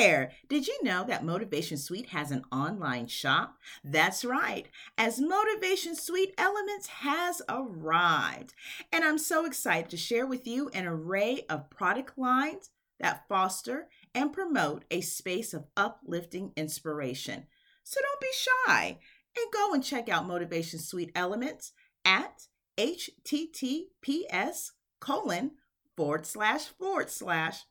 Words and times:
there! 0.00 0.32
Did 0.48 0.66
you 0.66 0.78
know 0.82 1.04
that 1.04 1.24
Motivation 1.24 1.76
Suite 1.76 2.08
has 2.08 2.30
an 2.30 2.42
online 2.50 3.06
shop? 3.06 3.58
That's 3.84 4.24
right, 4.24 4.66
as 4.96 5.20
Motivation 5.20 5.94
Suite 5.94 6.34
Elements 6.38 6.86
has 6.86 7.42
arrived. 7.48 8.54
And 8.90 9.04
I'm 9.04 9.18
so 9.18 9.44
excited 9.44 9.90
to 9.90 9.98
share 9.98 10.26
with 10.26 10.46
you 10.46 10.70
an 10.70 10.86
array 10.86 11.44
of 11.50 11.68
product 11.68 12.16
lines 12.16 12.70
that 12.98 13.28
foster 13.28 13.88
and 14.14 14.32
promote 14.32 14.84
a 14.90 15.02
space 15.02 15.52
of 15.52 15.66
uplifting 15.76 16.52
inspiration. 16.56 17.46
So 17.84 18.00
don't 18.00 18.20
be 18.20 18.28
shy 18.32 18.98
and 19.36 19.52
go 19.52 19.74
and 19.74 19.84
check 19.84 20.08
out 20.08 20.26
Motivation 20.26 20.78
Suite 20.78 21.12
Elements 21.14 21.72
at 22.04 22.46
https 22.78 24.70
colon 25.00 25.50
forward 25.94 26.24
slash 26.24 26.64
forward 26.64 27.10
slash 27.10 27.64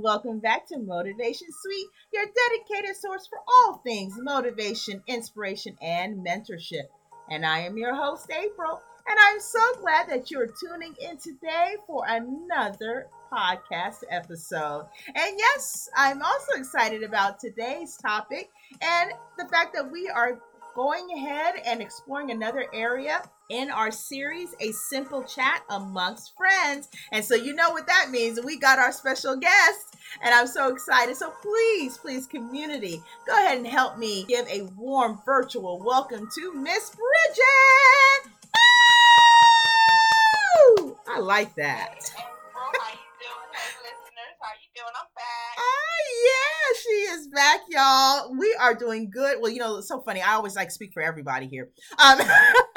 Welcome 0.01 0.39
back 0.39 0.67
to 0.67 0.79
Motivation 0.79 1.47
Suite, 1.61 1.87
your 2.11 2.25
dedicated 2.25 2.95
source 2.95 3.27
for 3.27 3.37
all 3.47 3.81
things 3.83 4.15
motivation, 4.17 5.03
inspiration, 5.05 5.77
and 5.79 6.25
mentorship. 6.25 6.85
And 7.29 7.45
I 7.45 7.59
am 7.59 7.77
your 7.77 7.93
host, 7.93 8.31
April, 8.31 8.81
and 9.07 9.17
I'm 9.21 9.39
so 9.39 9.59
glad 9.79 10.09
that 10.09 10.31
you're 10.31 10.47
tuning 10.47 10.95
in 10.99 11.17
today 11.17 11.75
for 11.85 12.03
another 12.07 13.09
podcast 13.31 13.97
episode. 14.09 14.87
And 15.07 15.37
yes, 15.37 15.87
I'm 15.95 16.23
also 16.23 16.53
excited 16.55 17.03
about 17.03 17.39
today's 17.39 17.95
topic 17.97 18.49
and 18.81 19.11
the 19.37 19.47
fact 19.49 19.75
that 19.75 19.91
we 19.91 20.09
are 20.09 20.39
going 20.75 21.09
ahead 21.15 21.55
and 21.63 21.79
exploring 21.79 22.31
another 22.31 22.65
area 22.73 23.21
in 23.51 23.69
our 23.69 23.91
series, 23.91 24.55
A 24.61 24.71
Simple 24.71 25.23
Chat 25.23 25.63
Amongst 25.69 26.31
Friends. 26.37 26.87
And 27.11 27.23
so, 27.23 27.35
you 27.35 27.53
know 27.53 27.69
what 27.71 27.85
that 27.85 28.09
means. 28.09 28.39
We 28.43 28.57
got 28.57 28.79
our 28.79 28.93
special 28.93 29.35
guest, 29.35 29.97
and 30.23 30.33
I'm 30.33 30.47
so 30.47 30.69
excited. 30.69 31.17
So, 31.17 31.33
please, 31.41 31.97
please, 31.97 32.25
community, 32.25 33.03
go 33.27 33.33
ahead 33.33 33.57
and 33.57 33.67
help 33.67 33.97
me 33.97 34.23
give 34.23 34.47
a 34.47 34.63
warm 34.77 35.19
virtual 35.25 35.83
welcome 35.83 36.29
to 36.33 36.53
Miss 36.53 36.91
Bridget. 36.91 38.31
Woo! 40.79 40.97
I 41.09 41.19
like 41.19 41.53
that. 41.55 42.09
yeah, 46.23 46.77
she 46.81 46.89
is 46.89 47.27
back, 47.27 47.59
y'all. 47.69 48.33
We 48.33 48.55
are 48.61 48.73
doing 48.73 49.09
good. 49.11 49.39
Well, 49.41 49.51
you 49.51 49.59
know, 49.59 49.77
it's 49.77 49.89
so 49.89 49.99
funny. 50.01 50.21
I 50.21 50.35
always 50.35 50.55
like 50.55 50.71
speak 50.71 50.93
for 50.93 51.01
everybody 51.01 51.47
here. 51.47 51.69
Um, 52.01 52.19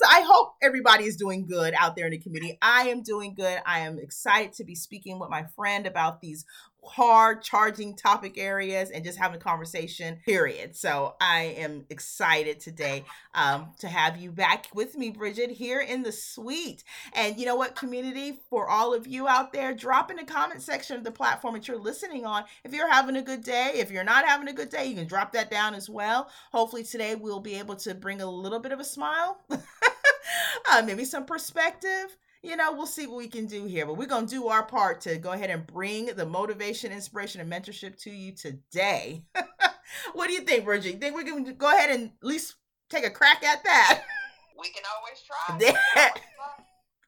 so 0.00 0.06
I 0.08 0.24
hope 0.26 0.54
everybody 0.62 1.04
is 1.04 1.16
doing 1.16 1.44
good 1.44 1.74
out 1.78 1.94
there 1.94 2.06
in 2.06 2.12
the 2.12 2.18
community. 2.18 2.56
I 2.62 2.88
am 2.88 3.02
doing 3.02 3.34
good. 3.34 3.58
I 3.66 3.80
am 3.80 3.98
excited 3.98 4.54
to 4.54 4.64
be 4.64 4.74
speaking 4.74 5.18
with 5.18 5.28
my 5.28 5.44
friend 5.54 5.86
about 5.86 6.22
these 6.22 6.46
hard 6.84 7.42
charging 7.42 7.94
topic 7.94 8.38
areas 8.38 8.90
and 8.90 9.04
just 9.04 9.18
having 9.18 9.40
conversation 9.40 10.18
period. 10.24 10.76
So 10.76 11.14
i 11.20 11.54
am 11.58 11.84
excited 11.90 12.60
today 12.60 13.04
um, 13.34 13.70
to 13.78 13.88
have 13.88 14.16
you 14.16 14.30
back 14.30 14.66
with 14.74 14.96
me 14.96 15.10
bridget 15.10 15.50
here 15.50 15.80
in 15.80 16.02
the 16.02 16.12
suite. 16.12 16.84
And 17.14 17.38
you 17.38 17.46
know 17.46 17.56
what 17.56 17.76
community 17.76 18.40
for 18.48 18.68
all 18.68 18.94
of 18.94 19.06
you 19.06 19.28
out 19.28 19.52
there 19.52 19.74
drop 19.74 20.10
in 20.10 20.16
the 20.16 20.24
comment 20.24 20.62
section 20.62 20.96
of 20.96 21.04
the 21.04 21.10
platform 21.10 21.54
that 21.54 21.68
you're 21.68 21.78
listening 21.78 22.24
on. 22.24 22.44
If 22.64 22.72
you're 22.72 22.90
having 22.90 23.16
a 23.16 23.22
good 23.22 23.42
day 23.42 23.72
if 23.74 23.90
you're 23.90 24.04
not 24.04 24.26
having 24.26 24.48
a 24.48 24.52
good 24.52 24.70
day 24.70 24.86
you 24.86 24.94
can 24.94 25.06
drop 25.06 25.32
that 25.32 25.50
down 25.50 25.74
as 25.74 25.88
well. 25.88 26.28
Hopefully 26.52 26.84
today 26.84 27.14
we'll 27.14 27.40
be 27.40 27.58
able 27.58 27.76
to 27.76 27.94
bring 27.94 28.20
a 28.20 28.30
little 28.30 28.58
bit 28.58 28.72
of 28.72 28.80
a 28.80 28.84
smile 28.84 29.40
uh, 29.50 30.82
maybe 30.84 31.04
some 31.04 31.24
perspective 31.24 32.16
you 32.42 32.56
know, 32.56 32.72
we'll 32.72 32.86
see 32.86 33.06
what 33.06 33.18
we 33.18 33.28
can 33.28 33.46
do 33.46 33.66
here. 33.66 33.84
But 33.86 33.96
we're 33.96 34.06
going 34.06 34.26
to 34.26 34.34
do 34.34 34.48
our 34.48 34.64
part 34.64 35.02
to 35.02 35.18
go 35.18 35.32
ahead 35.32 35.50
and 35.50 35.66
bring 35.66 36.06
the 36.06 36.24
motivation, 36.26 36.92
inspiration, 36.92 37.40
and 37.40 37.52
mentorship 37.52 38.00
to 38.02 38.10
you 38.10 38.32
today. 38.32 39.24
what 40.14 40.28
do 40.28 40.32
you 40.32 40.40
think, 40.40 40.64
Bridget? 40.64 41.00
Think 41.00 41.16
we 41.16 41.24
can 41.24 41.44
go 41.54 41.68
ahead 41.68 41.90
and 41.90 42.12
at 42.22 42.26
least 42.26 42.56
take 42.88 43.04
a 43.04 43.10
crack 43.10 43.44
at 43.44 43.64
that? 43.64 44.02
We 44.60 44.68
can 44.76 44.84
always 44.92 45.16
try. 45.24 45.56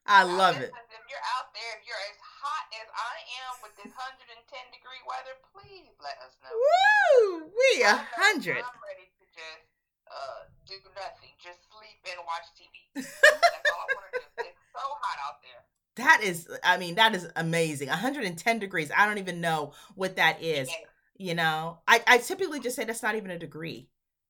I 0.09 0.25
love 0.25 0.56
it. 0.56 0.72
If 0.72 1.04
you're 1.04 1.26
out 1.37 1.53
there, 1.53 1.72
if 1.76 1.84
you're 1.84 2.00
as 2.09 2.16
hot 2.16 2.64
as 2.81 2.88
I 2.88 3.16
am 3.44 3.53
with 3.60 3.76
this 3.76 3.93
110 3.93 4.25
degree 4.72 5.04
weather, 5.04 5.37
please 5.53 5.93
let 6.00 6.16
us 6.25 6.32
know. 6.41 6.49
Woo! 6.49 7.53
We 7.53 7.84
a 7.84 8.00
hundred. 8.16 8.64
I'm 8.64 8.81
ready 8.88 9.04
to 9.04 9.25
just 9.37 9.69
uh, 10.09 10.49
do 10.64 10.81
nothing, 10.97 11.37
just 11.44 11.60
sleep 11.69 12.00
and 12.09 12.25
watch 12.25 12.49
TV. 12.56 12.72
That's 12.97 13.69
all 13.69 13.84
I 13.84 13.88
want 14.00 14.09
to 14.16 14.49
do. 14.49 14.51
So 14.74 14.80
hot 14.80 15.18
out 15.26 15.42
there. 15.42 16.04
That 16.04 16.22
is, 16.22 16.48
I 16.64 16.78
mean, 16.78 16.94
that 16.94 17.14
is 17.14 17.28
amazing. 17.36 17.88
110 17.88 18.58
degrees. 18.58 18.90
I 18.96 19.06
don't 19.06 19.18
even 19.18 19.40
know 19.40 19.72
what 19.94 20.16
that 20.16 20.42
is. 20.42 20.68
Yeah. 20.68 20.74
You 21.18 21.34
know, 21.34 21.78
I, 21.86 22.02
I 22.06 22.18
typically 22.18 22.60
just 22.60 22.76
say 22.76 22.84
that's 22.84 23.02
not 23.02 23.14
even 23.14 23.30
a 23.30 23.38
degree. 23.38 23.88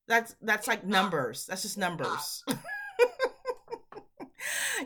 That's 0.09 0.35
that's 0.43 0.67
like 0.67 0.85
numbers. 0.85 1.47
That's 1.47 1.63
just 1.63 1.79
numbers. 1.79 2.45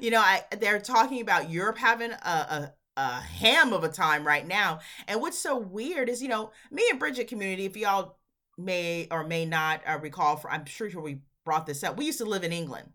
you 0.01 0.11
know, 0.11 0.21
I 0.21 0.45
they're 0.61 0.79
talking 0.79 1.23
about 1.23 1.51
Europe 1.51 1.79
having 1.79 2.13
a, 2.13 2.17
a 2.17 2.73
a 2.97 3.21
ham 3.21 3.73
of 3.73 3.85
a 3.85 3.89
time 3.89 4.27
right 4.27 4.47
now. 4.47 4.81
And 5.09 5.21
what's 5.21 5.39
so 5.39 5.59
weird 5.59 6.09
is, 6.09 6.23
you 6.23 6.29
know, 6.29 6.51
me 6.71 6.85
and 6.91 6.99
Bridget 6.99 7.29
community, 7.29 7.67
if 7.67 7.77
y'all 7.77 8.19
may 8.57 9.07
or 9.11 9.27
may 9.27 9.45
not 9.45 9.83
uh, 9.87 9.99
recall, 10.01 10.37
for 10.37 10.51
I'm 10.51 10.65
sure 10.65 10.89
we 11.01 11.19
brought 11.45 11.67
this 11.67 11.85
up. 11.85 11.97
We 11.97 12.07
used 12.07 12.19
to 12.19 12.25
live 12.25 12.45
in 12.45 12.53
England. 12.53 12.91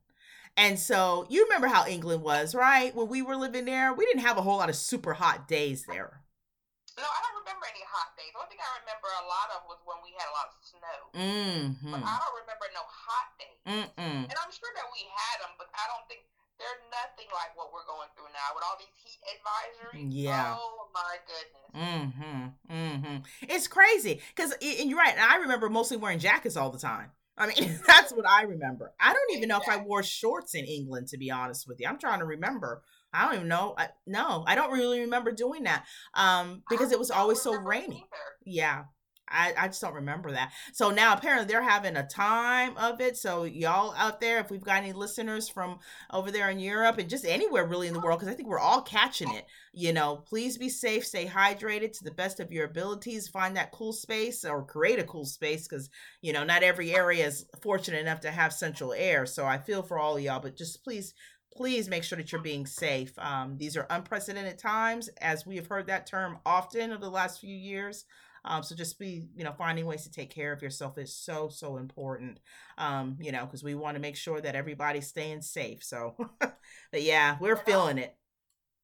And 0.58 0.78
so 0.78 1.26
you 1.30 1.44
remember 1.46 1.68
how 1.68 1.88
England 1.88 2.22
was, 2.24 2.54
right? 2.54 2.94
When 2.96 3.08
we 3.08 3.22
were 3.22 3.36
living 3.36 3.66
there, 3.66 3.94
we 3.94 4.06
didn't 4.06 4.22
have 4.22 4.38
a 4.38 4.42
whole 4.42 4.58
lot 4.58 4.70
of 4.70 4.76
super 4.76 5.14
hot 5.14 5.48
days 5.48 5.86
there. 5.88 6.22
No, 7.00 7.08
I 7.08 7.20
don't 7.24 7.40
remember 7.40 7.66
any 7.72 7.82
hot 7.88 8.14
days. 8.20 8.36
One 8.36 8.46
thing 8.52 8.60
I 8.60 8.72
remember 8.84 9.10
a 9.10 9.26
lot 9.26 9.48
of 9.56 9.66
was 9.66 9.80
when 9.88 10.04
we 10.04 10.12
had 10.20 10.28
a 10.28 10.36
lot 10.36 10.48
of 10.52 10.56
snow. 10.60 11.00
Mm-hmm. 11.16 11.92
But 11.96 12.04
I 12.04 12.16
don't 12.20 12.38
remember 12.44 12.68
no 12.76 12.84
hot 12.84 13.28
days. 13.40 13.60
Mm-mm. 13.64 14.28
And 14.28 14.38
I'm 14.38 14.52
sure 14.52 14.70
that 14.76 14.88
we 14.92 15.08
had 15.08 15.42
them, 15.42 15.56
but 15.56 15.72
I 15.72 15.88
don't 15.88 16.04
think 16.12 16.28
they're 16.60 16.84
nothing 16.94 17.32
like 17.34 17.56
what 17.58 17.74
we're 17.74 17.88
going 17.88 18.12
through 18.14 18.30
now 18.36 18.54
with 18.54 18.62
all 18.68 18.78
these 18.78 18.94
heat 19.02 19.18
advisories. 19.24 20.14
Yeah. 20.14 20.54
Oh 20.60 20.92
my 20.94 21.16
goodness. 21.26 21.72
Mm-hmm. 21.74 22.42
Mm-hmm. 22.70 23.18
It's 23.50 23.68
crazy 23.72 24.22
because, 24.36 24.54
and 24.62 24.90
you're 24.90 25.00
right. 25.00 25.16
And 25.16 25.26
I 25.26 25.38
remember 25.42 25.70
mostly 25.70 25.98
wearing 25.98 26.20
jackets 26.20 26.58
all 26.58 26.70
the 26.70 26.78
time. 26.78 27.10
I 27.42 27.48
mean, 27.48 27.80
that's 27.88 28.14
what 28.14 28.28
I 28.28 28.44
remember. 28.44 28.94
I 29.00 29.14
don't 29.14 29.38
even 29.38 29.50
know 29.50 29.58
if 29.58 29.68
I 29.68 29.78
wore 29.78 30.04
shorts 30.04 30.54
in 30.54 30.66
England, 30.66 31.08
to 31.10 31.18
be 31.18 31.32
honest 31.32 31.68
with 31.68 31.80
you. 31.82 31.88
I'm 31.88 31.98
trying 31.98 32.20
to 32.20 32.26
remember. 32.26 32.84
I 33.14 33.26
don't 33.26 33.36
even 33.36 33.48
know. 33.48 33.74
I, 33.78 33.90
no, 34.08 34.44
I 34.48 34.56
don't 34.56 34.72
really 34.72 35.02
remember 35.02 35.32
doing 35.32 35.64
that 35.64 35.86
um, 36.14 36.64
because 36.70 36.92
it 36.92 37.00
was 37.00 37.12
always 37.12 37.42
so 37.42 37.54
rainy. 37.54 38.06
Yeah, 38.46 38.84
I, 39.32 39.54
I 39.58 39.68
just 39.68 39.82
don't 39.82 39.94
remember 39.94 40.32
that. 40.32 40.52
So 40.74 40.90
now 40.92 41.14
apparently 41.14 41.48
they're 41.48 41.62
having 41.62 41.96
a 41.96 42.08
time 42.08 42.78
of 42.78 43.02
it. 43.02 43.18
So 43.18 43.44
y'all 43.44 43.94
out 43.96 44.22
there, 44.22 44.40
if 44.40 44.52
we've 44.52 44.64
got 44.64 44.84
any 44.84 44.94
listeners 44.94 45.50
from 45.50 45.80
over 46.12 46.32
there 46.32 46.50
in 46.50 46.60
Europe 46.60 46.98
and 46.98 47.10
just 47.10 47.26
anywhere 47.26 47.66
really 47.66 47.88
in 47.88 47.94
the 47.94 48.00
world, 48.00 48.20
because 48.20 48.34
I 48.34 48.36
think 48.36 48.50
we're 48.50 48.60
all 48.60 48.82
catching 48.82 49.34
it. 49.34 49.46
You 49.74 49.94
know, 49.94 50.18
please 50.18 50.58
be 50.58 50.70
safe, 50.70 51.06
stay 51.06 51.26
hydrated 51.26 51.98
to 51.98 52.04
the 52.04 52.12
best 52.12 52.40
of 52.40 52.52
your 52.52 52.66
abilities. 52.66 53.28
Find 53.28 53.56
that 53.56 53.72
cool 53.72 53.94
space 53.94 54.44
or 54.44 54.66
create 54.66 55.00
a 55.00 55.04
cool 55.04 55.26
space 55.26 55.68
because 55.68 55.90
you 56.22 56.34
know 56.34 56.44
not 56.44 56.64
every 56.64 56.94
area 56.94 57.26
is 57.26 57.46
fortunate 57.62 58.02
enough 58.02 58.22
to 58.22 58.32
have 58.32 58.54
central 58.54 58.94
air. 58.94 59.26
So 59.26 59.46
I 59.46 59.58
feel 59.58 59.82
for 59.82 59.98
all 59.98 60.20
y'all, 60.20 60.42
but 60.42 60.58
just 60.58 60.84
please 60.84 61.14
please 61.56 61.90
make 61.90 62.04
sure 62.04 62.18
that 62.18 62.32
you're 62.32 62.42
being 62.42 62.66
safe. 62.66 63.18
Um, 63.20 63.58
these 63.58 63.76
are 63.76 63.88
unprecedented 63.90 64.58
times, 64.58 65.10
as 65.20 65.46
we 65.46 65.58
have 65.58 65.68
heard 65.68 65.88
that 65.88 66.08
term 66.08 66.40
often 66.46 66.92
over 66.92 67.02
the 67.02 67.10
last 67.10 67.42
few 67.42 67.56
years. 67.56 68.06
Um, 68.44 68.64
so 68.64 68.76
just 68.76 68.98
be, 68.98 69.28
you 69.36 69.44
know, 69.44 69.54
finding 69.54 69.86
ways 69.86 70.04
to 70.04 70.12
take 70.12 70.34
care 70.34 70.52
of 70.52 70.62
yourself 70.62 70.98
is 70.98 71.16
so, 71.16 71.50
so 71.50 71.78
important. 71.78 72.40
Um, 72.78 73.18
you 73.20 73.32
know, 73.32 73.46
because 73.46 73.64
we 73.64 73.76
want 73.76 73.96
to 73.96 74.02
make 74.02 74.16
sure 74.16 74.42
that 74.42 74.56
everybody's 74.56 75.08
staying 75.08 75.42
safe. 75.42 75.84
So, 75.84 76.16
but 76.40 77.02
yeah, 77.02 77.38
we're 77.40 77.58
feeling 77.58 77.98
it 77.98 78.16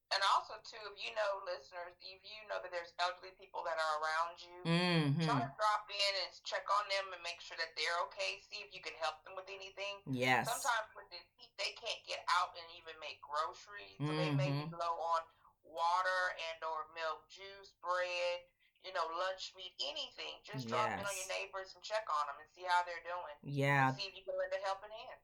and 0.08 0.24
also 0.32 0.56
too, 0.64 0.80
if 0.88 0.96
you 0.96 1.12
know 1.20 1.44
listeners, 1.44 1.92
if 2.00 2.24
you 2.24 2.40
know 2.48 2.64
that 2.64 2.72
there's 2.72 2.96
elderly 2.96 3.36
people 3.36 3.60
that 3.68 3.76
are 3.76 3.96
around 4.00 4.36
you, 4.40 4.58
mm-hmm. 4.64 5.24
try 5.28 5.36
to 5.36 5.52
drop 5.52 5.86
in 5.92 6.14
and 6.24 6.32
check 6.48 6.64
on 6.64 6.88
them 6.88 7.12
and 7.12 7.20
make 7.28 7.44
sure 7.44 7.60
that 7.60 7.76
they're 7.76 8.00
okay. 8.08 8.40
See 8.48 8.64
if 8.64 8.72
you 8.72 8.80
can 8.80 8.96
help 9.04 9.20
them 9.28 9.36
with 9.36 9.52
anything. 9.52 10.00
Yes. 10.08 10.48
Sometimes 10.48 10.96
with 10.96 11.12
the 11.12 11.20
heat, 11.36 11.52
they 11.60 11.76
can't 11.76 12.00
get 12.08 12.24
out 12.40 12.56
and 12.56 12.68
even 12.80 12.96
make 13.04 13.20
groceries, 13.20 14.00
so 14.00 14.08
mm-hmm. 14.08 14.16
they 14.16 14.32
may 14.32 14.52
be 14.56 14.64
mm-hmm. 14.72 14.80
low 14.80 14.96
on 14.96 15.22
water 15.68 16.22
and 16.40 16.64
or 16.64 16.88
milk, 16.96 17.28
juice, 17.28 17.76
bread 17.84 18.48
you 18.86 18.94
know, 18.94 19.04
lunch 19.18 19.54
meat, 19.58 19.74
anything. 19.82 20.38
Just 20.46 20.68
drop 20.68 20.88
yes. 20.90 21.00
in 21.00 21.06
on 21.06 21.16
your 21.18 21.30
neighbors 21.34 21.74
and 21.76 21.84
check 21.84 22.06
on 22.10 22.28
them 22.28 22.38
and 22.40 22.50
see 22.56 22.64
how 22.68 22.84
they're 22.86 23.04
doing. 23.04 23.36
Yeah. 23.44 23.94
see 23.94 24.08
if 24.08 24.16
you 24.16 24.24
can 24.24 24.36
lend 24.38 24.54
a 24.54 24.62
helping 24.66 24.94
hand. 24.96 25.18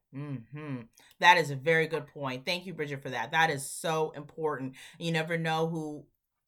Hmm. 0.51 0.81
That 1.19 1.37
is 1.37 1.51
a 1.51 1.55
very 1.55 1.87
good 1.87 2.07
point. 2.07 2.45
Thank 2.45 2.65
you, 2.65 2.73
Bridget, 2.73 3.01
for 3.01 3.09
that. 3.09 3.31
That 3.31 3.49
is 3.49 3.65
so 3.65 4.11
important. 4.15 4.75
You 4.99 5.11
never 5.11 5.37
know 5.37 5.67
who 5.67 6.05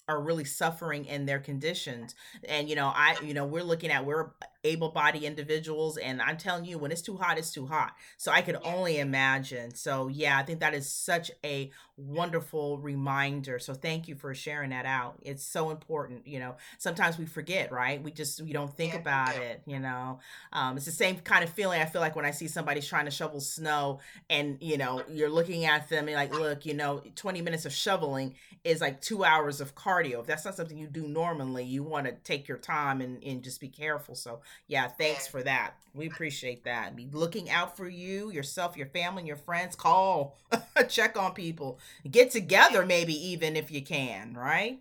are 0.08 0.22
really 0.22 0.46
suffering 0.46 1.06
in 1.06 1.26
their 1.26 1.40
conditions 1.40 2.14
and 2.48 2.70
you 2.70 2.76
know 2.76 2.92
i 2.94 3.16
you 3.24 3.34
know 3.34 3.46
we're 3.46 3.64
looking 3.64 3.90
at 3.90 4.06
we're 4.06 4.30
able-bodied 4.66 5.24
individuals 5.24 5.98
and 5.98 6.22
i'm 6.22 6.38
telling 6.38 6.66
you 6.66 6.78
when 6.78 6.92
it's 6.92 7.02
too 7.02 7.18
hot 7.18 7.38
it's 7.38 7.52
too 7.52 7.66
hot. 7.66 7.96
So 8.18 8.32
i 8.32 8.42
could 8.42 8.58
only 8.64 9.00
imagine. 9.00 9.74
So 9.74 10.08
yeah 10.08 10.38
i 10.38 10.44
think 10.44 10.60
that 10.60 10.74
is 10.74 10.92
such 10.92 11.32
a 11.44 11.72
wonderful 11.98 12.78
reminder. 12.80 13.58
So 13.58 13.74
thank 13.74 14.08
you 14.10 14.16
for 14.16 14.34
sharing 14.36 14.72
that 14.72 14.86
out. 14.86 15.18
It's 15.22 15.44
so 15.46 15.70
important 15.70 16.28
you 16.28 16.40
know. 16.40 16.56
Sometimes 16.78 17.18
we 17.18 17.26
forget 17.26 17.72
right? 17.72 18.02
We 18.02 18.12
just 18.12 18.42
we 18.42 18.52
don't 18.54 18.76
think 18.76 18.94
yeah, 18.94 19.00
about 19.00 19.36
it 19.38 19.62
you 19.66 19.80
know? 19.80 20.20
Um, 20.52 20.78
it's 20.78 20.86
the 20.86 20.92
same 20.92 21.18
kind 21.18 21.44
of 21.44 21.50
feeling 21.50 21.82
i 21.82 21.86
feel 21.86 22.02
like 22.02 22.16
when 22.16 22.26
i 22.26 22.32
see 22.32 22.48
somebody's 22.48 22.88
trying 22.88 23.06
to 23.06 23.12
shovel 23.12 23.40
snow 23.40 24.00
and 24.30 24.58
you 24.62 24.78
know 24.78 25.04
you're 25.10 25.30
looking 25.30 25.66
at 25.66 25.90
them 25.90 26.08
and 26.08 26.16
like 26.16 26.34
look 26.34 26.66
you 26.66 26.74
know 26.74 27.02
20 27.16 27.42
minutes 27.42 27.66
of 27.66 27.74
shoveling 27.74 28.34
is 28.64 28.82
like 28.82 29.00
two 29.00 29.24
hours 29.24 29.62
of 29.62 29.76
cardio. 29.76 30.20
If 30.20 30.26
that's 30.26 30.44
not 30.44 30.56
something 30.56 30.78
you 30.78 30.88
do 30.88 31.08
normally 31.08 31.64
you 31.64 31.84
want 31.84 32.08
to 32.08 32.14
take 32.24 32.48
your 32.48 32.58
time 32.58 33.00
and, 33.02 33.24
and 33.24 33.44
just 33.44 33.62
be 33.62 33.68
careful. 33.68 34.16
So 34.16 34.42
yeah, 34.68 34.88
thanks 34.88 35.28
for 35.28 35.44
that. 35.44 35.76
We 35.94 36.08
appreciate 36.08 36.64
that. 36.66 36.96
Be 36.96 37.08
looking 37.12 37.50
out 37.50 37.78
for 37.78 37.88
you, 37.88 38.32
yourself, 38.32 38.76
your 38.76 38.88
family, 38.88 39.22
and 39.22 39.28
your 39.28 39.38
friends. 39.38 39.76
Call, 39.76 40.38
check 40.90 41.18
on 41.18 41.34
people, 41.34 41.80
get 42.10 42.32
together, 42.32 42.86
maybe 42.86 43.14
even 43.14 43.56
if 43.56 43.72
you 43.72 43.82
can, 43.82 44.34
right? 44.34 44.80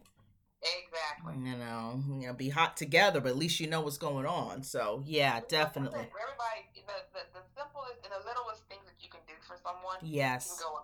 Exactly. 0.64 1.34
You 1.50 1.56
know, 1.58 2.02
you 2.20 2.26
know, 2.26 2.32
be 2.32 2.48
hot 2.48 2.76
together, 2.76 3.20
but 3.20 3.28
at 3.28 3.36
least 3.36 3.60
you 3.60 3.66
know 3.66 3.82
what's 3.82 3.98
going 3.98 4.26
on. 4.26 4.62
So 4.62 5.02
yeah, 5.04 5.40
definitely. 5.46 6.00
Everybody, 6.00 6.64
the, 6.74 6.80
the, 7.12 7.20
the 7.34 7.44
simplest 7.54 8.00
and 8.02 8.12
the 8.12 8.26
littlest 8.26 8.64
things 8.68 8.82
that 8.86 8.96
you 9.00 9.10
can 9.10 9.20
do 9.28 9.34
for 9.46 9.56
someone, 9.62 9.98
yes, 10.00 10.48
can 10.48 10.64
go 10.64 10.72
a 10.72 10.74
long 10.74 10.83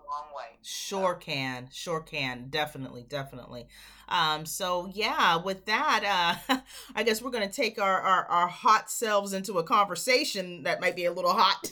Sure 0.63 1.15
can, 1.15 1.69
sure 1.71 2.01
can, 2.01 2.47
definitely, 2.49 3.03
definitely. 3.09 3.67
Um, 4.07 4.45
so 4.45 4.91
yeah, 4.93 5.37
with 5.37 5.65
that, 5.65 6.37
uh, 6.47 6.59
I 6.95 7.01
guess 7.01 7.19
we're 7.21 7.31
gonna 7.31 7.49
take 7.51 7.79
our, 7.81 7.99
our 7.99 8.25
our 8.25 8.47
hot 8.47 8.91
selves 8.91 9.33
into 9.33 9.57
a 9.57 9.63
conversation 9.63 10.63
that 10.63 10.79
might 10.79 10.95
be 10.95 11.05
a 11.05 11.11
little 11.11 11.33
hot. 11.33 11.71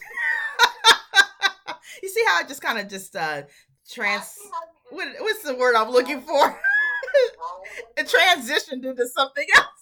you 2.03 2.09
see 2.09 2.23
how 2.27 2.39
I 2.39 2.43
just 2.43 2.61
kind 2.61 2.79
of 2.79 2.87
just 2.87 3.15
uh 3.15 3.43
trans. 3.89 4.37
What, 4.89 5.07
what's 5.19 5.43
the 5.43 5.55
word 5.55 5.75
I'm 5.75 5.91
looking 5.91 6.21
for? 6.21 6.59
it 7.97 8.07
transitioned 8.07 8.85
into 8.85 9.07
something 9.07 9.45
else. 9.55 9.78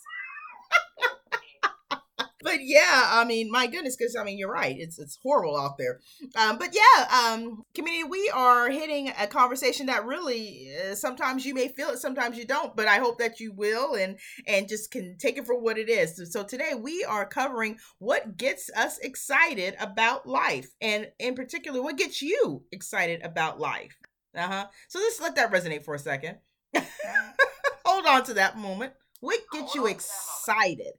But 2.48 2.60
yeah, 2.64 3.04
I 3.08 3.26
mean, 3.26 3.52
my 3.52 3.68
goodness, 3.68 3.98
because 3.98 4.16
I 4.16 4.24
mean, 4.24 4.38
you're 4.38 4.50
right. 4.50 4.76
It's 4.80 4.98
it's 4.98 5.20
horrible 5.22 5.58
out 5.58 5.78
there. 5.78 6.00
Um, 6.38 6.58
but 6.58 6.74
yeah, 6.74 7.34
um, 7.34 7.66
community, 7.76 8.06
we 8.06 8.32
are 8.34 8.70
hitting 8.70 9.12
a 9.20 9.28
conversation 9.28 9.88
that 9.88 10.06
really 10.06 10.72
uh, 10.74 10.96
sometimes 10.96 11.46
you 11.46 11.54
may 11.54 11.68
feel 11.68 11.90
it, 11.90 12.00
sometimes 12.00 12.38
you 12.38 12.46
don't. 12.46 12.74
But 12.74 12.88
I 12.88 13.00
hope 13.00 13.20
that 13.20 13.42
you 13.42 13.52
will 13.52 13.96
and 13.96 14.18
and 14.48 14.70
just 14.70 14.92
can 14.92 15.18
take 15.18 15.38
it 15.38 15.46
for 15.46 15.60
what 15.60 15.78
it 15.78 15.90
is. 15.90 16.16
So, 16.16 16.24
so 16.24 16.44
today 16.46 16.72
we 16.74 17.04
are 17.04 17.26
covering 17.26 17.80
what 18.00 18.38
gets 18.38 18.70
us 18.78 18.98
excited 19.00 19.76
about 19.78 20.26
life, 20.26 20.70
and 20.80 21.10
in 21.20 21.36
particular, 21.36 21.82
what 21.82 21.98
gets 21.98 22.22
you 22.22 22.64
excited 22.72 23.22
about 23.24 23.60
life. 23.60 23.98
Uh 24.34 24.48
huh. 24.48 24.68
So 24.88 25.00
let's 25.00 25.20
let 25.20 25.36
that 25.36 25.52
resonate 25.52 25.84
for 25.84 25.96
a 25.96 26.00
second. 26.00 26.38
Hold 27.86 28.06
on 28.06 28.24
to 28.24 28.36
that 28.36 28.58
moment. 28.58 28.94
What 29.20 29.42
gets 29.52 29.76
you 29.76 29.88
excited, 29.88 30.94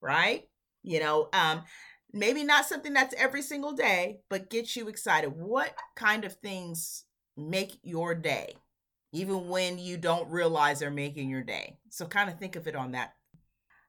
right? 0.00 0.44
You 0.84 1.00
know, 1.00 1.28
um, 1.32 1.62
maybe 2.12 2.44
not 2.44 2.66
something 2.66 2.92
that's 2.92 3.14
every 3.16 3.42
single 3.42 3.72
day, 3.72 4.20
but 4.30 4.50
gets 4.50 4.76
you 4.76 4.88
excited. 4.88 5.32
What 5.34 5.74
kind 5.96 6.24
of 6.24 6.34
things 6.34 7.04
make 7.36 7.72
your 7.82 8.14
day, 8.14 8.54
even 9.12 9.48
when 9.48 9.78
you 9.78 9.96
don't 9.96 10.30
realize 10.30 10.78
they're 10.78 10.90
making 10.90 11.30
your 11.30 11.42
day? 11.42 11.78
So, 11.90 12.06
kind 12.06 12.30
of 12.30 12.38
think 12.38 12.54
of 12.56 12.68
it 12.68 12.76
on 12.76 12.92
that. 12.92 13.14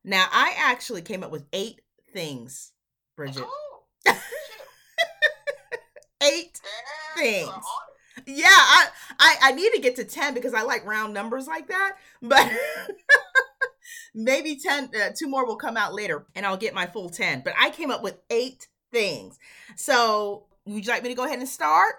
Now, 0.03 0.27
I 0.31 0.55
actually 0.57 1.01
came 1.01 1.23
up 1.23 1.31
with 1.31 1.45
eight 1.53 1.81
things, 2.13 2.71
Bridget. 3.15 3.43
Oh, 3.45 3.83
eight 6.21 6.59
things 7.15 7.65
yeah, 8.25 8.47
I, 8.47 8.87
I 9.19 9.35
I 9.43 9.51
need 9.51 9.71
to 9.73 9.81
get 9.81 9.95
to 9.97 10.03
10 10.03 10.33
because 10.33 10.53
I 10.53 10.61
like 10.61 10.85
round 10.85 11.13
numbers 11.13 11.47
like 11.47 11.67
that. 11.67 11.97
But 12.21 12.49
maybe 14.15 14.55
10 14.55 14.89
uh, 14.95 15.09
two 15.15 15.27
more 15.27 15.45
will 15.45 15.57
come 15.57 15.77
out 15.77 15.93
later 15.93 16.25
and 16.33 16.45
I'll 16.45 16.57
get 16.57 16.73
my 16.73 16.87
full 16.87 17.09
10. 17.09 17.41
But 17.43 17.53
I 17.59 17.69
came 17.69 17.91
up 17.91 18.01
with 18.01 18.17
8 18.29 18.67
things. 18.91 19.37
So, 19.75 20.45
would 20.65 20.85
you 20.85 20.91
like 20.91 21.03
me 21.03 21.09
to 21.09 21.15
go 21.15 21.25
ahead 21.25 21.39
and 21.39 21.47
start? 21.47 21.95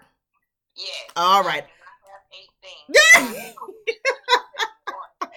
Yeah. 0.77 0.85
All 1.15 1.43
right. 1.45 1.65
Yeah. 2.89 3.53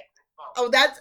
oh, 0.57 0.69
that's 0.69 0.99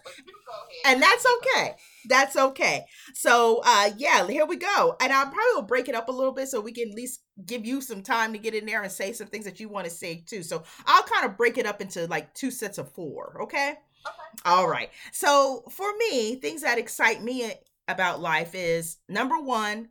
and 0.84 1.02
that's 1.02 1.26
okay. 1.38 1.74
That's 2.08 2.36
okay. 2.36 2.84
So 3.14 3.60
uh 3.64 3.90
yeah, 3.96 4.26
here 4.26 4.46
we 4.46 4.56
go. 4.56 4.96
And 5.00 5.12
I 5.12 5.24
probably 5.24 5.54
will 5.54 5.62
break 5.62 5.88
it 5.88 5.94
up 5.94 6.08
a 6.08 6.12
little 6.12 6.32
bit 6.32 6.48
so 6.48 6.60
we 6.60 6.72
can 6.72 6.88
at 6.88 6.94
least 6.94 7.20
give 7.46 7.66
you 7.66 7.80
some 7.80 8.02
time 8.02 8.32
to 8.32 8.38
get 8.38 8.54
in 8.54 8.66
there 8.66 8.82
and 8.82 8.90
say 8.90 9.12
some 9.12 9.28
things 9.28 9.44
that 9.44 9.60
you 9.60 9.68
want 9.68 9.84
to 9.84 9.90
say 9.90 10.24
too. 10.26 10.42
So 10.42 10.62
I'll 10.86 11.02
kind 11.02 11.26
of 11.26 11.36
break 11.36 11.58
it 11.58 11.66
up 11.66 11.80
into 11.80 12.06
like 12.06 12.34
two 12.34 12.50
sets 12.50 12.78
of 12.78 12.90
four, 12.92 13.42
okay? 13.42 13.70
Okay. 13.70 14.42
All 14.44 14.68
right. 14.68 14.90
So 15.12 15.64
for 15.70 15.88
me, 15.98 16.36
things 16.36 16.62
that 16.62 16.78
excite 16.78 17.22
me 17.22 17.52
about 17.86 18.20
life 18.20 18.54
is 18.54 18.98
number 19.08 19.38
one, 19.38 19.88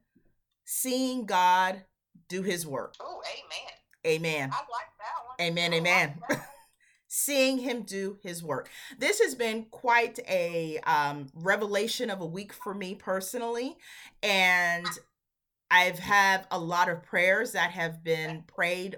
seeing 0.66 1.26
God 1.26 1.84
do 2.30 2.42
his 2.42 2.66
work. 2.66 2.96
Oh, 3.00 3.22
amen. 4.06 4.18
Amen. 4.20 4.50
I 4.52 4.58
like 4.58 4.92
that 5.00 5.26
one. 5.28 5.48
Amen, 5.48 5.74
amen. 5.74 6.20
Like 6.30 6.40
seeing 7.08 7.60
him 7.60 7.84
do 7.84 8.18
his 8.22 8.44
work. 8.44 8.70
This 8.98 9.20
has 9.20 9.36
been 9.36 9.66
quite 9.72 10.20
a 10.28 10.80
um, 10.80 11.28
revelation 11.34 12.10
of 12.10 12.22
a 12.22 12.26
week 12.26 12.54
for 12.54 12.74
me 12.74 12.96
personally. 12.96 13.78
And 14.22 14.88
I've 15.72 16.00
had 16.00 16.48
a 16.52 16.60
lot 16.60 16.90
of 16.90 17.04
prayers 17.04 17.54
that 17.54 17.72
have 17.72 18.04
been 18.04 18.44
prayed 18.44 18.98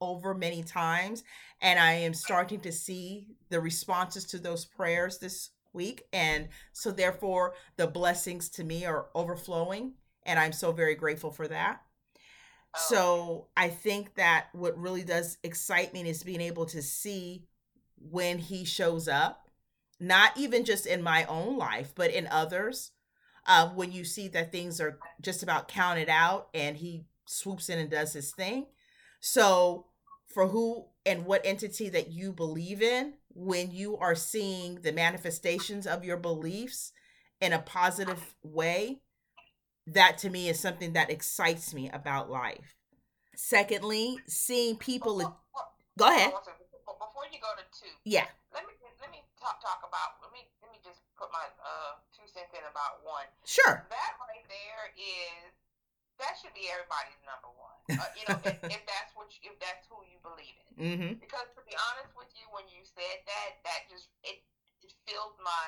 over 0.00 0.34
many 0.34 0.62
times. 0.62 1.24
And 1.60 1.78
I 1.78 1.92
am 1.92 2.14
starting 2.14 2.60
to 2.60 2.72
see 2.72 3.26
the 3.50 3.60
responses 3.60 4.24
to 4.26 4.38
those 4.38 4.64
prayers 4.64 5.18
this 5.18 5.50
week. 5.72 6.04
And 6.12 6.48
so, 6.72 6.90
therefore, 6.90 7.54
the 7.76 7.86
blessings 7.86 8.48
to 8.50 8.64
me 8.64 8.84
are 8.84 9.06
overflowing. 9.14 9.94
And 10.24 10.38
I'm 10.38 10.52
so 10.52 10.72
very 10.72 10.94
grateful 10.94 11.30
for 11.30 11.48
that. 11.48 11.80
Oh. 12.74 12.86
So 12.88 13.46
I 13.56 13.68
think 13.68 14.14
that 14.14 14.46
what 14.52 14.78
really 14.78 15.04
does 15.04 15.38
excite 15.42 15.92
me 15.92 16.08
is 16.08 16.22
being 16.22 16.40
able 16.40 16.66
to 16.66 16.82
see 16.82 17.46
when 17.96 18.38
he 18.38 18.64
shows 18.64 19.08
up, 19.08 19.48
not 20.00 20.36
even 20.36 20.64
just 20.64 20.86
in 20.86 21.02
my 21.02 21.24
own 21.24 21.56
life, 21.56 21.92
but 21.94 22.10
in 22.10 22.26
others. 22.28 22.92
Uh, 23.46 23.68
when 23.70 23.90
you 23.90 24.04
see 24.04 24.28
that 24.28 24.52
things 24.52 24.78
are 24.78 24.98
just 25.22 25.42
about 25.42 25.68
counted 25.68 26.08
out 26.10 26.48
and 26.52 26.76
he 26.76 27.06
swoops 27.26 27.70
in 27.70 27.78
and 27.78 27.90
does 27.90 28.12
his 28.12 28.30
thing. 28.32 28.66
So, 29.20 29.86
for 30.26 30.48
who 30.48 30.86
and 31.06 31.24
what 31.24 31.40
entity 31.44 31.88
that 31.88 32.12
you 32.12 32.32
believe 32.32 32.82
in, 32.82 33.14
when 33.30 33.70
you 33.70 33.96
are 33.96 34.14
seeing 34.14 34.82
the 34.82 34.92
manifestations 34.92 35.86
of 35.86 36.04
your 36.04 36.18
beliefs 36.18 36.92
in 37.40 37.52
a 37.52 37.58
positive 37.60 38.34
way, 38.42 39.00
that 39.94 40.18
to 40.18 40.30
me 40.30 40.48
is 40.48 40.60
something 40.60 40.92
that 40.92 41.10
excites 41.10 41.72
me 41.74 41.90
about 41.90 42.30
life. 42.30 42.76
Secondly, 43.34 44.18
seeing 44.26 44.76
people. 44.76 45.18
Go 45.98 46.06
ahead. 46.06 46.32
Before 46.32 47.26
you 47.30 47.38
go 47.42 47.50
to 47.58 47.64
two, 47.74 47.90
yeah. 48.04 48.26
Let 48.54 48.66
me 48.66 48.74
let 49.02 49.10
me 49.10 49.22
talk 49.38 49.62
talk 49.62 49.82
about. 49.86 50.18
Let 50.22 50.30
me 50.34 50.46
let 50.62 50.70
me 50.70 50.78
just 50.82 51.02
put 51.18 51.30
my 51.30 51.46
uh 51.62 51.98
two 52.14 52.26
cents 52.26 52.54
in 52.54 52.62
about 52.66 53.02
one. 53.06 53.26
Sure. 53.46 53.86
That 53.90 54.12
right 54.18 54.46
there 54.46 54.84
is 54.98 55.54
that 56.18 56.34
should 56.38 56.54
be 56.54 56.66
everybody's 56.66 57.22
number 57.22 57.50
one. 57.54 57.78
Uh, 57.94 58.10
you 58.18 58.26
know, 58.26 58.38
if, 58.42 58.58
if, 58.74 58.82
that's 58.90 59.14
what 59.14 59.30
you, 59.30 59.54
if 59.54 59.56
that's 59.62 59.86
who 59.86 60.02
you 60.10 60.18
believe 60.18 60.54
in. 60.66 60.70
Mm-hmm. 60.74 61.12
Because 61.22 61.46
to 61.54 61.62
be 61.62 61.74
honest 61.94 62.10
with 62.18 62.26
you, 62.34 62.42
when 62.50 62.66
you 62.66 62.82
said 62.82 63.22
that, 63.22 63.62
that 63.62 63.86
just 63.86 64.10
it, 64.26 64.42
it 64.82 64.90
filled 65.06 65.38
my 65.40 65.66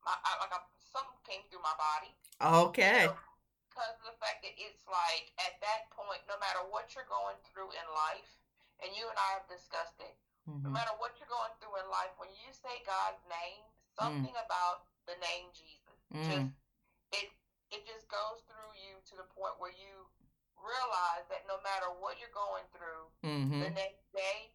my 0.00 0.16
I, 0.16 0.40
like 0.40 0.56
I, 0.56 0.60
something 0.80 1.20
came 1.28 1.44
through 1.52 1.60
my 1.60 1.76
body. 1.76 2.12
Okay. 2.40 3.12
You 3.12 3.12
know, 3.12 3.29
because 3.80 3.96
of 3.96 4.12
the 4.12 4.18
fact 4.20 4.44
that 4.44 4.52
it's 4.60 4.84
like 4.84 5.32
at 5.40 5.56
that 5.64 5.88
point, 5.96 6.20
no 6.28 6.36
matter 6.36 6.60
what 6.68 6.92
you're 6.92 7.08
going 7.08 7.40
through 7.48 7.72
in 7.72 7.86
life, 7.96 8.28
and 8.84 8.92
you 8.92 9.08
and 9.08 9.16
I 9.16 9.40
have 9.40 9.48
discussed 9.48 9.96
it, 10.04 10.12
mm-hmm. 10.44 10.68
no 10.68 10.68
matter 10.68 10.92
what 11.00 11.16
you're 11.16 11.32
going 11.32 11.48
through 11.64 11.80
in 11.80 11.88
life, 11.88 12.12
when 12.20 12.28
you 12.44 12.52
say 12.52 12.84
God's 12.84 13.24
name, 13.24 13.64
something 13.96 14.36
mm. 14.36 14.44
about 14.44 14.84
the 15.08 15.16
name 15.18 15.48
Jesus 15.56 15.98
mm. 16.12 16.22
just 16.22 16.52
it 17.16 17.28
it 17.72 17.82
just 17.88 18.06
goes 18.06 18.44
through 18.46 18.70
you 18.78 19.00
to 19.02 19.18
the 19.18 19.26
point 19.34 19.56
where 19.58 19.72
you 19.72 20.06
realize 20.60 21.24
that 21.32 21.42
no 21.48 21.56
matter 21.64 21.88
what 22.04 22.20
you're 22.20 22.36
going 22.36 22.66
through, 22.76 23.04
mm-hmm. 23.24 23.64
the 23.64 23.72
next 23.72 24.04
day 24.12 24.52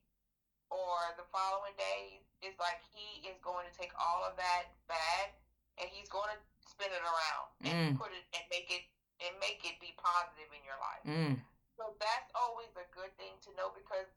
or 0.70 1.18
the 1.18 1.26
following 1.34 1.74
days, 1.76 2.22
it's 2.46 2.62
like 2.62 2.78
He 2.94 3.26
is 3.26 3.42
going 3.42 3.66
to 3.66 3.74
take 3.74 3.90
all 3.98 4.22
of 4.22 4.38
that 4.38 4.70
bad 4.86 5.34
and 5.82 5.90
He's 5.90 6.12
going 6.14 6.30
to 6.30 6.40
spin 6.62 6.94
it 6.94 7.02
around 7.02 7.48
and 7.66 7.74
mm. 7.74 8.00
put 8.00 8.14
it 8.14 8.24
and 8.38 8.46
make 8.54 8.70
it 8.70 8.86
and 9.24 9.32
make 9.40 9.64
it 9.64 9.80
be 9.80 9.96
positive 9.96 10.50
in 10.52 10.62
your 10.66 10.80
life. 10.80 11.04
Mm. 11.06 11.36
So 11.76 11.96
that's 12.00 12.32
always 12.36 12.72
a 12.80 12.88
good 12.96 13.12
thing 13.20 13.36
to 13.48 13.50
know 13.60 13.72
because 13.76 14.08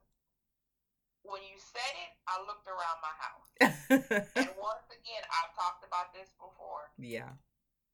when 1.26 1.42
you 1.44 1.58
said 1.58 1.94
it, 2.06 2.12
I 2.30 2.40
looked 2.46 2.66
around 2.70 2.98
my 3.02 3.14
house. 3.18 3.48
and 4.38 4.52
once 4.58 4.86
again, 4.88 5.22
I've 5.26 5.52
talked 5.58 5.82
about 5.82 6.14
this 6.14 6.30
before. 6.38 6.90
Yeah. 6.96 7.34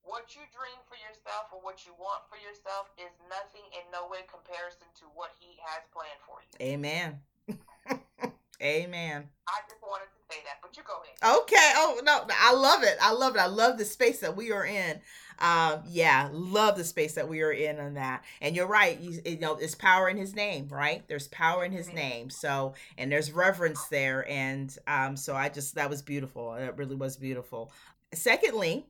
What 0.04 0.36
you 0.36 0.44
dream 0.52 0.76
for 0.84 1.00
yourself 1.00 1.48
or 1.48 1.64
what 1.64 1.88
you 1.88 1.96
want 1.96 2.28
for 2.28 2.36
yourself 2.36 2.92
is 3.00 3.10
nothing 3.32 3.64
in 3.72 3.84
no 3.88 4.04
way 4.06 4.28
comparison 4.28 4.86
to 5.00 5.08
what 5.16 5.32
he 5.40 5.56
has 5.64 5.80
planned 5.96 6.20
for 6.28 6.44
you. 6.44 6.52
Amen. 6.60 7.24
Amen. 8.62 9.28
I 9.48 9.58
just 9.68 9.80
wanted 9.82 10.12
to 10.12 10.20
say 10.28 10.40
that, 10.44 10.60
but 10.60 10.76
you 10.76 10.82
go 10.84 11.00
ahead. 11.00 11.40
Okay. 11.42 11.72
Oh 11.76 12.00
no, 12.04 12.24
I 12.30 12.54
love 12.54 12.82
it. 12.82 12.96
I 13.00 13.12
love 13.12 13.34
it. 13.36 13.40
I 13.40 13.46
love 13.46 13.78
the 13.78 13.84
space 13.84 14.20
that 14.20 14.36
we 14.36 14.52
are 14.52 14.64
in. 14.64 15.00
Um, 15.38 15.82
yeah, 15.88 16.28
love 16.32 16.76
the 16.76 16.84
space 16.84 17.14
that 17.14 17.28
we 17.28 17.42
are 17.42 17.52
in 17.52 17.78
on 17.78 17.94
that. 17.94 18.24
And 18.40 18.54
you're 18.54 18.66
right. 18.66 18.98
You, 19.00 19.20
you 19.24 19.38
know, 19.38 19.54
there's 19.54 19.74
power 19.74 20.08
in 20.08 20.16
His 20.16 20.34
name, 20.34 20.68
right? 20.68 21.06
There's 21.08 21.28
power 21.28 21.64
in 21.64 21.72
His 21.72 21.92
name. 21.92 22.30
So, 22.30 22.74
and 22.98 23.10
there's 23.10 23.32
reverence 23.32 23.84
there. 23.86 24.28
And 24.28 24.76
um, 24.86 25.16
so 25.16 25.34
I 25.34 25.48
just 25.48 25.74
that 25.76 25.90
was 25.90 26.02
beautiful. 26.02 26.52
That 26.52 26.76
really 26.78 26.96
was 26.96 27.16
beautiful. 27.16 27.72
Secondly, 28.12 28.86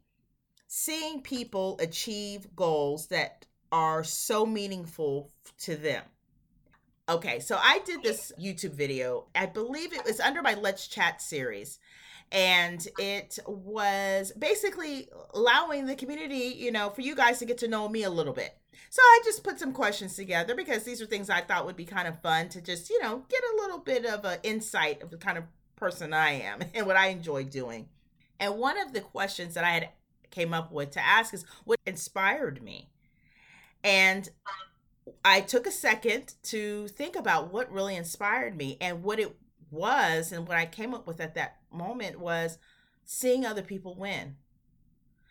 seeing 0.66 1.20
people 1.20 1.76
achieve 1.80 2.54
goals 2.54 3.08
that 3.08 3.46
are 3.72 4.04
so 4.04 4.46
meaningful 4.46 5.30
to 5.58 5.76
them 5.76 6.02
Okay, 7.06 7.38
so 7.38 7.58
I 7.60 7.80
did 7.84 8.02
this 8.02 8.32
YouTube 8.40 8.72
video. 8.72 9.26
I 9.34 9.44
believe 9.44 9.92
it 9.92 10.06
was 10.06 10.20
under 10.20 10.40
my 10.40 10.54
Let's 10.54 10.88
Chat 10.88 11.20
series. 11.20 11.78
And 12.34 12.86
it 12.98 13.38
was 13.46 14.32
basically 14.36 15.08
allowing 15.32 15.86
the 15.86 15.94
community, 15.94 16.52
you 16.56 16.72
know, 16.72 16.90
for 16.90 17.00
you 17.00 17.14
guys 17.14 17.38
to 17.38 17.44
get 17.44 17.58
to 17.58 17.68
know 17.68 17.88
me 17.88 18.02
a 18.02 18.10
little 18.10 18.32
bit. 18.32 18.56
So 18.90 19.00
I 19.00 19.20
just 19.24 19.44
put 19.44 19.60
some 19.60 19.72
questions 19.72 20.16
together 20.16 20.56
because 20.56 20.82
these 20.82 21.00
are 21.00 21.06
things 21.06 21.30
I 21.30 21.42
thought 21.42 21.64
would 21.64 21.76
be 21.76 21.84
kind 21.84 22.08
of 22.08 22.20
fun 22.20 22.48
to 22.50 22.60
just, 22.60 22.90
you 22.90 23.00
know, 23.00 23.24
get 23.28 23.40
a 23.40 23.56
little 23.62 23.78
bit 23.78 24.04
of 24.04 24.24
an 24.24 24.38
insight 24.42 25.00
of 25.00 25.10
the 25.10 25.16
kind 25.16 25.38
of 25.38 25.44
person 25.76 26.12
I 26.12 26.32
am 26.32 26.60
and 26.74 26.86
what 26.86 26.96
I 26.96 27.06
enjoy 27.06 27.44
doing. 27.44 27.88
And 28.40 28.58
one 28.58 28.80
of 28.80 28.92
the 28.92 29.00
questions 29.00 29.54
that 29.54 29.64
I 29.64 29.70
had 29.70 29.88
came 30.30 30.52
up 30.52 30.72
with 30.72 30.90
to 30.92 31.04
ask 31.04 31.32
is 31.32 31.44
what 31.64 31.78
inspired 31.86 32.62
me. 32.62 32.90
And 33.84 34.28
I 35.24 35.40
took 35.40 35.66
a 35.66 35.70
second 35.70 36.34
to 36.44 36.88
think 36.88 37.16
about 37.16 37.52
what 37.52 37.70
really 37.70 37.96
inspired 37.96 38.56
me 38.56 38.76
and 38.80 39.02
what 39.02 39.20
it 39.20 39.36
was 39.74 40.32
and 40.32 40.46
what 40.46 40.56
I 40.56 40.66
came 40.66 40.94
up 40.94 41.06
with 41.06 41.20
at 41.20 41.34
that 41.34 41.58
moment 41.72 42.20
was 42.20 42.58
seeing 43.04 43.44
other 43.44 43.62
people 43.62 43.96
win. 43.96 44.36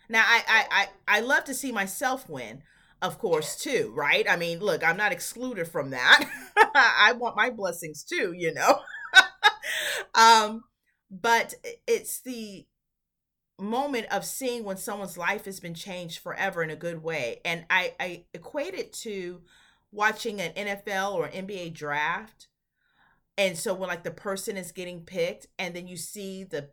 Now 0.10 0.24
I 0.26 0.44
I 0.48 0.66
I, 1.08 1.18
I 1.18 1.20
love 1.22 1.46
to 1.46 1.54
see 1.54 1.72
myself 1.72 2.30
win, 2.30 2.64
of 3.02 3.18
course, 3.18 3.56
too, 3.56 3.92
right? 3.96 4.26
I 4.30 4.36
mean, 4.36 4.60
look, 4.60 4.84
I'm 4.84 4.98
not 4.98 5.12
excluded 5.12 5.68
from 5.68 5.92
that. 5.92 6.30
I 6.76 7.14
want 7.18 7.36
my 7.36 7.50
blessings 7.50 8.04
too, 8.04 8.34
you 8.36 8.54
know. 8.54 8.80
um 10.16 10.64
but 11.10 11.54
it's 11.88 12.22
the 12.22 12.66
moment 13.60 14.08
of 14.12 14.26
seeing 14.26 14.64
when 14.64 14.78
someone's 14.78 15.18
life 15.18 15.46
has 15.46 15.60
been 15.60 15.74
changed 15.74 16.20
forever 16.20 16.64
in 16.64 16.70
a 16.70 16.76
good 16.76 17.04
way. 17.04 17.40
And 17.46 17.66
I, 17.70 17.94
I 18.00 18.26
equate 18.34 18.74
it 18.74 18.94
to 19.04 19.42
watching 19.92 20.42
an 20.42 20.54
NFL 20.54 21.14
or 21.14 21.28
NBA 21.28 21.74
draft. 21.74 22.48
And 23.38 23.58
so 23.58 23.74
when 23.74 23.90
like 23.90 24.04
the 24.04 24.12
person 24.12 24.58
is 24.58 24.72
getting 24.72 25.02
picked 25.02 25.48
and 25.58 25.76
then 25.76 25.88
you 25.88 25.98
see 25.98 26.44
the 26.44 26.70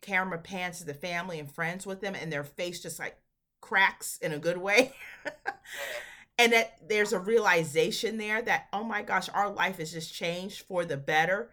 camera 0.00 0.38
pans 0.38 0.78
to 0.78 0.84
the 0.84 0.94
family 0.94 1.38
and 1.38 1.50
friends 1.50 1.86
with 1.86 2.00
them 2.00 2.14
and 2.14 2.32
their 2.32 2.44
face 2.44 2.80
just 2.80 2.98
like 2.98 3.18
cracks 3.60 4.18
in 4.22 4.32
a 4.32 4.38
good 4.38 4.58
way. 4.58 4.92
Mm-hmm. 5.26 5.50
and 6.38 6.52
that 6.52 6.78
there's 6.88 7.12
a 7.12 7.18
realization 7.18 8.16
there 8.16 8.40
that 8.40 8.68
oh 8.72 8.84
my 8.84 9.02
gosh, 9.02 9.28
our 9.28 9.50
life 9.50 9.78
has 9.78 9.92
just 9.92 10.14
changed 10.14 10.62
for 10.62 10.84
the 10.84 10.96
better. 10.96 11.50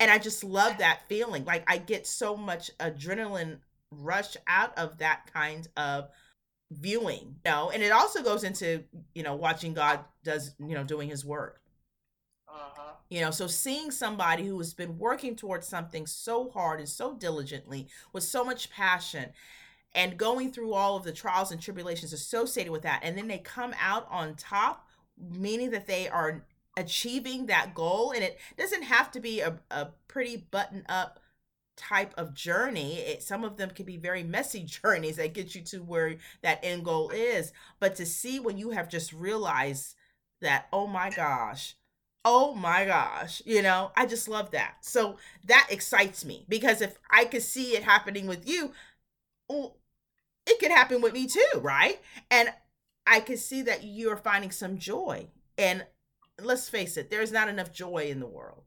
And 0.00 0.10
I 0.10 0.18
just 0.18 0.42
love 0.42 0.78
that 0.78 1.02
feeling. 1.08 1.44
Like 1.44 1.64
I 1.68 1.78
get 1.78 2.06
so 2.06 2.36
much 2.36 2.70
adrenaline 2.78 3.58
rush 3.90 4.36
out 4.46 4.76
of 4.76 4.98
that 4.98 5.30
kind 5.32 5.68
of 5.76 6.08
viewing 6.70 7.36
you 7.44 7.50
know 7.50 7.70
and 7.70 7.82
it 7.82 7.92
also 7.92 8.22
goes 8.22 8.42
into 8.42 8.82
you 9.14 9.22
know 9.22 9.34
watching 9.34 9.74
god 9.74 10.00
does 10.24 10.54
you 10.58 10.74
know 10.74 10.82
doing 10.82 11.08
his 11.08 11.24
work 11.24 11.60
uh-huh. 12.54 12.92
you 13.08 13.20
know 13.20 13.30
so 13.30 13.46
seeing 13.46 13.90
somebody 13.90 14.46
who 14.46 14.58
has 14.58 14.74
been 14.74 14.98
working 14.98 15.36
towards 15.36 15.66
something 15.66 16.06
so 16.06 16.50
hard 16.50 16.78
and 16.78 16.88
so 16.88 17.14
diligently 17.14 17.86
with 18.12 18.22
so 18.22 18.44
much 18.44 18.70
passion 18.70 19.30
and 19.94 20.16
going 20.16 20.50
through 20.50 20.72
all 20.72 20.96
of 20.96 21.04
the 21.04 21.12
trials 21.12 21.52
and 21.52 21.60
tribulations 21.60 22.12
associated 22.12 22.72
with 22.72 22.82
that 22.82 23.00
and 23.02 23.16
then 23.16 23.28
they 23.28 23.38
come 23.38 23.74
out 23.80 24.06
on 24.10 24.34
top 24.34 24.86
meaning 25.18 25.70
that 25.70 25.86
they 25.86 26.08
are 26.08 26.44
achieving 26.76 27.46
that 27.46 27.74
goal 27.74 28.10
and 28.10 28.24
it 28.24 28.38
doesn't 28.56 28.82
have 28.82 29.10
to 29.10 29.20
be 29.20 29.40
a, 29.40 29.58
a 29.70 29.88
pretty 30.08 30.36
button 30.50 30.84
up 30.88 31.20
type 31.76 32.14
of 32.16 32.34
journey. 32.34 32.98
It, 32.98 33.22
some 33.22 33.44
of 33.44 33.56
them 33.56 33.70
can 33.70 33.86
be 33.86 33.96
very 33.96 34.22
messy 34.22 34.62
journeys 34.82 35.16
that 35.16 35.34
get 35.34 35.54
you 35.54 35.62
to 35.62 35.78
where 35.78 36.16
that 36.42 36.60
end 36.62 36.84
goal 36.84 37.10
is. 37.10 37.52
But 37.80 37.96
to 37.96 38.06
see 38.06 38.40
when 38.40 38.58
you 38.58 38.70
have 38.70 38.88
just 38.88 39.12
realized 39.12 39.94
that, 40.40 40.66
oh 40.72 40.86
my 40.86 41.10
gosh, 41.10 41.76
oh 42.24 42.54
my 42.54 42.86
gosh, 42.86 43.42
you 43.44 43.62
know, 43.62 43.92
I 43.96 44.06
just 44.06 44.28
love 44.28 44.50
that. 44.52 44.76
So 44.80 45.18
that 45.46 45.68
excites 45.70 46.24
me 46.24 46.44
because 46.48 46.80
if 46.80 46.98
I 47.10 47.24
could 47.24 47.42
see 47.42 47.76
it 47.76 47.82
happening 47.82 48.26
with 48.26 48.48
you, 48.48 48.72
it 49.50 50.58
could 50.58 50.70
happen 50.70 51.00
with 51.00 51.12
me 51.12 51.26
too, 51.26 51.60
right? 51.60 52.00
And 52.30 52.50
I 53.06 53.20
could 53.20 53.38
see 53.38 53.62
that 53.62 53.84
you're 53.84 54.16
finding 54.16 54.50
some 54.50 54.78
joy. 54.78 55.28
And 55.58 55.84
let's 56.40 56.68
face 56.68 56.96
it, 56.96 57.10
there's 57.10 57.32
not 57.32 57.48
enough 57.48 57.72
joy 57.72 58.08
in 58.08 58.20
the 58.20 58.26
world. 58.26 58.62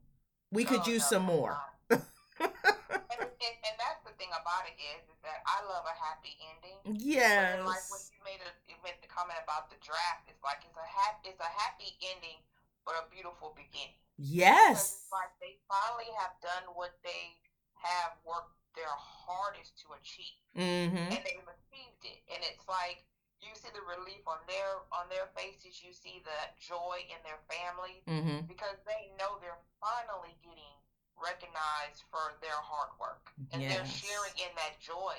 We 0.52 0.64
could 0.64 0.82
oh, 0.86 0.90
use 0.90 1.02
no, 1.10 1.18
some 1.18 1.24
more. 1.24 1.58
and, 1.90 2.00
and 2.40 3.74
that's 3.76 4.02
the 4.06 4.14
thing 4.16 4.30
about 4.32 4.64
it 4.70 4.78
is, 4.80 5.02
is 5.10 5.18
that 5.26 5.42
I 5.44 5.60
love 5.66 5.84
a 5.84 5.96
happy 5.98 6.38
ending. 6.40 6.78
Yes. 6.96 7.60
like 7.66 7.84
when 7.90 8.00
you 8.08 8.20
made 8.24 8.40
a 8.40 8.50
you 8.64 8.76
made 8.80 8.96
the 9.04 9.10
comment 9.10 9.36
about 9.44 9.68
the 9.68 9.76
draft, 9.84 10.24
it's 10.30 10.40
like 10.40 10.64
it's 10.64 10.78
a 10.78 10.88
happy 10.88 11.28
it's 11.28 11.42
a 11.42 11.52
happy 11.52 11.92
ending, 12.00 12.40
but 12.88 12.96
a 12.96 13.04
beautiful 13.12 13.52
beginning. 13.52 14.00
Yes. 14.16 15.04
like 15.12 15.30
they 15.44 15.60
finally 15.68 16.08
have 16.16 16.32
done 16.40 16.72
what 16.72 16.96
they 17.04 17.36
have 17.84 18.16
worked 18.24 18.56
their 18.72 18.90
hardest 18.96 19.76
to 19.84 19.92
achieve, 19.92 20.40
mm-hmm. 20.56 21.12
and 21.12 21.20
they've 21.20 21.50
achieved 21.52 22.02
it. 22.08 22.24
And 22.32 22.40
it's 22.48 22.64
like 22.64 23.04
you 23.44 23.52
see 23.54 23.70
the 23.70 23.84
relief 23.84 24.24
on 24.24 24.40
their 24.48 24.82
on 24.90 25.06
their 25.12 25.28
faces, 25.36 25.84
you 25.84 25.92
see 25.92 26.24
the 26.24 26.40
joy 26.56 27.04
in 27.12 27.20
their 27.22 27.38
families 27.46 28.02
mm-hmm. 28.08 28.48
because 28.48 28.80
they 28.88 29.12
know 29.20 29.36
they're 29.38 29.62
finally 29.78 30.34
getting 30.40 30.74
recognized 31.18 32.06
for 32.10 32.38
their 32.40 32.58
hard 32.58 32.94
work. 32.98 33.30
And 33.52 33.62
yes. 33.62 33.74
they're 33.74 33.90
sharing 33.90 34.36
in 34.40 34.52
that 34.58 34.78
joy 34.80 35.18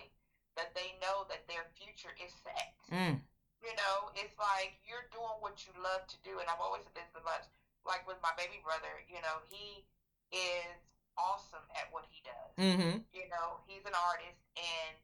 that 0.55 0.75
they 0.75 0.95
know 0.99 1.27
that 1.31 1.47
their 1.47 1.67
future 1.75 2.11
is 2.19 2.31
set. 2.43 2.75
Mm. 2.91 3.23
You 3.59 3.75
know, 3.75 4.11
it's 4.15 4.35
like 4.39 4.79
you're 4.87 5.07
doing 5.11 5.37
what 5.43 5.59
you 5.67 5.75
love 5.79 6.07
to 6.07 6.17
do. 6.23 6.39
And 6.39 6.47
I've 6.47 6.63
always 6.63 6.87
said 6.87 6.95
this 6.95 7.11
much. 7.23 7.47
Like 7.87 8.07
with 8.07 8.19
my 8.23 8.31
baby 8.35 8.59
brother, 8.63 8.91
you 9.07 9.19
know, 9.23 9.39
he 9.47 9.83
is 10.31 10.79
awesome 11.19 11.63
at 11.75 11.91
what 11.91 12.07
he 12.07 12.23
does. 12.23 12.51
Mm-hmm. 12.55 13.03
You 13.11 13.25
know, 13.27 13.59
he's 13.67 13.83
an 13.83 13.95
artist 13.95 14.39
and 14.55 14.95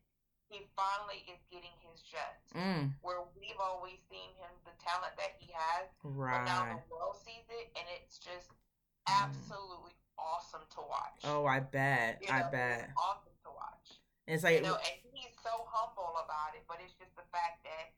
he 0.47 0.63
finally 0.77 1.25
is 1.27 1.41
getting 1.51 1.73
his 1.83 1.99
just. 2.05 2.53
Mm. 2.53 2.93
Where 3.01 3.25
we've 3.35 3.59
always 3.59 3.99
seen 4.07 4.31
him, 4.37 4.51
the 4.63 4.75
talent 4.77 5.17
that 5.17 5.35
he 5.41 5.51
has. 5.51 5.89
Right. 6.05 6.43
But 6.43 6.47
now 6.47 6.61
the 6.71 6.83
world 6.87 7.17
sees 7.19 7.47
it 7.49 7.73
and 7.75 7.85
it's 7.99 8.21
just 8.21 8.51
mm. 8.51 9.11
absolutely 9.11 9.97
awesome 10.15 10.63
to 10.77 10.81
watch. 10.85 11.19
Oh, 11.27 11.43
I 11.45 11.59
bet. 11.59 12.21
You 12.21 12.31
know, 12.31 12.39
I 12.39 12.41
bet. 12.47 12.93
awesome 12.95 13.35
to 13.43 13.51
watch. 13.51 13.99
it's 14.27 14.43
like 14.43 14.61
you 14.61 14.65
know, 14.65 14.79
and 14.79 14.97
he's 15.11 15.33
so 15.43 15.65
humble 15.67 16.15
about 16.23 16.55
it, 16.55 16.63
but 16.69 16.79
it's 16.79 16.95
just 16.95 17.13
the 17.17 17.27
fact 17.33 17.65
that 17.65 17.93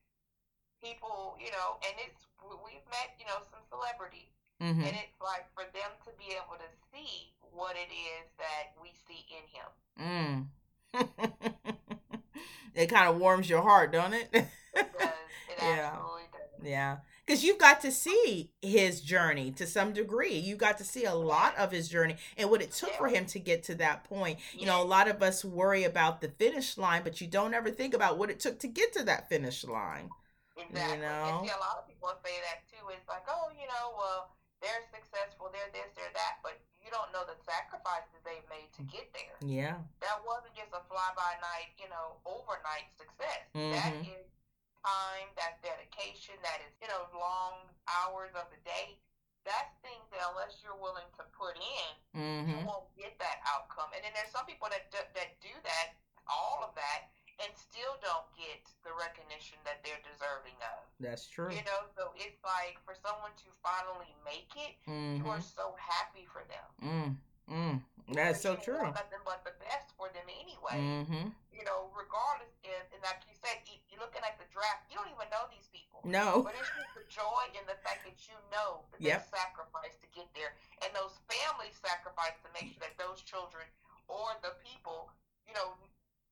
people, 0.83 1.35
you 1.39 1.51
know, 1.51 1.77
and 1.83 1.95
it's 2.05 2.25
we've 2.63 2.85
met, 2.89 3.15
you 3.19 3.25
know, 3.25 3.43
some 3.51 3.59
celebrities, 3.69 4.31
mm-hmm. 4.61 4.81
and 4.81 4.95
it's 4.95 5.19
like 5.21 5.45
for 5.53 5.63
them 5.73 5.91
to 6.05 6.11
be 6.17 6.31
able 6.33 6.55
to 6.57 6.69
see 6.93 7.33
what 7.51 7.75
it 7.75 7.91
is 7.91 8.25
that 8.37 8.73
we 8.81 8.93
see 9.07 9.25
in 9.33 9.43
him. 9.51 9.69
Mm. 9.97 10.47
it 12.75 12.87
kind 12.87 13.09
of 13.09 13.17
warms 13.17 13.49
your 13.49 13.61
heart, 13.61 13.91
don't 13.91 14.13
it? 14.13 14.29
it 14.31 14.47
does. 14.73 15.09
It 15.49 15.63
yeah. 15.63 15.89
absolutely 15.91 16.29
does. 16.31 16.69
Yeah 16.69 16.97
because 17.27 17.43
you've 17.43 17.57
got 17.57 17.81
to 17.81 17.91
see 17.91 18.51
his 18.61 19.01
journey 19.01 19.51
to 19.51 19.67
some 19.67 19.91
degree. 19.91 20.35
You 20.37 20.55
got 20.55 20.77
to 20.77 20.85
see 20.85 21.03
a 21.03 21.13
lot 21.13 21.57
of 21.57 21.71
his 21.71 21.89
journey 21.89 22.15
and 22.37 22.49
what 22.49 22.61
it 22.61 22.71
took 22.71 22.91
for 22.93 23.09
him 23.09 23.25
to 23.27 23.39
get 23.39 23.63
to 23.63 23.75
that 23.75 24.05
point. 24.05 24.39
You 24.57 24.65
know, 24.65 24.81
a 24.81 24.85
lot 24.85 25.09
of 25.09 25.21
us 25.21 25.43
worry 25.43 25.83
about 25.83 26.21
the 26.21 26.29
finish 26.29 26.77
line, 26.77 27.01
but 27.03 27.19
you 27.19 27.27
don't 27.27 27.53
ever 27.53 27.69
think 27.69 27.93
about 27.93 28.17
what 28.17 28.29
it 28.29 28.39
took 28.39 28.59
to 28.59 28.67
get 28.67 28.93
to 28.93 29.03
that 29.03 29.27
finish 29.27 29.65
line. 29.65 30.09
Exactly. 30.57 30.97
You 30.97 31.05
know? 31.05 31.21
And 31.29 31.35
see, 31.45 31.53
a 31.53 31.61
lot 31.61 31.77
of 31.77 31.85
people 31.85 32.09
say 32.25 32.33
that 32.49 32.65
too. 32.67 32.81
It's 32.91 33.05
like, 33.05 33.23
oh, 33.29 33.53
you 33.53 33.69
know, 33.69 33.93
well, 33.93 34.33
they're 34.57 34.83
successful, 34.89 35.53
they're 35.53 35.69
this, 35.69 35.93
they're 35.93 36.13
that, 36.17 36.41
but 36.41 36.57
you 36.81 36.89
don't 36.89 37.13
know 37.13 37.21
the 37.29 37.37
sacrifices 37.45 38.17
they've 38.25 38.47
made 38.49 38.65
to 38.73 38.81
get 38.89 39.05
there. 39.13 39.37
Yeah. 39.45 39.77
That 40.01 40.17
wasn't 40.25 40.57
just 40.57 40.73
a 40.73 40.81
fly 40.89 41.13
by 41.13 41.37
night, 41.45 41.77
you 41.77 41.85
know, 41.93 42.17
overnight 42.25 42.89
success. 42.97 43.45
Mm-hmm. 43.53 43.77
That 43.77 43.93
is 44.01 44.25
time, 44.81 45.29
that's 45.37 45.61
dedication, 45.61 46.41
that 46.41 46.57
is, 46.65 46.73
you 46.81 46.89
know, 46.89 47.05
long 47.13 47.69
hours 47.85 48.33
of 48.33 48.49
the 48.49 48.57
day. 48.65 48.97
That's 49.45 49.77
things 49.85 50.03
that 50.09 50.25
unless 50.33 50.59
you're 50.65 50.79
willing 50.79 51.07
to 51.21 51.23
put 51.37 51.53
in, 51.55 51.91
mm-hmm. 52.17 52.49
you 52.49 52.57
won't 52.65 52.89
get 52.97 53.13
that 53.21 53.45
outcome. 53.45 53.93
And 53.93 54.01
then 54.01 54.11
there's 54.17 54.33
some 54.33 54.49
people 54.49 54.73
that 54.73 54.89
do, 54.89 54.99
that 54.99 55.37
do 55.37 55.53
that, 55.53 56.01
all 56.25 56.65
of 56.65 56.73
that, 56.73 57.13
and 57.37 57.53
still 57.53 57.93
don't 58.01 58.25
get 58.33 58.65
the 58.81 58.89
recognition 58.97 59.61
that 59.61 59.85
they're 59.85 60.01
deserving 60.01 60.57
of. 60.73 60.81
That's 60.97 61.29
true. 61.29 61.53
You 61.53 61.61
know, 61.69 61.85
so 61.93 62.09
it's 62.17 62.41
like 62.41 62.81
for 62.81 62.97
someone 62.97 63.33
to 63.45 63.49
finally 63.61 64.09
make 64.25 64.49
it, 64.57 64.73
mm-hmm. 64.89 65.21
you 65.21 65.25
are 65.29 65.41
so 65.41 65.77
happy 65.77 66.25
for 66.25 66.41
them. 66.49 66.67
Mm. 66.81 67.09
Mm. 67.47 67.75
That's 68.11 68.41
so 68.41 68.55
true. 68.55 68.81
Nothing 68.81 69.23
but 69.23 69.43
the 69.43 69.55
best 69.61 69.93
for 69.99 70.09
them 70.15 70.25
anyway. 70.27 70.79
Mm-hmm. 70.79 71.29
You 71.51 71.63
know, 71.67 71.91
regardless, 71.93 72.51
and, 72.63 72.85
and 72.95 73.01
like 73.03 73.21
you 73.27 73.35
said, 73.35 73.59
you, 73.67 73.77
you're 73.91 73.99
looking 73.99 74.23
at 74.23 74.39
the 74.39 74.47
draft. 74.49 74.87
You 74.89 74.97
don't 74.97 75.11
even 75.11 75.27
know 75.29 75.45
these 75.51 75.67
people. 75.69 76.01
No. 76.07 76.41
But 76.47 76.55
it's 76.55 76.71
just 76.71 76.93
the 76.95 77.05
joy 77.11 77.43
in 77.53 77.63
the 77.67 77.75
fact 77.83 78.07
that 78.07 78.17
you 78.25 78.37
know 78.49 78.87
that 78.95 78.99
yep. 79.03 79.27
they 79.27 79.43
sacrificed 79.43 79.99
to 80.01 80.09
get 80.15 80.27
there, 80.33 80.55
and 80.81 80.89
those 80.95 81.19
families 81.27 81.75
sacrificed 81.77 82.39
to 82.47 82.49
make 82.55 82.71
sure 82.71 82.81
that 82.81 82.95
those 82.95 83.21
children 83.21 83.67
or 84.07 84.31
the 84.39 84.55
people, 84.63 85.11
you 85.43 85.51
know, 85.55 85.75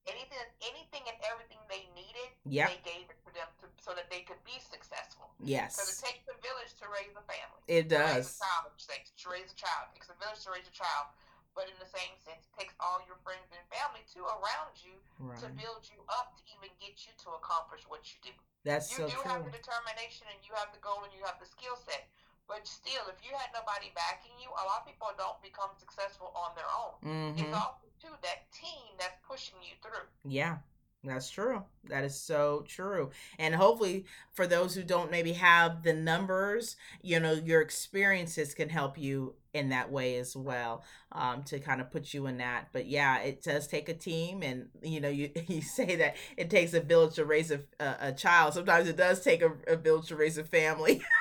anything, 0.05 0.38
anything 0.62 1.03
and 1.09 1.17
everything 1.25 1.59
they 1.69 1.85
needed, 1.97 2.29
yep. 2.45 2.69
they 2.69 2.81
gave 2.85 3.05
it 3.09 3.19
to 3.25 3.31
them 3.33 3.50
to, 3.62 3.65
so 3.81 3.93
that 3.97 4.09
they 4.09 4.25
could 4.25 4.39
be 4.45 4.57
successful. 4.62 5.29
Yes. 5.41 5.75
Because 5.75 5.97
it 5.97 6.01
takes 6.01 6.25
a 6.29 6.38
village 6.41 6.74
to 6.81 6.85
raise 6.89 7.13
a 7.13 7.25
family. 7.25 7.62
It 7.67 7.89
does. 7.89 8.38
To 8.38 8.45
raise 8.45 8.45
a 8.45 8.45
child, 8.45 8.65
to 8.74 9.25
raise 9.29 9.50
a 9.50 9.57
child. 9.57 9.83
It 9.91 10.01
takes 10.01 10.09
a 10.13 10.17
village 10.21 10.41
to 10.45 10.51
raise 10.53 10.67
a 10.69 10.75
child. 10.75 11.09
But 11.55 11.71
in 11.71 11.77
the 11.79 11.88
same 11.88 12.12
sense, 12.19 12.43
it 12.43 12.53
takes 12.59 12.75
all 12.83 13.00
your 13.07 13.15
friends 13.24 13.47
and 13.55 13.63
family 13.71 14.03
too 14.12 14.27
around 14.27 14.75
you 14.83 14.91
right. 15.24 15.39
to 15.39 15.47
build 15.55 15.88
you 15.88 16.03
up 16.12 16.35
to 16.35 16.43
even 16.51 16.67
get 16.83 17.07
you 17.07 17.15
to 17.24 17.31
accomplish 17.39 17.88
what 17.88 18.03
you 18.12 18.19
do. 18.27 18.35
That's 18.67 18.91
you 18.91 19.07
so 19.07 19.07
do 19.07 19.15
true. 19.15 19.31
have 19.31 19.47
the 19.47 19.55
determination 19.55 20.27
and 20.27 20.35
you 20.43 20.51
have 20.59 20.75
the 20.75 20.83
goal 20.83 21.07
and 21.07 21.15
you 21.15 21.24
have 21.24 21.39
the 21.39 21.47
skill 21.47 21.79
set. 21.79 22.12
But 22.47 22.67
still, 22.67 23.09
if 23.09 23.17
you 23.25 23.33
had 23.33 23.49
nobody 23.53 23.89
backing 23.95 24.37
you, 24.37 24.49
a 24.53 24.63
lot 24.69 24.85
of 24.85 24.87
people 24.87 25.09
don't 25.17 25.41
become 25.41 25.73
successful 25.77 26.31
on 26.35 26.53
their 26.53 26.69
own. 26.69 26.93
Mm-hmm. 27.01 27.39
It's 27.41 27.55
also 27.57 27.89
too 28.01 28.13
that 28.21 28.51
team 28.53 28.93
that's 28.99 29.17
pushing 29.27 29.57
you 29.65 29.73
through. 29.81 30.05
Yeah. 30.23 30.57
That's 31.05 31.29
true. 31.29 31.63
That 31.89 32.03
is 32.03 32.19
so 32.19 32.63
true. 32.67 33.11
And 33.37 33.53
hopefully, 33.53 34.05
for 34.33 34.47
those 34.47 34.73
who 34.73 34.83
don't 34.83 35.11
maybe 35.11 35.33
have 35.33 35.83
the 35.83 35.93
numbers, 35.93 36.75
you 37.01 37.19
know, 37.19 37.33
your 37.33 37.61
experiences 37.61 38.53
can 38.53 38.69
help 38.69 38.97
you 38.97 39.35
in 39.53 39.69
that 39.69 39.91
way 39.91 40.17
as 40.17 40.35
well 40.35 40.83
um, 41.11 41.43
to 41.43 41.59
kind 41.59 41.79
of 41.79 41.91
put 41.91 42.13
you 42.13 42.25
in 42.25 42.37
that. 42.37 42.69
But 42.73 42.87
yeah, 42.87 43.19
it 43.19 43.43
does 43.43 43.67
take 43.67 43.87
a 43.87 43.93
team. 43.93 44.41
And, 44.41 44.69
you 44.81 44.99
know, 44.99 45.09
you, 45.09 45.29
you 45.47 45.61
say 45.61 45.96
that 45.96 46.15
it 46.37 46.50
takes 46.50 46.74
a 46.74 46.81
village 46.81 47.15
to 47.15 47.25
raise 47.25 47.51
a, 47.51 47.61
a, 47.79 47.96
a 48.01 48.11
child. 48.11 48.53
Sometimes 48.53 48.87
it 48.87 48.98
does 48.98 49.22
take 49.22 49.41
a, 49.41 49.51
a 49.67 49.75
village 49.75 50.07
to 50.07 50.15
raise 50.15 50.37
a 50.37 50.43
family. 50.43 51.03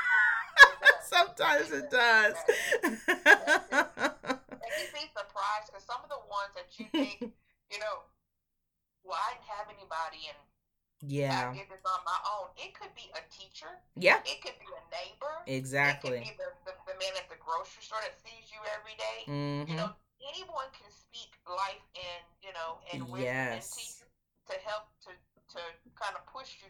Sometimes 1.36 1.70
it 1.72 1.90
does. 1.90 2.34
and 2.82 2.98
you'd 4.78 4.94
be 4.94 5.04
surprised 5.10 5.66
because 5.66 5.86
some 5.86 6.00
of 6.02 6.10
the 6.10 6.22
ones 6.30 6.54
that 6.54 6.70
you 6.78 6.86
think, 6.94 7.18
you 7.20 7.78
know, 7.82 8.06
well, 9.02 9.18
I 9.18 9.34
didn't 9.34 9.50
have 9.50 9.66
anybody 9.68 10.30
and 10.30 10.38
yeah. 11.04 11.52
I 11.52 11.58
did 11.58 11.68
this 11.68 11.84
on 11.84 12.00
my 12.06 12.20
own. 12.38 12.48
It 12.56 12.72
could 12.72 12.94
be 12.96 13.10
a 13.12 13.22
teacher. 13.28 13.68
Yeah. 13.98 14.24
It 14.24 14.40
could 14.40 14.56
be 14.56 14.70
a 14.70 14.82
neighbor. 14.88 15.44
Exactly. 15.44 16.22
It 16.22 16.32
could 16.32 16.38
be 16.38 16.40
the, 16.40 16.50
the, 16.70 16.74
the 16.88 16.96
man 16.96 17.12
at 17.20 17.28
the 17.28 17.36
grocery 17.36 17.84
store 17.84 18.00
that 18.00 18.16
sees 18.24 18.48
you 18.48 18.60
every 18.78 18.96
day. 18.96 19.18
Mm-hmm. 19.28 19.68
You 19.68 19.76
know, 19.76 19.92
anyone 20.32 20.70
can 20.72 20.88
speak 20.88 21.36
life 21.44 21.84
and, 21.92 22.24
you 22.40 22.54
know, 22.56 22.80
and 22.94 23.04
wisdom 23.10 23.28
yes. 23.28 23.68
and 23.68 23.76
teach 23.76 23.94
to 24.48 24.56
help 24.64 24.88
to, 25.04 25.12
to 25.56 25.60
kind 25.96 26.16
of 26.16 26.24
push 26.28 26.56
you 26.64 26.68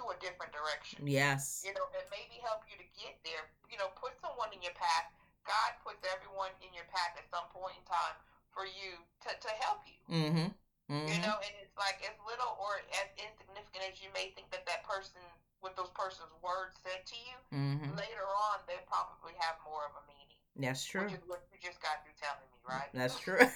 to 0.00 0.08
a 0.08 0.16
different 0.16 0.56
direction. 0.56 1.04
Yes. 1.04 1.60
You 1.60 1.76
know, 1.76 1.84
and 1.92 2.08
maybe 2.08 2.40
help 2.40 2.64
you 2.64 2.80
to 2.80 2.88
get 2.96 3.20
there. 3.20 3.52
You 3.68 3.76
know, 3.76 3.92
put 4.00 4.16
someone 4.24 4.48
in 4.56 4.64
your 4.64 4.72
path. 4.72 5.12
God 5.44 5.76
puts 5.84 6.00
everyone 6.08 6.56
in 6.64 6.72
your 6.72 6.88
path 6.88 7.20
at 7.20 7.28
some 7.28 7.44
point 7.52 7.76
in 7.76 7.84
time 7.84 8.16
for 8.56 8.64
you 8.64 8.96
to, 9.28 9.36
to 9.36 9.50
help 9.60 9.84
you. 9.84 10.00
Mm-hmm. 10.08 10.56
Mm-hmm. 10.90 11.06
You 11.06 11.22
know, 11.22 11.38
and 11.38 11.54
it's 11.60 11.76
like 11.76 12.00
as 12.02 12.16
little 12.24 12.56
or 12.58 12.82
as 12.96 13.06
insignificant 13.14 13.92
as 13.92 14.00
you 14.00 14.08
may 14.16 14.32
think 14.34 14.50
that 14.50 14.66
that 14.66 14.82
person, 14.88 15.22
with 15.62 15.76
those 15.76 15.92
person's 15.92 16.32
words 16.42 16.74
said 16.82 17.04
to 17.04 17.16
you, 17.20 17.36
mm-hmm. 17.52 17.92
later 17.94 18.26
on 18.26 18.58
they 18.66 18.74
probably 18.88 19.36
have 19.38 19.54
more 19.62 19.86
of 19.86 19.94
a 20.00 20.02
meaning. 20.08 20.40
That's 20.58 20.82
true. 20.82 21.06
Which 21.06 21.14
is 21.14 21.22
what 21.30 21.46
you 21.54 21.62
just 21.62 21.78
got 21.78 22.02
through 22.02 22.18
telling 22.18 22.42
me, 22.50 22.58
right? 22.66 22.90
That's 22.90 23.22
true. 23.22 23.38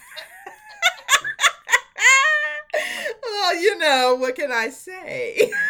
well, 3.24 3.56
you 3.58 3.78
know, 3.78 4.14
what 4.14 4.36
can 4.36 4.52
I 4.52 4.70
say? 4.70 5.50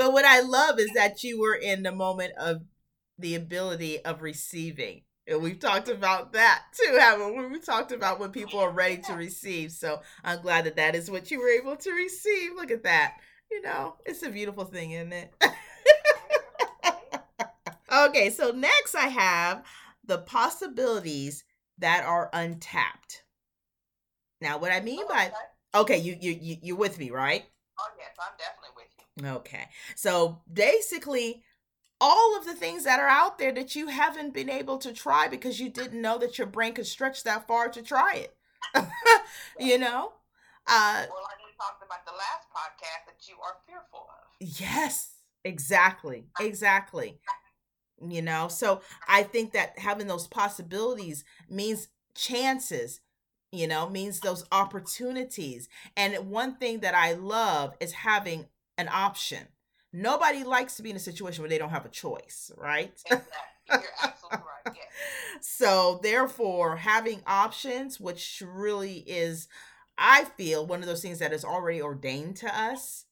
but 0.00 0.14
what 0.14 0.24
I 0.24 0.40
love 0.40 0.78
is 0.78 0.90
that 0.94 1.22
you 1.22 1.38
were 1.38 1.54
in 1.54 1.82
the 1.82 1.92
moment 1.92 2.32
of 2.38 2.62
the 3.18 3.34
ability 3.34 4.02
of 4.02 4.22
receiving 4.22 5.02
and 5.26 5.42
we've 5.42 5.58
talked 5.60 5.88
about 5.88 6.32
that 6.32 6.64
too, 6.72 6.96
haven't 6.98 7.36
we? 7.36 7.46
We 7.46 7.60
talked 7.60 7.92
about 7.92 8.18
when 8.18 8.30
people 8.30 8.58
are 8.58 8.70
ready 8.70 8.96
to 9.02 9.12
receive. 9.12 9.70
So 9.70 10.00
I'm 10.24 10.42
glad 10.42 10.64
that 10.64 10.76
that 10.76 10.94
is 10.94 11.10
what 11.10 11.30
you 11.30 11.38
were 11.38 11.50
able 11.50 11.76
to 11.76 11.92
receive. 11.92 12.52
Look 12.56 12.70
at 12.70 12.82
that. 12.82 13.16
You 13.50 13.62
know, 13.62 13.96
it's 14.06 14.22
a 14.22 14.30
beautiful 14.30 14.64
thing, 14.64 14.92
isn't 14.92 15.12
it? 15.12 15.34
okay, 17.92 18.30
so 18.30 18.50
next 18.50 18.94
I 18.94 19.08
have 19.08 19.64
the 20.04 20.18
possibilities 20.18 21.44
that 21.78 22.04
are 22.04 22.30
untapped. 22.32 23.24
Now, 24.40 24.58
what 24.58 24.72
I 24.72 24.80
mean 24.80 25.00
oh, 25.02 25.08
by 25.08 25.30
okay, 25.74 25.98
you 25.98 26.16
you 26.20 26.38
you 26.40 26.56
you're 26.62 26.76
with 26.76 26.98
me, 26.98 27.10
right? 27.10 27.44
Oh 27.78 27.88
yes, 27.98 28.10
I'm 28.18 28.36
definitely. 28.38 28.59
Okay, 29.24 29.66
so 29.96 30.40
basically, 30.52 31.42
all 32.00 32.36
of 32.38 32.46
the 32.46 32.54
things 32.54 32.84
that 32.84 33.00
are 33.00 33.08
out 33.08 33.38
there 33.38 33.52
that 33.52 33.76
you 33.76 33.88
haven't 33.88 34.34
been 34.34 34.50
able 34.50 34.78
to 34.78 34.92
try 34.92 35.28
because 35.28 35.60
you 35.60 35.70
didn't 35.70 36.00
know 36.02 36.18
that 36.18 36.38
your 36.38 36.46
brain 36.46 36.74
could 36.74 36.86
stretch 36.86 37.24
that 37.24 37.46
far 37.48 37.68
to 37.70 37.82
try 37.82 38.14
it. 38.14 38.36
you 39.60 39.78
know? 39.78 40.12
Uh, 40.66 41.04
well, 41.10 41.22
like 41.24 41.38
we 41.44 41.52
talked 41.58 41.82
about 41.84 42.04
the 42.06 42.12
last 42.12 42.48
podcast 42.54 43.06
that 43.06 43.28
you 43.28 43.36
are 43.44 43.56
fearful 43.66 44.08
of. 44.10 44.60
Yes, 44.60 45.12
exactly. 45.44 46.26
Exactly. 46.40 47.18
You 48.02 48.22
know, 48.22 48.48
so 48.48 48.80
I 49.08 49.22
think 49.24 49.52
that 49.52 49.78
having 49.78 50.06
those 50.06 50.26
possibilities 50.26 51.22
means 51.50 51.88
chances, 52.14 53.00
you 53.52 53.66
know, 53.66 53.90
means 53.90 54.20
those 54.20 54.44
opportunities. 54.50 55.68
And 55.96 56.30
one 56.30 56.56
thing 56.56 56.80
that 56.80 56.94
I 56.94 57.12
love 57.12 57.74
is 57.78 57.92
having 57.92 58.46
an 58.80 58.88
option 58.92 59.46
nobody 59.92 60.44
likes 60.44 60.76
to 60.76 60.82
be 60.82 60.90
in 60.90 60.96
a 60.96 61.00
situation 61.00 61.42
where 61.42 61.48
they 61.48 61.58
don't 61.58 61.70
have 61.70 61.86
a 61.86 61.90
choice, 61.90 62.50
right? 62.56 62.92
Exactly. 63.06 63.26
You're 63.68 63.82
absolutely 64.02 64.38
right. 64.38 64.74
Yes. 64.74 64.84
So, 65.42 66.00
therefore, 66.02 66.76
having 66.76 67.22
options, 67.26 67.98
which 67.98 68.42
really 68.46 68.98
is, 69.06 69.48
I 69.96 70.24
feel, 70.36 70.66
one 70.66 70.80
of 70.80 70.86
those 70.86 71.00
things 71.02 71.18
that 71.20 71.32
is 71.32 71.44
already 71.44 71.80
ordained 71.80 72.36
to 72.38 72.54
us. 72.54 73.06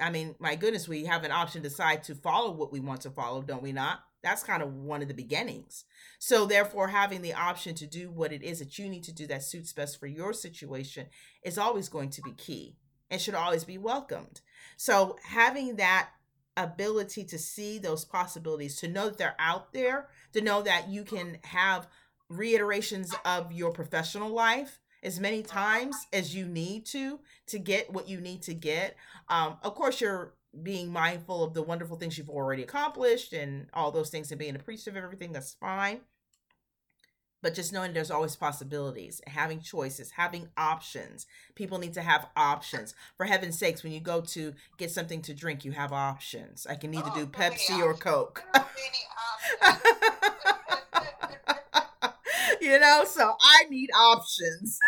I 0.00 0.10
mean, 0.10 0.34
my 0.38 0.54
goodness, 0.54 0.88
we 0.88 1.04
have 1.06 1.24
an 1.24 1.32
option 1.32 1.62
to 1.62 1.68
decide 1.68 2.02
to 2.04 2.14
follow 2.14 2.50
what 2.50 2.72
we 2.72 2.80
want 2.80 3.02
to 3.02 3.10
follow, 3.10 3.42
don't 3.42 3.62
we 3.62 3.72
not? 3.72 4.00
That's 4.22 4.42
kind 4.42 4.62
of 4.62 4.74
one 4.74 5.02
of 5.02 5.08
the 5.08 5.14
beginnings. 5.14 5.84
So, 6.18 6.44
therefore, 6.46 6.88
having 6.88 7.22
the 7.22 7.34
option 7.34 7.74
to 7.76 7.86
do 7.86 8.10
what 8.10 8.32
it 8.32 8.42
is 8.42 8.58
that 8.58 8.78
you 8.78 8.88
need 8.88 9.04
to 9.04 9.12
do 9.14 9.26
that 9.28 9.42
suits 9.42 9.72
best 9.72 9.98
for 9.98 10.06
your 10.06 10.32
situation 10.34 11.06
is 11.42 11.58
always 11.58 11.88
going 11.88 12.10
to 12.10 12.22
be 12.22 12.32
key 12.32 12.76
and 13.12 13.20
should 13.20 13.34
always 13.34 13.62
be 13.62 13.78
welcomed. 13.78 14.40
So 14.76 15.16
having 15.22 15.76
that 15.76 16.08
ability 16.56 17.24
to 17.24 17.38
see 17.38 17.78
those 17.78 18.04
possibilities, 18.04 18.76
to 18.80 18.88
know 18.88 19.08
that 19.08 19.18
they're 19.18 19.36
out 19.38 19.72
there, 19.72 20.08
to 20.32 20.40
know 20.40 20.62
that 20.62 20.88
you 20.88 21.04
can 21.04 21.38
have 21.44 21.86
reiterations 22.28 23.14
of 23.24 23.52
your 23.52 23.70
professional 23.70 24.30
life 24.30 24.80
as 25.02 25.20
many 25.20 25.42
times 25.42 25.96
as 26.12 26.34
you 26.34 26.46
need 26.46 26.86
to 26.86 27.20
to 27.46 27.58
get 27.58 27.92
what 27.92 28.08
you 28.08 28.20
need 28.20 28.40
to 28.42 28.54
get. 28.54 28.96
Um, 29.28 29.58
of 29.62 29.74
course, 29.74 30.00
you're 30.00 30.34
being 30.62 30.90
mindful 30.90 31.44
of 31.44 31.54
the 31.54 31.62
wonderful 31.62 31.96
things 31.96 32.16
you've 32.16 32.30
already 32.30 32.62
accomplished 32.62 33.32
and 33.32 33.66
all 33.74 33.90
those 33.90 34.10
things 34.10 34.30
and 34.30 34.38
being 34.38 34.56
appreciative 34.56 34.96
of 34.96 35.04
everything. 35.04 35.32
That's 35.32 35.54
fine. 35.54 36.00
But 37.42 37.54
just 37.54 37.72
knowing 37.72 37.92
there's 37.92 38.10
always 38.10 38.36
possibilities, 38.36 39.20
having 39.26 39.60
choices, 39.60 40.12
having 40.12 40.48
options. 40.56 41.26
People 41.56 41.78
need 41.78 41.94
to 41.94 42.02
have 42.02 42.28
options. 42.36 42.94
For 43.16 43.26
heaven's 43.26 43.58
sakes, 43.58 43.82
when 43.82 43.92
you 43.92 44.00
go 44.00 44.20
to 44.20 44.54
get 44.78 44.92
something 44.92 45.20
to 45.22 45.34
drink, 45.34 45.64
you 45.64 45.72
have 45.72 45.92
options. 45.92 46.66
I 46.70 46.76
can 46.76 46.94
either 46.94 47.10
oh, 47.12 47.14
do 47.14 47.26
Pepsi 47.26 47.82
or 47.82 47.94
Coke. 47.94 48.44
you 52.60 52.78
know, 52.78 53.04
so 53.04 53.34
I 53.40 53.64
need 53.68 53.90
options. 53.90 54.78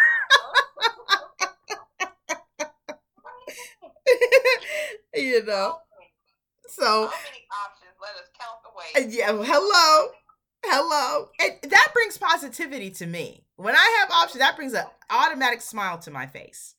you 5.15 5.45
know. 5.45 5.79
So 6.69 7.11
Yeah, 9.13 9.33
hello. 9.43 10.09
Hello. 10.67 11.29
And 11.41 11.71
that 11.71 11.89
brings 11.93 12.19
positivity 12.19 12.91
to 12.93 13.07
me. 13.07 13.45
When 13.57 13.75
I 13.75 13.99
have 14.01 14.11
options, 14.11 14.41
that 14.41 14.57
brings 14.57 14.75
an 14.75 14.85
automatic 15.11 15.61
smile 15.61 15.99
to 15.99 16.11
my 16.11 16.27
face. 16.27 16.75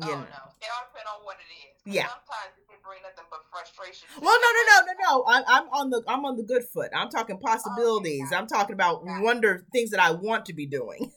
You 0.00 0.08
oh 0.08 0.10
know. 0.10 0.16
no. 0.16 0.22
It 0.22 0.68
all 0.70 0.86
depends 0.90 1.10
on 1.16 1.24
what 1.24 1.36
it 1.36 1.88
is. 1.88 1.94
Yeah. 1.94 2.08
Sometimes 2.08 2.58
it 2.58 2.68
can 2.68 2.78
bring 2.82 2.98
nothing 3.02 3.24
but 3.30 3.40
frustration. 3.50 4.08
Well, 4.20 4.38
no, 4.40 4.48
no, 4.48 4.62
no, 4.70 4.86
no, 4.86 4.94
no. 5.02 5.24
I, 5.24 5.58
I'm 5.58 5.68
on 5.68 5.90
the 5.90 6.02
I'm 6.08 6.24
on 6.24 6.36
the 6.36 6.42
good 6.42 6.64
foot. 6.64 6.90
I'm 6.94 7.10
talking 7.10 7.38
possibilities. 7.38 8.30
Oh, 8.32 8.36
I'm 8.36 8.46
talking 8.46 8.74
about 8.74 9.02
wonder 9.04 9.66
things 9.72 9.90
that 9.90 10.00
I 10.00 10.10
want 10.12 10.46
to 10.46 10.52
be 10.52 10.66
doing. 10.66 11.12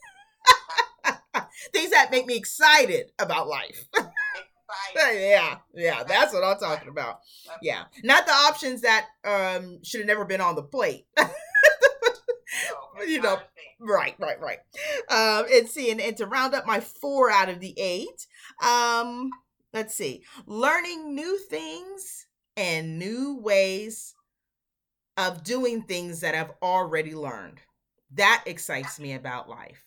things 1.72 1.90
that 1.90 2.10
make 2.10 2.26
me 2.26 2.36
excited 2.36 3.10
about 3.18 3.48
life. 3.48 3.88
yeah, 4.96 5.56
yeah, 5.74 6.04
that's 6.04 6.32
what 6.32 6.44
I'm 6.44 6.58
talking 6.58 6.88
about. 6.88 7.20
Yeah, 7.62 7.84
not 8.04 8.26
the 8.26 8.32
options 8.32 8.82
that 8.82 9.06
um 9.24 9.82
should 9.82 10.00
have 10.00 10.06
never 10.06 10.24
been 10.24 10.40
on 10.40 10.54
the 10.54 10.62
plate. 10.62 11.06
you 13.06 13.20
know, 13.20 13.38
right, 13.80 14.14
right, 14.18 14.40
right. 14.40 14.58
Um, 15.08 15.46
and 15.52 15.68
see, 15.68 15.90
and, 15.90 16.00
and 16.00 16.16
to 16.16 16.26
round 16.26 16.54
up 16.54 16.66
my 16.66 16.80
four 16.80 17.30
out 17.30 17.48
of 17.48 17.60
the 17.60 17.74
eight, 17.78 18.26
um, 18.62 19.30
let's 19.72 19.94
see, 19.94 20.24
learning 20.46 21.14
new 21.14 21.38
things 21.38 22.26
and 22.56 22.98
new 22.98 23.38
ways 23.40 24.14
of 25.16 25.42
doing 25.42 25.82
things 25.82 26.20
that 26.20 26.34
I've 26.34 26.52
already 26.62 27.14
learned. 27.14 27.60
That 28.14 28.44
excites 28.46 28.98
me 28.98 29.14
about 29.14 29.48
life. 29.48 29.84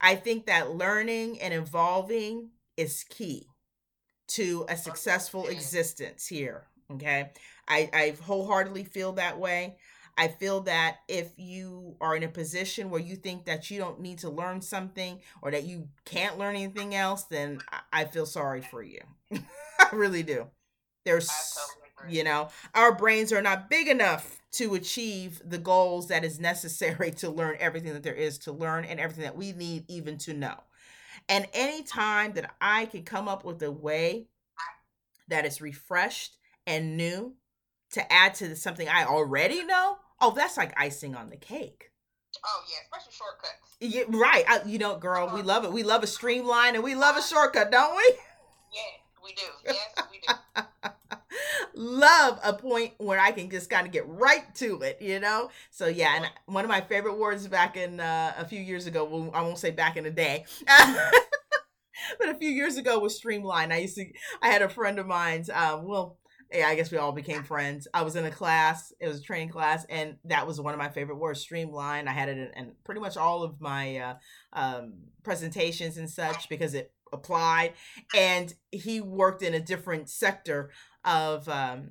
I 0.00 0.14
think 0.14 0.46
that 0.46 0.70
learning 0.70 1.40
and 1.40 1.52
evolving 1.52 2.50
is 2.76 3.04
key 3.08 3.46
to 4.28 4.64
a 4.68 4.76
successful 4.76 5.46
existence 5.48 6.26
here. 6.26 6.66
Okay. 6.92 7.30
I, 7.68 7.90
I 7.92 8.14
wholeheartedly 8.22 8.84
feel 8.84 9.12
that 9.12 9.38
way. 9.38 9.76
I 10.20 10.28
feel 10.28 10.60
that 10.64 10.98
if 11.08 11.32
you 11.38 11.96
are 11.98 12.14
in 12.14 12.22
a 12.24 12.28
position 12.28 12.90
where 12.90 13.00
you 13.00 13.16
think 13.16 13.46
that 13.46 13.70
you 13.70 13.78
don't 13.78 14.00
need 14.00 14.18
to 14.18 14.28
learn 14.28 14.60
something 14.60 15.18
or 15.40 15.50
that 15.50 15.64
you 15.64 15.88
can't 16.04 16.36
learn 16.38 16.56
anything 16.56 16.94
else, 16.94 17.22
then 17.22 17.62
I 17.90 18.04
feel 18.04 18.26
sorry 18.26 18.60
for 18.60 18.82
you. 18.82 19.00
I 19.32 19.88
really 19.94 20.22
do. 20.22 20.48
There's, 21.06 21.30
you 22.06 22.22
know, 22.22 22.50
our 22.74 22.94
brains 22.94 23.32
are 23.32 23.40
not 23.40 23.70
big 23.70 23.88
enough 23.88 24.42
to 24.52 24.74
achieve 24.74 25.40
the 25.42 25.56
goals 25.56 26.08
that 26.08 26.22
is 26.22 26.38
necessary 26.38 27.10
to 27.16 27.30
learn 27.30 27.56
everything 27.58 27.94
that 27.94 28.02
there 28.02 28.12
is 28.12 28.36
to 28.40 28.52
learn 28.52 28.84
and 28.84 29.00
everything 29.00 29.24
that 29.24 29.38
we 29.38 29.52
need 29.52 29.86
even 29.88 30.18
to 30.18 30.34
know. 30.34 30.56
And 31.30 31.48
any 31.54 31.82
time 31.82 32.34
that 32.34 32.54
I 32.60 32.84
can 32.84 33.04
come 33.04 33.26
up 33.26 33.42
with 33.42 33.62
a 33.62 33.72
way 33.72 34.26
that 35.28 35.46
is 35.46 35.62
refreshed 35.62 36.36
and 36.66 36.98
new 36.98 37.36
to 37.92 38.12
add 38.12 38.34
to 38.34 38.54
something 38.54 38.86
I 38.86 39.04
already 39.04 39.64
know, 39.64 39.96
oh, 40.20 40.32
that's 40.34 40.56
like 40.56 40.72
icing 40.78 41.14
on 41.14 41.30
the 41.30 41.36
cake. 41.36 41.90
Oh 42.44 42.62
yeah, 42.70 42.78
especially 42.84 43.12
shortcuts. 43.12 43.76
Yeah, 43.80 44.04
right. 44.20 44.44
I, 44.48 44.68
you 44.68 44.78
know, 44.78 44.96
girl, 44.96 45.26
uh-huh. 45.26 45.36
we 45.36 45.42
love 45.42 45.64
it. 45.64 45.72
We 45.72 45.82
love 45.82 46.02
a 46.02 46.06
streamline 46.06 46.74
and 46.74 46.84
we 46.84 46.94
love 46.94 47.16
a 47.16 47.22
shortcut, 47.22 47.70
don't 47.70 47.96
we? 47.96 48.14
Yeah, 48.72 49.24
we 49.24 49.32
do. 49.32 49.42
Yes, 49.66 50.08
we 50.10 50.20
do. 50.26 50.62
love 51.74 52.38
a 52.44 52.52
point 52.52 52.92
where 52.98 53.18
I 53.18 53.32
can 53.32 53.50
just 53.50 53.70
kind 53.70 53.86
of 53.86 53.92
get 53.92 54.06
right 54.06 54.54
to 54.56 54.82
it, 54.82 54.98
you 55.00 55.18
know? 55.20 55.50
So, 55.70 55.86
yeah, 55.86 56.16
and 56.16 56.30
one 56.46 56.64
of 56.64 56.68
my 56.68 56.80
favorite 56.80 57.18
words 57.18 57.46
back 57.48 57.76
in 57.76 58.00
uh, 58.00 58.34
a 58.36 58.44
few 58.44 58.60
years 58.60 58.86
ago, 58.86 59.04
well, 59.04 59.30
I 59.34 59.42
won't 59.42 59.58
say 59.58 59.70
back 59.70 59.96
in 59.96 60.04
the 60.04 60.10
day, 60.10 60.44
but 60.66 62.28
a 62.28 62.34
few 62.34 62.50
years 62.50 62.76
ago 62.76 62.98
was 62.98 63.16
Streamline. 63.16 63.72
I 63.72 63.78
used 63.78 63.96
to, 63.96 64.06
I 64.42 64.48
had 64.48 64.62
a 64.62 64.68
friend 64.68 64.98
of 64.98 65.06
mine's, 65.06 65.48
uh, 65.50 65.80
well, 65.82 66.18
yeah, 66.52 66.66
I 66.66 66.74
guess 66.74 66.90
we 66.90 66.98
all 66.98 67.12
became 67.12 67.42
friends. 67.44 67.86
I 67.94 68.02
was 68.02 68.16
in 68.16 68.24
a 68.24 68.30
class, 68.30 68.92
it 68.98 69.06
was 69.06 69.20
a 69.20 69.22
training 69.22 69.50
class, 69.50 69.84
and 69.88 70.16
that 70.24 70.46
was 70.46 70.60
one 70.60 70.74
of 70.74 70.78
my 70.78 70.88
favorite 70.88 71.18
words, 71.18 71.40
streamline. 71.40 72.08
I 72.08 72.12
had 72.12 72.28
it 72.28 72.38
in, 72.38 72.50
in 72.56 72.72
pretty 72.84 73.00
much 73.00 73.16
all 73.16 73.42
of 73.42 73.60
my 73.60 73.98
uh, 73.98 74.14
um, 74.52 74.94
presentations 75.22 75.96
and 75.96 76.10
such 76.10 76.48
because 76.48 76.74
it 76.74 76.92
applied. 77.12 77.74
And 78.16 78.52
he 78.72 79.00
worked 79.00 79.42
in 79.42 79.54
a 79.54 79.60
different 79.60 80.08
sector 80.08 80.70
of 81.04 81.48
um, 81.48 81.90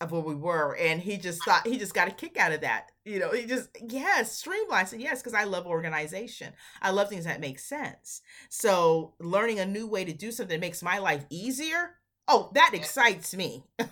of 0.00 0.12
where 0.12 0.22
we 0.22 0.34
were, 0.34 0.76
and 0.76 1.00
he 1.00 1.16
just 1.16 1.44
thought 1.44 1.66
he 1.66 1.76
just 1.76 1.94
got 1.94 2.08
a 2.08 2.12
kick 2.12 2.36
out 2.38 2.52
of 2.52 2.60
that. 2.62 2.86
You 3.04 3.18
know, 3.18 3.30
he 3.30 3.46
just 3.46 3.68
yes, 3.88 4.32
streamline. 4.32 4.86
Said 4.86 5.00
yes 5.00 5.20
because 5.20 5.34
I 5.34 5.44
love 5.44 5.66
organization. 5.66 6.54
I 6.80 6.90
love 6.90 7.08
things 7.08 7.24
that 7.24 7.40
make 7.40 7.58
sense. 7.58 8.22
So 8.48 9.14
learning 9.20 9.60
a 9.60 9.66
new 9.66 9.86
way 9.86 10.04
to 10.04 10.12
do 10.12 10.32
something 10.32 10.60
makes 10.60 10.82
my 10.82 10.98
life 10.98 11.26
easier 11.30 11.97
Oh, 12.28 12.52
that 12.52 12.76
excites 12.76 13.32
me. 13.32 13.64
I 13.80 13.88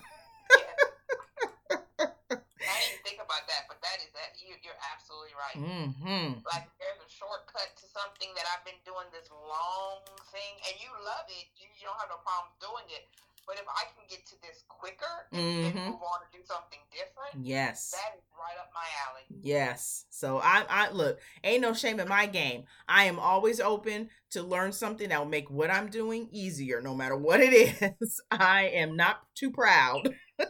didn't 2.85 3.01
think 3.01 3.17
about 3.17 3.49
that, 3.49 3.65
but 3.65 3.81
that 3.81 3.97
is 4.05 4.13
that 4.13 4.37
you, 4.37 4.53
you're 4.61 4.77
absolutely 4.93 5.33
right. 5.33 5.57
Mm-hmm. 5.57 6.45
Like 6.45 6.69
there's 6.77 7.01
a 7.01 7.09
shortcut 7.09 7.73
to 7.81 7.85
something 7.89 8.29
that 8.37 8.45
I've 8.53 8.61
been 8.61 8.77
doing 8.85 9.09
this 9.09 9.25
long 9.33 10.05
thing, 10.29 10.53
and 10.69 10.77
you 10.77 10.93
love 11.01 11.25
it. 11.33 11.49
You, 11.57 11.65
you 11.81 11.89
don't 11.89 11.97
have 11.97 12.13
no 12.13 12.21
problem 12.21 12.53
doing 12.61 12.85
it. 12.93 13.09
But 13.47 13.55
if 13.55 13.65
I 13.69 13.83
can 13.95 14.03
get 14.09 14.25
to 14.27 14.35
this 14.41 14.65
quicker 14.67 15.05
and, 15.31 15.41
mm-hmm. 15.41 15.77
move 15.77 16.01
on 16.01 16.19
to 16.19 16.37
do 16.37 16.43
something 16.43 16.79
different, 16.91 17.47
yes, 17.47 17.91
that 17.91 18.17
is 18.17 18.23
right 18.37 18.59
up 18.59 18.69
my 18.73 18.81
alley. 19.07 19.23
Yes. 19.41 20.05
So 20.09 20.39
I, 20.43 20.65
I 20.69 20.91
look, 20.91 21.19
ain't 21.45 21.61
no 21.61 21.73
shame 21.73 22.01
in 22.01 22.09
my 22.09 22.25
game. 22.25 22.63
I 22.89 23.05
am 23.05 23.17
always 23.17 23.61
open 23.61 24.09
to 24.31 24.43
learn 24.43 24.73
something 24.73 25.07
that 25.09 25.19
will 25.19 25.29
make 25.29 25.49
what 25.49 25.71
I'm 25.71 25.89
doing 25.89 26.27
easier, 26.33 26.81
no 26.81 26.93
matter 26.93 27.15
what 27.15 27.39
it 27.39 27.53
is. 28.01 28.21
I 28.29 28.63
am 28.73 28.97
not 28.97 29.21
too 29.33 29.51
proud. 29.51 30.13
not 30.39 30.49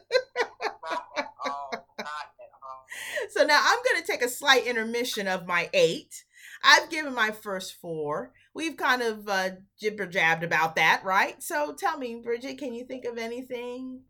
at 1.17 1.27
all. 1.45 1.69
Not 1.71 1.77
at 1.99 2.51
all. 2.63 2.86
So 3.29 3.45
now 3.45 3.62
I'm 3.63 3.79
going 3.83 4.01
to 4.01 4.12
take 4.12 4.23
a 4.23 4.29
slight 4.29 4.65
intermission 4.65 5.27
of 5.27 5.45
my 5.45 5.69
eight. 5.71 6.25
I've 6.63 6.89
given 6.89 7.13
my 7.13 7.29
first 7.29 7.75
four 7.79 8.31
we've 8.58 8.76
kind 8.76 9.06
of 9.06 9.30
uh, 9.30 9.50
jibber 9.80 10.08
jabbed 10.08 10.43
about 10.43 10.76
that, 10.76 11.06
right? 11.06 11.41
So 11.41 11.78
tell 11.78 11.98
me, 11.98 12.20
Bridget, 12.26 12.58
can 12.58 12.74
you 12.74 12.84
think 12.84 13.06
of 13.06 13.17
anything 13.17 14.02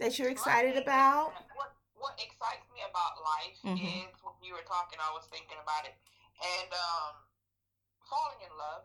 that 0.00 0.18
you're 0.18 0.32
excited 0.32 0.80
about? 0.80 1.36
What, 1.54 1.76
what 1.94 2.16
excites 2.16 2.64
me 2.72 2.80
about 2.88 3.20
life 3.20 3.60
mm-hmm. 3.60 4.08
is 4.08 4.16
when 4.24 4.40
you 4.40 4.56
were 4.56 4.64
talking, 4.64 4.96
I 4.96 5.12
was 5.12 5.28
thinking 5.28 5.60
about 5.60 5.84
it, 5.84 5.94
and 6.40 6.72
um, 6.72 7.12
falling 8.08 8.40
in 8.40 8.52
love. 8.56 8.84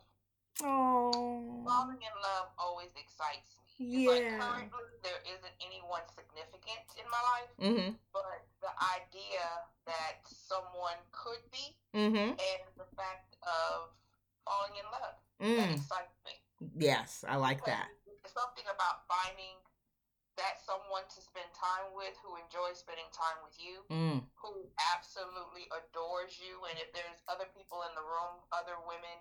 Oh, 0.61 1.63
falling 1.65 2.03
in 2.03 2.15
love 2.19 2.51
always 2.59 2.91
excites 2.99 3.55
me. 3.57 3.63
Yeah. 3.79 4.37
Like 4.37 4.69
currently, 4.69 4.99
there 5.01 5.23
isn't 5.31 5.57
anyone 5.63 6.03
significant 6.11 6.85
in 6.99 7.07
my 7.07 7.23
life, 7.23 7.51
mm-hmm. 7.57 7.91
but 8.11 8.45
the 8.59 8.73
idea 8.99 9.47
that 9.87 10.21
someone 10.27 10.99
could 11.15 11.41
be, 11.49 11.73
mm-hmm. 11.95 12.35
and 12.35 12.63
the 12.77 12.85
fact 12.93 13.33
of 13.41 13.89
falling 14.45 14.75
in 14.77 14.87
love. 14.91 15.15
Mm. 15.41 15.57
That 15.57 15.71
excites 15.79 16.17
me. 16.23 16.35
Yes, 16.79 17.25
I 17.27 17.35
like 17.35 17.63
because 17.63 17.79
that. 17.79 17.87
Something 18.31 18.65
about 18.71 19.03
finding 19.05 19.59
that 20.39 20.57
someone 20.65 21.05
to 21.05 21.19
spend 21.21 21.45
time 21.53 21.93
with 21.93 22.17
who 22.25 22.33
enjoys 22.41 22.81
spending 22.81 23.05
time 23.13 23.37
with 23.45 23.53
you, 23.61 23.85
mm. 23.93 24.17
who 24.33 24.65
absolutely 24.95 25.69
adores 25.69 26.41
you, 26.41 26.65
and 26.65 26.75
if 26.81 26.89
there's 26.95 27.21
other 27.29 27.45
people 27.53 27.85
in 27.85 27.93
the 27.93 28.01
room, 28.01 28.41
other 28.49 28.79
women, 28.89 29.17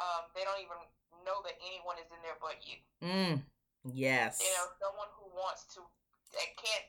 um, 0.00 0.32
they 0.32 0.46
don't 0.48 0.62
even 0.62 0.80
know 1.26 1.44
that 1.44 1.60
anyone 1.60 2.00
is 2.00 2.08
in 2.08 2.20
there 2.24 2.38
but 2.40 2.56
you. 2.64 2.78
Mm. 3.04 3.44
Yes. 3.84 4.40
You 4.40 4.48
know, 4.56 4.72
someone 4.80 5.10
who 5.20 5.28
wants 5.36 5.68
to, 5.76 5.84
that 6.32 6.48
can't, 6.56 6.86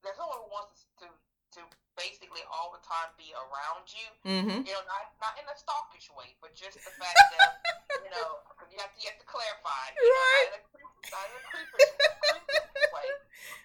there's 0.00 0.16
someone 0.16 0.40
who 0.40 0.50
wants 0.50 0.88
to 1.04 1.06
to 1.58 1.62
basically 1.94 2.40
all 2.48 2.72
the 2.72 2.82
time 2.82 3.12
be 3.20 3.32
around 3.36 3.84
you. 3.92 4.08
Mm-hmm. 4.24 4.58
You 4.64 4.72
know, 4.72 4.84
not 4.88 5.12
not 5.20 5.34
in 5.36 5.46
a 5.48 5.56
stalkish 5.56 6.08
way, 6.12 6.36
but 6.40 6.56
just 6.56 6.80
the 6.80 6.92
fact 6.96 7.16
that 7.16 7.60
you 8.04 8.10
know, 8.12 8.40
you 8.72 8.78
have 8.80 8.92
to 8.92 8.98
you 9.00 9.08
have 9.12 9.20
to 9.20 9.28
clarify. 9.28 9.84
Right. 9.96 10.48
Know, 10.56 10.88
not 11.12 11.24
in 11.28 11.36
a 11.36 11.44
creepy, 11.50 11.76
not 11.76 12.32
in 12.32 12.40
a 12.40 12.44
creepy, 12.48 12.48
creepy 12.48 12.88
way, 12.94 13.08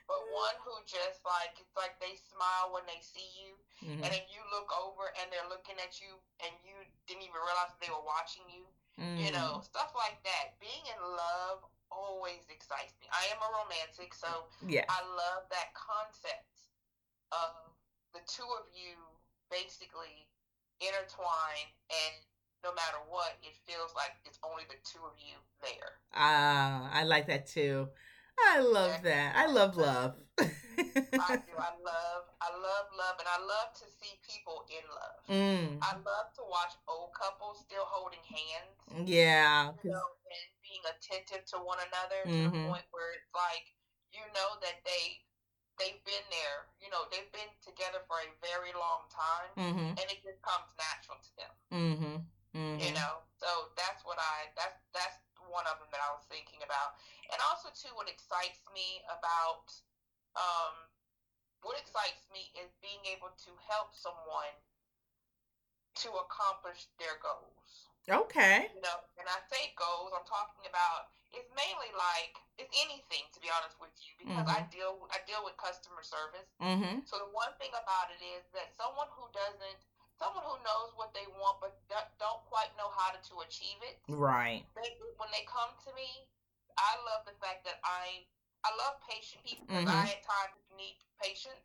but 0.09 0.21
one 0.35 0.57
who 0.65 0.73
just 0.83 1.23
like 1.23 1.55
it's 1.61 1.75
like 1.77 1.95
they 2.03 2.17
smile 2.17 2.75
when 2.75 2.83
they 2.89 2.99
see 2.99 3.27
you, 3.39 3.55
mm-hmm. 3.83 4.03
and 4.03 4.11
if 4.11 4.25
you 4.27 4.41
look 4.51 4.67
over 4.75 5.13
and 5.21 5.31
they're 5.31 5.47
looking 5.47 5.77
at 5.79 6.01
you 6.03 6.11
and 6.43 6.51
you 6.65 6.75
didn't 7.07 7.23
even 7.23 7.39
realize 7.39 7.71
they 7.79 7.91
were 7.91 8.03
watching 8.03 8.45
you. 8.51 8.67
Mm. 8.97 9.21
You 9.21 9.29
know, 9.29 9.61
stuff 9.61 9.93
like 9.93 10.17
that. 10.25 10.57
Being 10.57 10.81
in 10.89 10.97
love 10.97 11.61
always 11.93 12.41
excites 12.49 12.97
me. 12.97 13.05
I 13.13 13.29
am 13.29 13.37
a 13.45 13.49
romantic, 13.61 14.17
so 14.17 14.49
yeah. 14.65 14.89
I 14.89 15.05
love 15.05 15.45
that 15.53 15.69
concept 15.77 16.57
of 17.29 17.66
the 18.17 18.25
two 18.25 18.49
of 18.57 18.65
you 18.73 18.97
basically 19.53 20.25
intertwine 20.81 21.69
and 21.93 22.17
no 22.65 22.73
matter 22.73 22.97
what, 23.05 23.37
it 23.45 23.53
feels 23.69 23.93
like 23.93 24.17
it's 24.25 24.41
only 24.41 24.65
the 24.65 24.81
two 24.81 25.05
of 25.05 25.13
you 25.21 25.37
there. 25.61 26.01
Ah, 26.17 26.89
I 26.89 27.05
like 27.05 27.29
that 27.29 27.45
too. 27.45 27.87
I 28.37 28.59
love 28.61 29.05
that. 29.05 29.37
I 29.37 29.45
love 29.45 29.77
love. 29.77 30.17
I 30.41 31.37
do. 31.37 31.53
I 31.57 31.73
love, 31.85 32.23
I 32.41 32.49
love 32.53 32.85
love, 32.97 33.15
and 33.21 33.29
I 33.29 33.39
love 33.41 33.77
to 33.81 33.85
see 33.85 34.17
people 34.25 34.65
in 34.73 34.83
love. 34.89 35.17
Mm. 35.29 35.77
I 35.81 35.93
love 36.01 36.33
to 36.37 36.43
watch 36.49 36.73
old 36.89 37.13
couples 37.13 37.61
still 37.61 37.85
holding 37.85 38.21
hands. 38.25 39.09
Yeah. 39.09 39.73
You 39.85 39.93
know, 39.93 40.09
and 40.29 40.45
being 40.65 40.81
attentive 40.85 41.45
to 41.53 41.57
one 41.61 41.81
another 41.81 42.25
mm-hmm. 42.25 42.33
to 42.33 42.49
the 42.49 42.57
mm-hmm. 42.57 42.73
point 42.73 42.87
where 42.89 43.13
it's 43.13 43.31
like 43.33 43.69
you 44.13 44.25
know 44.33 44.57
that 44.65 44.81
they 44.85 45.21
they've 45.77 46.01
been 46.05 46.25
there, 46.29 46.67
you 46.81 46.89
know, 46.89 47.05
they've 47.09 47.29
been 47.33 47.49
together 47.61 48.01
for 48.09 48.17
a 48.21 48.29
very 48.41 48.73
long 48.73 49.05
time, 49.09 49.51
mm-hmm. 49.57 49.89
and 49.97 50.05
it 50.09 50.19
just 50.25 50.41
comes 50.41 50.69
natural 50.77 51.17
to 51.21 51.31
them. 51.37 51.53
Mm-hmm. 51.73 52.17
Mm-hmm. 52.57 52.81
You 52.81 52.91
know, 52.97 53.21
so 53.37 53.69
that's 53.77 54.01
what 54.01 54.17
I 54.17 54.49
that's 54.57 54.81
that's 54.91 55.21
one 55.45 55.65
of 55.69 55.77
them 55.79 55.89
that 55.93 56.01
I 56.01 56.09
was 56.17 56.25
thinking 56.25 56.65
about, 56.65 56.97
and 57.29 57.37
also 57.49 57.69
too, 57.71 57.93
what 57.93 58.09
excites 58.09 58.65
me 58.73 59.05
about 59.13 59.69
um, 60.33 60.89
what 61.61 61.77
excites 61.77 62.25
me 62.33 62.49
is 62.57 62.69
being 62.81 63.01
able 63.13 63.33
to 63.45 63.51
help 63.69 63.93
someone 63.93 64.53
to 66.01 66.09
accomplish 66.13 66.85
their 67.01 67.17
goals. 67.21 67.89
Okay. 68.07 68.71
You 68.71 68.81
know, 68.85 68.97
and 69.19 69.27
I 69.27 69.41
say 69.51 69.73
goals, 69.75 70.13
I'm 70.15 70.23
talking 70.23 70.63
about 70.69 71.11
it's 71.35 71.51
mainly 71.51 71.91
like 71.95 72.39
it's 72.55 72.71
anything 72.73 73.27
to 73.35 73.39
be 73.43 73.51
honest 73.51 73.75
with 73.77 73.93
you 73.99 74.15
because 74.17 74.47
mm-hmm. 74.47 74.63
I 74.63 74.67
deal 74.71 74.95
I 75.11 75.19
deal 75.27 75.43
with 75.43 75.59
customer 75.59 76.01
service. 76.01 76.47
Mm-hmm. 76.63 77.03
So 77.03 77.19
the 77.19 77.29
one 77.35 77.51
thing 77.59 77.71
about 77.75 78.11
it 78.15 78.21
is 78.23 78.47
that 78.55 78.71
someone 78.73 79.11
who 79.11 79.27
doesn't 79.35 79.79
someone 80.17 80.45
who 80.47 80.57
knows 80.65 80.95
what 80.97 81.13
they 81.13 81.27
want 81.37 81.61
but 81.61 81.77
don't 82.17 82.43
quite 82.49 82.73
know 82.73 82.89
how 82.97 83.13
to, 83.13 83.19
to 83.31 83.45
achieve 83.45 83.77
it. 83.85 84.01
Right. 84.09 84.65
They, 84.73 84.97
when 85.21 85.29
they 85.29 85.45
come 85.45 85.69
to 85.85 85.91
me, 85.93 86.09
I 86.75 86.97
love 87.05 87.27
the 87.29 87.37
fact 87.37 87.65
that 87.69 87.77
I 87.85 88.25
I 88.65 88.73
love 88.81 88.97
patient 89.05 89.45
people 89.45 89.69
because 89.69 89.85
mm-hmm. 89.85 90.07
I 90.07 90.17
at 90.17 90.23
times 90.25 90.57
need 90.73 90.97
patience. 91.21 91.61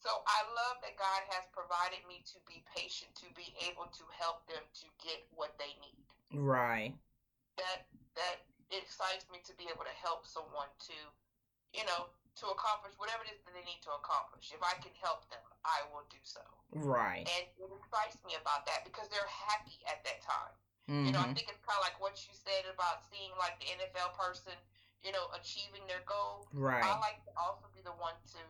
So 0.00 0.12
I 0.28 0.44
love 0.52 0.84
that 0.84 1.00
God 1.00 1.22
has 1.32 1.48
provided 1.48 2.04
me 2.04 2.20
to 2.28 2.36
be 2.44 2.60
patient 2.76 3.08
to 3.24 3.28
be 3.32 3.56
able 3.64 3.88
to 3.88 4.04
help 4.12 4.44
them 4.44 4.60
to 4.60 4.86
get 5.00 5.24
what 5.32 5.56
they 5.56 5.72
need. 5.80 6.04
Right. 6.36 6.92
That 7.56 7.88
that 8.18 8.44
it 8.70 8.84
excites 8.84 9.26
me 9.32 9.40
to 9.44 9.52
be 9.56 9.68
able 9.68 9.84
to 9.84 9.96
help 10.00 10.24
someone 10.28 10.70
to, 10.88 10.96
you 11.72 11.84
know, 11.88 12.08
to 12.40 12.50
accomplish 12.50 12.94
whatever 12.98 13.22
it 13.22 13.30
is 13.30 13.40
that 13.46 13.54
they 13.54 13.62
need 13.62 13.78
to 13.86 13.94
accomplish. 13.94 14.50
If 14.50 14.62
I 14.62 14.74
can 14.82 14.90
help 14.98 15.26
them, 15.30 15.42
I 15.62 15.86
will 15.94 16.04
do 16.10 16.18
so. 16.24 16.42
Right. 16.74 17.22
And 17.22 17.44
it 17.46 17.70
excites 17.70 18.18
me 18.26 18.34
about 18.34 18.66
that 18.66 18.82
because 18.82 19.06
they're 19.12 19.30
happy 19.30 19.78
at 19.86 20.02
that 20.02 20.18
time. 20.24 20.54
Mm-hmm. 20.90 21.04
You 21.08 21.12
know, 21.14 21.22
I 21.22 21.30
mm-hmm. 21.30 21.38
think 21.38 21.48
it's 21.48 21.62
kind 21.62 21.78
of 21.78 21.84
like 21.86 21.96
what 22.02 22.18
you 22.26 22.34
said 22.34 22.66
about 22.68 23.06
seeing 23.06 23.30
like 23.38 23.56
the 23.62 23.70
NFL 23.78 24.18
person, 24.18 24.56
you 25.06 25.14
know, 25.14 25.30
achieving 25.32 25.86
their 25.86 26.02
goal. 26.04 26.50
Right. 26.50 26.82
I 26.82 26.98
like 26.98 27.22
to 27.24 27.32
also 27.38 27.70
be 27.72 27.80
the 27.86 27.94
one 27.96 28.18
to 28.36 28.42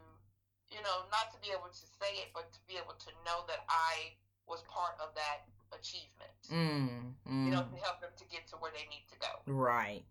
you 0.75 0.83
know, 0.83 1.07
not 1.15 1.31
to 1.31 1.39
be 1.39 1.55
able 1.55 1.71
to 1.71 1.87
say 2.03 2.19
it, 2.19 2.35
but 2.35 2.51
to 2.51 2.61
be 2.67 2.75
able 2.75 2.99
to 2.99 3.11
know 3.23 3.47
that 3.47 3.63
I 3.71 4.19
was 4.51 4.67
part 4.67 4.99
of 4.99 5.15
that 5.15 5.47
achievement. 5.79 6.35
Mm, 6.51 7.15
mm. 7.27 7.45
You 7.47 7.51
know, 7.53 7.65
to 7.65 7.79
help 7.83 8.01
them 8.01 8.13
to 8.17 8.25
get 8.31 8.47
to 8.53 8.57
where 8.61 8.73
they 8.73 8.87
need 8.89 9.07
to 9.11 9.17
go. 9.19 9.33
Right. 9.47 10.05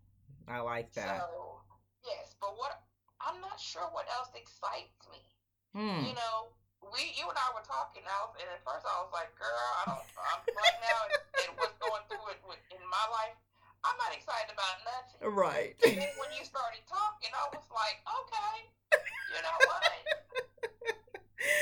I 0.48 0.60
like 0.60 0.92
that. 0.94 1.24
So, 1.24 1.64
yes, 2.04 2.36
but 2.40 2.52
what 2.56 2.84
I'm 3.20 3.40
not 3.40 3.56
sure 3.56 3.88
what 3.96 4.04
else 4.12 4.28
excites 4.36 5.08
me. 5.08 5.22
Mm. 5.72 6.12
You 6.12 6.14
know, 6.14 6.52
we, 6.92 7.16
you 7.16 7.24
and 7.24 7.38
I 7.38 7.48
were 7.56 7.64
talking, 7.64 8.04
I 8.04 8.16
was, 8.28 8.36
and 8.36 8.48
at 8.52 8.60
first 8.60 8.84
I 8.84 8.94
was 9.00 9.10
like, 9.10 9.32
"Girl, 9.40 9.64
I 9.80 9.82
don't." 9.88 10.04
I'm 10.04 10.40
right 10.44 10.78
now, 10.84 11.00
and 11.40 11.50
what's 11.56 11.76
going 11.80 12.04
through 12.12 12.36
it 12.36 12.40
in 12.68 12.82
my 12.84 13.06
life, 13.08 13.36
I'm 13.82 13.96
not 13.96 14.12
excited 14.12 14.52
about 14.52 14.76
nothing. 14.84 15.20
Right. 15.32 15.72
And 15.80 15.96
then 15.96 16.12
when 16.20 16.30
you 16.36 16.44
started 16.44 16.84
talking, 16.84 17.32
I 17.32 17.48
was 17.56 17.64
like, 17.72 17.98
"Okay, 18.04 18.54
you 19.32 19.40
know 19.40 19.58
what?" 19.64 19.82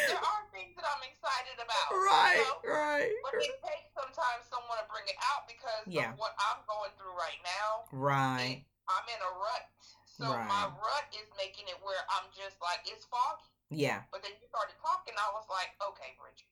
There 0.09 0.23
are 0.23 0.43
things 0.55 0.75
that 0.79 0.87
I'm 0.87 1.05
excited 1.05 1.59
about. 1.59 1.89
Right, 1.93 2.39
you 2.39 2.47
know? 2.47 2.75
right. 2.75 3.13
But 3.27 3.35
it 3.43 3.57
takes 3.63 3.91
sometimes 3.95 4.47
someone 4.49 4.79
to 4.79 4.87
bring 4.89 5.07
it 5.11 5.19
out 5.35 5.47
because 5.51 5.85
yeah. 5.87 6.15
of 6.15 6.21
what 6.21 6.35
I'm 6.39 6.63
going 6.67 6.93
through 6.99 7.15
right 7.19 7.41
now. 7.43 7.87
Right. 7.91 8.63
I'm 8.91 9.07
in 9.09 9.21
a 9.21 9.33
rut. 9.39 9.67
So 10.05 10.29
right. 10.29 10.45
my 10.45 10.69
rut 10.69 11.07
is 11.17 11.27
making 11.41 11.67
it 11.73 11.79
where 11.81 12.03
I'm 12.19 12.29
just 12.37 12.61
like, 12.61 12.85
it's 12.85 13.09
foggy. 13.09 13.49
Yeah. 13.73 14.05
But 14.13 14.21
then 14.21 14.37
you 14.37 14.45
started 14.53 14.77
talking, 14.85 15.17
I 15.17 15.33
was 15.33 15.49
like, 15.49 15.73
okay, 15.81 16.13
Bridget, 16.21 16.51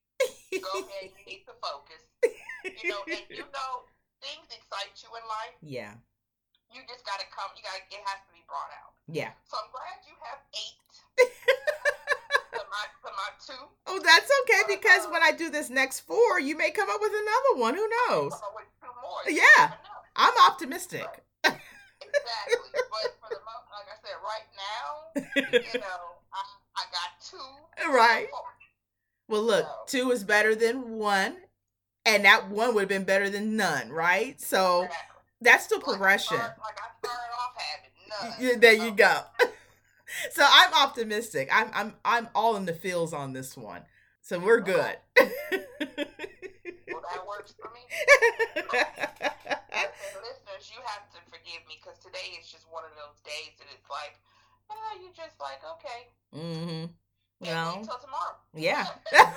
go 0.64 0.72
ahead, 0.80 1.12
you 1.12 1.22
need 1.28 1.44
to 1.44 1.54
focus. 1.60 2.00
You 2.64 2.96
know, 2.96 3.04
and 3.04 3.24
you 3.28 3.44
know, 3.56 3.84
things 4.24 4.48
excite 4.48 4.96
you 5.04 5.12
in 5.12 5.24
life. 5.28 5.56
Yeah. 5.60 5.92
You 6.72 6.80
just 6.88 7.04
gotta 7.04 7.28
come, 7.28 7.52
you 7.52 7.60
gotta, 7.60 7.84
it 7.92 8.00
has 8.08 8.24
to 8.24 8.32
be 8.32 8.40
brought 8.48 8.72
out. 8.80 8.96
Yeah. 9.04 9.36
So 9.44 9.60
I'm 9.60 9.68
glad 9.68 10.00
you 10.08 10.16
have 10.24 10.40
eight 10.56 10.90
my 12.70 12.84
to 13.02 13.14
my 13.16 13.30
two. 13.44 13.66
Oh, 13.86 14.00
that's 14.02 14.30
okay 14.42 14.76
because 14.76 15.06
uh, 15.06 15.10
when 15.10 15.22
I 15.22 15.32
do 15.32 15.50
this 15.50 15.70
next 15.70 16.00
four, 16.00 16.40
you 16.40 16.56
may 16.56 16.70
come 16.70 16.88
up 16.88 17.00
with 17.00 17.12
another 17.12 17.60
one. 17.60 17.74
Who 17.74 17.88
knows? 18.08 18.32
Yeah, 19.28 19.72
I'm 20.16 20.32
optimistic. 20.48 21.06
exactly, 21.44 21.56
but 22.74 23.16
for 23.20 23.28
the 23.30 23.40
most, 23.44 23.66
like 23.72 23.88
I 23.88 23.96
said, 24.02 24.16
right 24.22 24.46
now, 24.56 25.72
you 25.74 25.80
know, 25.80 26.00
I, 26.32 26.42
I 26.76 26.82
got 26.92 27.10
two. 27.22 27.90
Right. 27.92 28.28
Well, 29.28 29.42
look, 29.42 29.64
so. 29.64 29.72
two 29.86 30.10
is 30.10 30.24
better 30.24 30.54
than 30.54 30.92
one, 30.98 31.36
and 32.04 32.24
that 32.24 32.50
one 32.50 32.74
would 32.74 32.82
have 32.82 32.88
been 32.88 33.04
better 33.04 33.30
than 33.30 33.56
none, 33.56 33.90
right? 33.90 34.40
So 34.40 34.82
exactly. 34.82 35.22
that's 35.40 35.64
still 35.64 35.80
progression. 35.80 36.36
Like 36.36 36.46
I, 36.46 36.50
start, 36.50 36.60
like 36.64 36.78
I 36.80 37.08
started 37.08 37.32
off 37.38 38.38
having 38.38 38.52
none. 38.52 38.60
There 38.60 38.72
you 38.72 38.90
go. 38.92 39.20
so 40.30 40.44
I'm 40.46 40.72
optimistic. 40.74 41.48
I'm 41.52 41.70
I'm 41.74 41.94
I'm 42.04 42.28
all 42.34 42.56
in 42.56 42.66
the 42.66 42.74
feels 42.74 43.12
on 43.12 43.32
this 43.32 43.56
one. 43.56 43.82
So 44.22 44.38
we're 44.38 44.60
good. 44.60 44.96
well, 45.18 45.30
that 45.50 47.26
works 47.26 47.54
for 47.60 47.70
me. 47.72 47.80
listeners, 48.56 48.70
you 50.70 50.78
have 50.84 51.10
to 51.10 51.18
forgive 51.30 51.66
me 51.68 51.80
because 51.82 51.98
today 51.98 52.38
is 52.40 52.48
just 52.50 52.66
one 52.70 52.84
of 52.84 52.90
those 52.96 53.20
days 53.24 53.50
that 53.58 53.66
it's 53.72 53.90
like, 53.90 54.20
oh, 54.70 54.98
you 55.00 55.10
just 55.16 55.40
like 55.40 55.60
okay. 55.76 56.08
Mm-hmm. 56.34 56.86
Well, 57.40 57.78
until 57.78 57.98
tomorrow. 57.98 58.36
Yeah. 58.54 58.86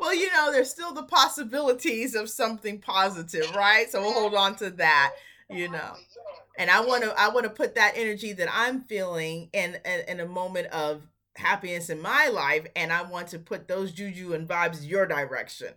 well, 0.00 0.14
you 0.14 0.32
know, 0.32 0.50
there's 0.50 0.70
still 0.70 0.92
the 0.92 1.04
possibilities 1.04 2.16
of 2.16 2.28
something 2.28 2.80
positive, 2.80 3.54
right? 3.54 3.88
So 3.90 4.00
we'll 4.00 4.12
hold 4.12 4.34
on 4.34 4.56
to 4.56 4.70
that. 4.70 5.12
You 5.48 5.68
know 5.68 5.94
and 6.56 6.70
i 6.70 6.80
want 6.80 7.02
to 7.02 7.12
i 7.18 7.28
want 7.28 7.44
to 7.44 7.50
put 7.50 7.74
that 7.74 7.92
energy 7.96 8.32
that 8.32 8.48
i'm 8.52 8.82
feeling 8.82 9.48
in, 9.52 9.76
in, 9.84 10.00
in 10.08 10.20
a 10.20 10.26
moment 10.26 10.66
of 10.68 11.06
happiness 11.36 11.90
in 11.90 12.00
my 12.00 12.28
life 12.28 12.66
and 12.76 12.92
i 12.92 13.02
want 13.02 13.28
to 13.28 13.38
put 13.38 13.66
those 13.68 13.92
juju 13.92 14.32
and 14.32 14.48
vibes 14.48 14.86
your 14.88 15.06
direction 15.06 15.68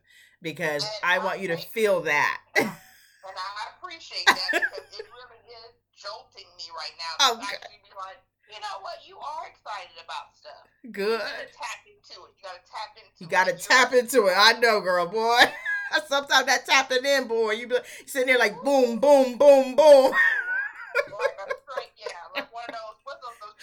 because 0.42 0.84
and 0.84 0.92
i 1.04 1.18
want 1.24 1.40
you 1.40 1.48
to 1.48 1.58
feel 1.58 2.02
that. 2.02 2.40
and 2.56 2.68
i 2.68 3.64
appreciate 3.78 4.26
that 4.28 4.38
because 4.52 5.00
it 5.00 5.06
really 5.10 5.42
is 5.66 5.74
jolting 5.96 6.46
me 6.58 6.66
right 6.78 6.94
now 7.00 7.34
to 7.34 7.38
okay. 7.38 7.56
actually 7.56 7.80
be 7.84 7.96
like 7.96 8.18
you 8.50 8.62
know 8.62 8.80
what? 8.80 8.94
You 9.06 9.18
are 9.18 9.46
excited 9.52 10.02
about 10.02 10.34
stuff. 10.34 10.64
Good. 10.90 11.20
you 11.20 11.52
tap 11.52 11.84
into 11.86 12.24
it. 12.24 12.32
You 12.32 12.48
gotta 12.48 12.64
tap 12.64 12.96
into 12.96 13.20
you 13.20 13.28
gotta 13.28 13.52
it. 13.52 13.60
tap 13.60 13.94
into 13.94 14.28
it. 14.28 14.36
I 14.38 14.58
know 14.62 14.80
girl 14.80 15.06
boy. 15.06 15.42
Sometimes 16.08 16.46
that 16.46 16.66
tapping 16.66 17.04
in 17.04 17.28
boy 17.28 17.52
you 17.52 17.68
be 17.68 17.76
sitting 18.06 18.28
there 18.28 18.40
like 18.40 18.64
boom 18.64 19.00
boom 19.00 19.38
boom 19.38 19.76
boom 19.76 20.14
like 21.76 21.94
yeah, 21.98 22.18
like 22.34 22.50
one 22.54 22.66
of 22.70 22.76
those, 22.76 23.00
what's 23.04 23.22
those, 23.22 23.38
those 23.42 23.58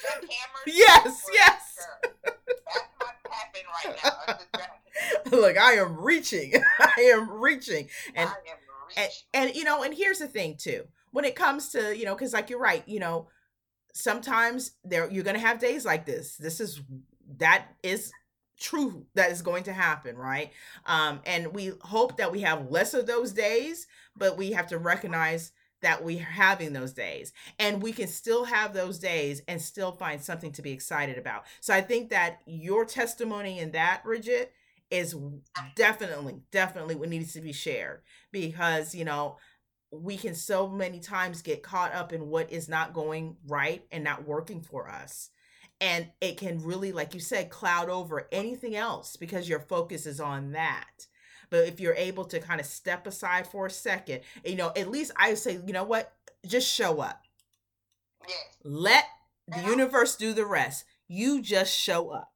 Yes, 0.87 1.27
yes. 1.33 1.87
That's 2.25 2.85
my 3.01 3.31
tapping 3.31 3.64
right 3.85 4.38
now. 5.33 5.37
Look, 5.38 5.57
I 5.59 5.75
am 5.75 5.97
reaching. 6.01 6.53
I 6.81 7.01
am 7.14 7.31
reaching. 7.31 7.88
And, 8.14 8.29
I 8.29 8.33
am 8.33 8.59
reaching. 8.88 9.12
And, 9.35 9.49
and, 9.49 9.57
you 9.57 9.64
know, 9.64 9.83
and 9.83 9.94
here's 9.94 10.18
the 10.18 10.29
thing 10.29 10.57
too. 10.57 10.85
When 11.12 11.25
it 11.25 11.37
comes 11.37 11.70
to, 11.70 11.97
you 11.97 12.05
know, 12.05 12.14
because 12.14 12.33
like 12.33 12.51
you're 12.51 12.59
right, 12.59 12.83
you 12.87 13.01
know, 13.01 13.29
sometimes 13.94 14.73
there 14.85 15.11
you're 15.11 15.25
going 15.25 15.37
to 15.37 15.47
have 15.47 15.59
days 15.59 15.85
like 15.85 16.07
this. 16.07 16.37
This 16.37 16.61
is 16.61 16.81
that 17.38 17.68
is 17.83 18.12
true 18.59 19.07
that 19.14 19.31
is 19.31 19.42
going 19.42 19.64
to 19.64 19.73
happen, 19.73 20.16
right? 20.16 20.53
Um, 20.87 21.20
and 21.27 21.55
we 21.55 21.73
hope 21.83 22.16
that 22.18 22.33
we 22.33 22.40
have 22.42 22.70
less 22.70 22.94
of 22.94 23.07
those 23.07 23.33
days, 23.33 23.87
but 24.16 24.37
we 24.37 24.53
have 24.53 24.66
to 24.68 24.79
recognize 24.79 25.53
that 25.85 26.03
we're 26.03 26.18
having 26.18 26.73
those 26.73 26.94
days. 26.94 27.33
And 27.59 27.83
we 27.83 27.92
can 27.92 28.09
still 28.09 28.44
have 28.44 28.73
those 28.73 28.99
days 28.99 29.42
and 29.47 29.61
still 29.61 29.92
find 29.92 30.23
something 30.23 30.51
to 30.53 30.62
be 30.62 30.73
excited 30.73 31.18
about. 31.18 31.44
So 31.61 31.75
I 31.75 31.83
think 31.83 32.09
that 32.09 32.40
your 32.47 32.87
testimony 32.87 33.59
in 33.59 33.73
that, 33.73 34.03
Bridget, 34.03 34.53
is 34.90 35.14
definitely, 35.77 36.37
definitely 36.51 36.94
what 36.94 37.11
needs 37.11 37.35
to 37.35 37.40
be 37.42 37.53
shared. 37.53 38.01
Because, 38.33 38.94
you 38.94 39.05
know, 39.05 39.37
we 39.90 40.16
can 40.16 40.35
so 40.35 40.66
many 40.66 41.01
times 41.01 41.42
get 41.42 41.62
caught 41.62 41.94
up 41.94 42.14
in 42.14 42.29
what 42.29 42.51
is 42.51 42.66
not 42.66 42.94
going 42.94 43.37
right 43.47 43.85
and 43.92 44.03
not 44.03 44.27
working 44.27 44.62
for 44.62 44.88
us. 44.88 45.29
And 45.83 46.09
it 46.23 46.38
can 46.38 46.62
really 46.62 46.92
like 46.92 47.12
you 47.12 47.20
said 47.20 47.51
cloud 47.51 47.90
over 47.90 48.27
anything 48.33 48.75
else 48.75 49.16
because 49.16 49.51
your 49.51 49.61
focus 49.61 50.07
is 50.07 50.18
on 50.18 50.53
that 50.53 51.07
but 51.50 51.66
if 51.66 51.80
you're 51.80 51.94
able 51.94 52.24
to 52.24 52.40
kind 52.40 52.61
of 52.61 52.66
step 52.66 53.07
aside 53.07 53.46
for 53.46 53.66
a 53.66 53.70
second 53.70 54.20
you 54.44 54.57
know 54.57 54.72
at 54.76 54.90
least 54.90 55.12
i 55.16 55.35
say 55.35 55.59
you 55.66 55.72
know 55.72 55.85
what 55.85 56.12
just 56.46 56.68
show 56.68 57.00
up 57.00 57.22
yes. 58.28 58.57
let 58.62 59.04
the 59.48 59.62
universe 59.62 60.16
do 60.16 60.33
the 60.33 60.46
rest 60.46 60.85
you 61.09 61.40
just 61.42 61.74
show 61.74 62.11
up 62.11 62.33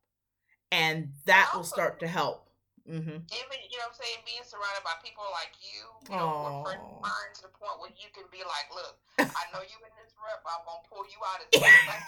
and 0.71 1.09
that 1.25 1.51
will 1.55 1.65
start 1.65 2.01
to 2.01 2.07
help 2.07 2.49
Mm-hmm. 2.89 3.21
Even 3.21 3.59
you 3.69 3.77
know, 3.77 3.85
what 3.85 4.01
I'm 4.01 4.01
saying 4.01 4.25
being 4.25 4.47
surrounded 4.49 4.81
by 4.81 4.97
people 5.05 5.21
like 5.37 5.53
you, 5.61 5.85
you 6.09 6.17
know, 6.17 6.65
friends 6.65 6.89
mine 7.05 7.33
to 7.37 7.45
the 7.45 7.53
point 7.53 7.77
where 7.85 7.93
you 7.93 8.09
can 8.17 8.25
be 8.33 8.41
like, 8.41 8.65
"Look, 8.73 8.97
I 9.29 9.45
know 9.53 9.61
you 9.61 9.77
in 9.85 9.93
this 10.01 10.17
rep. 10.17 10.41
I'm 10.41 10.65
gonna 10.65 10.89
pull 10.89 11.05
you 11.05 11.21
out 11.21 11.45
of 11.45 11.53
this. 11.53 11.61
like, 11.61 12.01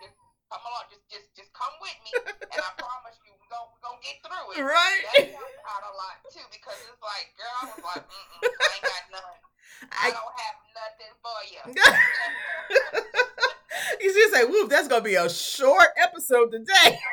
you 0.00 0.08
just 0.08 0.16
come 0.50 0.62
along, 0.64 0.86
just 0.92 1.04
just 1.10 1.28
just 1.36 1.50
come 1.52 1.72
with 1.80 1.96
me, 2.04 2.10
and 2.54 2.60
I 2.60 2.70
promise 2.76 3.16
you, 3.24 3.32
we're 3.36 3.50
gonna, 3.50 3.68
we 3.72 3.78
gonna 3.80 4.02
get 4.04 4.16
through 4.24 4.46
it. 4.54 4.62
Right. 4.64 5.02
That 5.16 5.34
helps 5.34 5.60
out 5.68 5.84
a 5.88 5.92
lot 5.96 6.16
too 6.30 6.46
because 6.52 6.78
it's 6.88 7.02
like, 7.02 7.26
girl, 7.36 7.54
I 7.60 7.64
was 7.72 7.82
like, 7.84 8.04
Mm-mm, 8.04 8.40
I 8.44 8.68
ain't 8.74 8.84
got 8.84 9.04
none. 9.12 9.38
I, 9.90 10.08
I 10.08 10.10
don't 10.14 10.34
have 10.38 10.56
nothing 10.72 11.12
for 11.20 11.38
you. 11.50 11.60
you 14.00 14.08
just 14.12 14.32
say, 14.34 14.44
"Whoop, 14.44 14.70
that's 14.70 14.88
gonna 14.88 15.04
be 15.04 15.16
a 15.16 15.28
short 15.28 15.88
episode 16.00 16.52
today." 16.52 16.98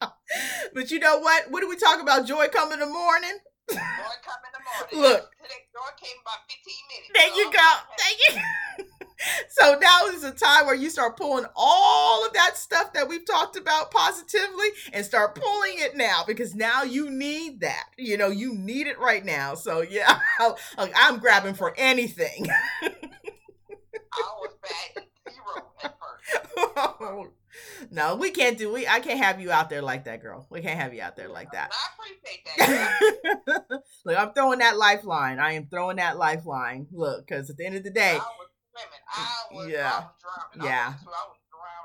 but 0.74 0.90
you 0.90 0.98
know 0.98 1.18
what? 1.18 1.50
What 1.50 1.60
do 1.60 1.68
we 1.68 1.76
talk 1.76 2.00
about? 2.00 2.26
Joy 2.26 2.48
come 2.48 2.72
in 2.72 2.80
the 2.80 2.86
morning. 2.86 3.38
Joy 3.70 3.76
come 4.24 4.40
in 4.44 4.52
the 4.52 4.62
morning. 4.64 5.10
Look, 5.10 5.30
today 5.42 5.62
joy 5.72 5.90
came 6.00 6.16
about 6.22 6.40
fifteen 6.48 6.82
minutes. 6.88 7.10
There 7.14 7.36
you 7.36 7.52
go. 7.52 7.68
Thank 7.98 8.18
you. 8.28 8.94
so 9.48 9.78
now 9.80 10.06
is 10.06 10.24
a 10.24 10.32
time 10.32 10.66
where 10.66 10.74
you 10.74 10.90
start 10.90 11.16
pulling 11.16 11.44
all 11.56 12.26
of 12.26 12.32
that 12.32 12.56
stuff 12.56 12.92
that 12.92 13.08
we've 13.08 13.24
talked 13.24 13.56
about 13.56 13.90
positively 13.90 14.68
and 14.92 15.04
start 15.04 15.34
pulling 15.34 15.74
it 15.76 15.96
now 15.96 16.22
because 16.26 16.54
now 16.54 16.82
you 16.82 17.10
need 17.10 17.60
that. 17.60 17.86
You 17.96 18.16
know, 18.16 18.28
you 18.28 18.54
need 18.54 18.86
it 18.86 18.98
right 18.98 19.24
now. 19.24 19.54
So 19.54 19.82
yeah, 19.82 20.20
I'm 20.78 21.18
grabbing 21.18 21.54
for 21.54 21.74
anything. 21.76 22.46
I 22.50 22.90
was 24.40 24.54
bad 24.62 25.04
zero 25.30 25.66
at 25.82 25.94
first. 25.98 27.32
no, 27.90 28.16
we 28.16 28.30
can't 28.30 28.56
do 28.58 28.72
we 28.72 28.86
I 28.86 29.00
can't 29.00 29.22
have 29.22 29.40
you 29.40 29.50
out 29.50 29.70
there 29.70 29.82
like 29.82 30.04
that, 30.04 30.22
girl. 30.22 30.46
We 30.50 30.60
can't 30.60 30.78
have 30.78 30.94
you 30.94 31.02
out 31.02 31.16
there 31.16 31.28
like 31.28 31.52
that. 31.52 31.72
I 31.72 31.86
appreciate 31.94 33.46
that. 33.46 33.82
Look, 34.04 34.18
I'm 34.18 34.32
throwing 34.32 34.60
that 34.60 34.76
lifeline. 34.76 35.38
I 35.38 35.52
am 35.52 35.66
throwing 35.66 35.96
that 35.96 36.18
lifeline. 36.18 36.86
Look, 36.92 37.26
because 37.26 37.50
at 37.50 37.56
the 37.56 37.66
end 37.66 37.76
of 37.76 37.84
the 37.84 37.90
day, 37.90 38.18
was, 39.52 39.68
yeah, 39.68 40.02
yeah. 40.62 40.94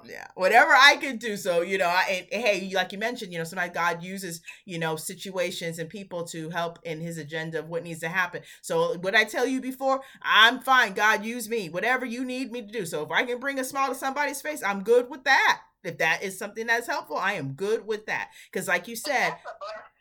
yeah, 0.05 0.27
whatever 0.35 0.71
I 0.71 0.97
could 0.97 1.19
do. 1.19 1.37
So 1.37 1.61
you 1.61 1.77
know, 1.77 1.87
I, 1.87 2.27
and, 2.31 2.43
hey, 2.43 2.71
like 2.73 2.91
you 2.91 2.97
mentioned, 2.97 3.31
you 3.31 3.37
know, 3.37 3.43
sometimes 3.45 3.73
God 3.73 4.03
uses 4.03 4.41
you 4.65 4.79
know 4.79 4.95
situations 4.95 5.79
and 5.79 5.89
people 5.89 6.23
to 6.25 6.49
help 6.49 6.79
in 6.83 6.99
His 6.99 7.17
agenda 7.17 7.59
of 7.59 7.69
what 7.69 7.83
needs 7.83 8.01
to 8.01 8.09
happen. 8.09 8.41
So 8.61 8.97
what 8.99 9.15
I 9.15 9.23
tell 9.23 9.47
you 9.47 9.61
before, 9.61 10.01
I'm 10.21 10.59
fine. 10.59 10.93
God 10.93 11.25
use 11.25 11.49
me, 11.49 11.69
whatever 11.69 12.05
you 12.05 12.25
need 12.25 12.51
me 12.51 12.61
to 12.61 12.71
do. 12.71 12.85
So 12.85 13.03
if 13.03 13.11
I 13.11 13.23
can 13.23 13.39
bring 13.39 13.59
a 13.59 13.63
smile 13.63 13.89
to 13.89 13.95
somebody's 13.95 14.41
face, 14.41 14.63
I'm 14.63 14.83
good 14.83 15.09
with 15.09 15.23
that. 15.23 15.61
If 15.83 15.97
that 15.97 16.23
is 16.23 16.37
something 16.37 16.65
that's 16.67 16.87
helpful, 16.87 17.17
I 17.17 17.33
am 17.33 17.53
good 17.53 17.85
with 17.85 18.05
that. 18.05 18.29
Because 18.51 18.67
like 18.67 18.87
you 18.87 18.95
said, 18.95 19.35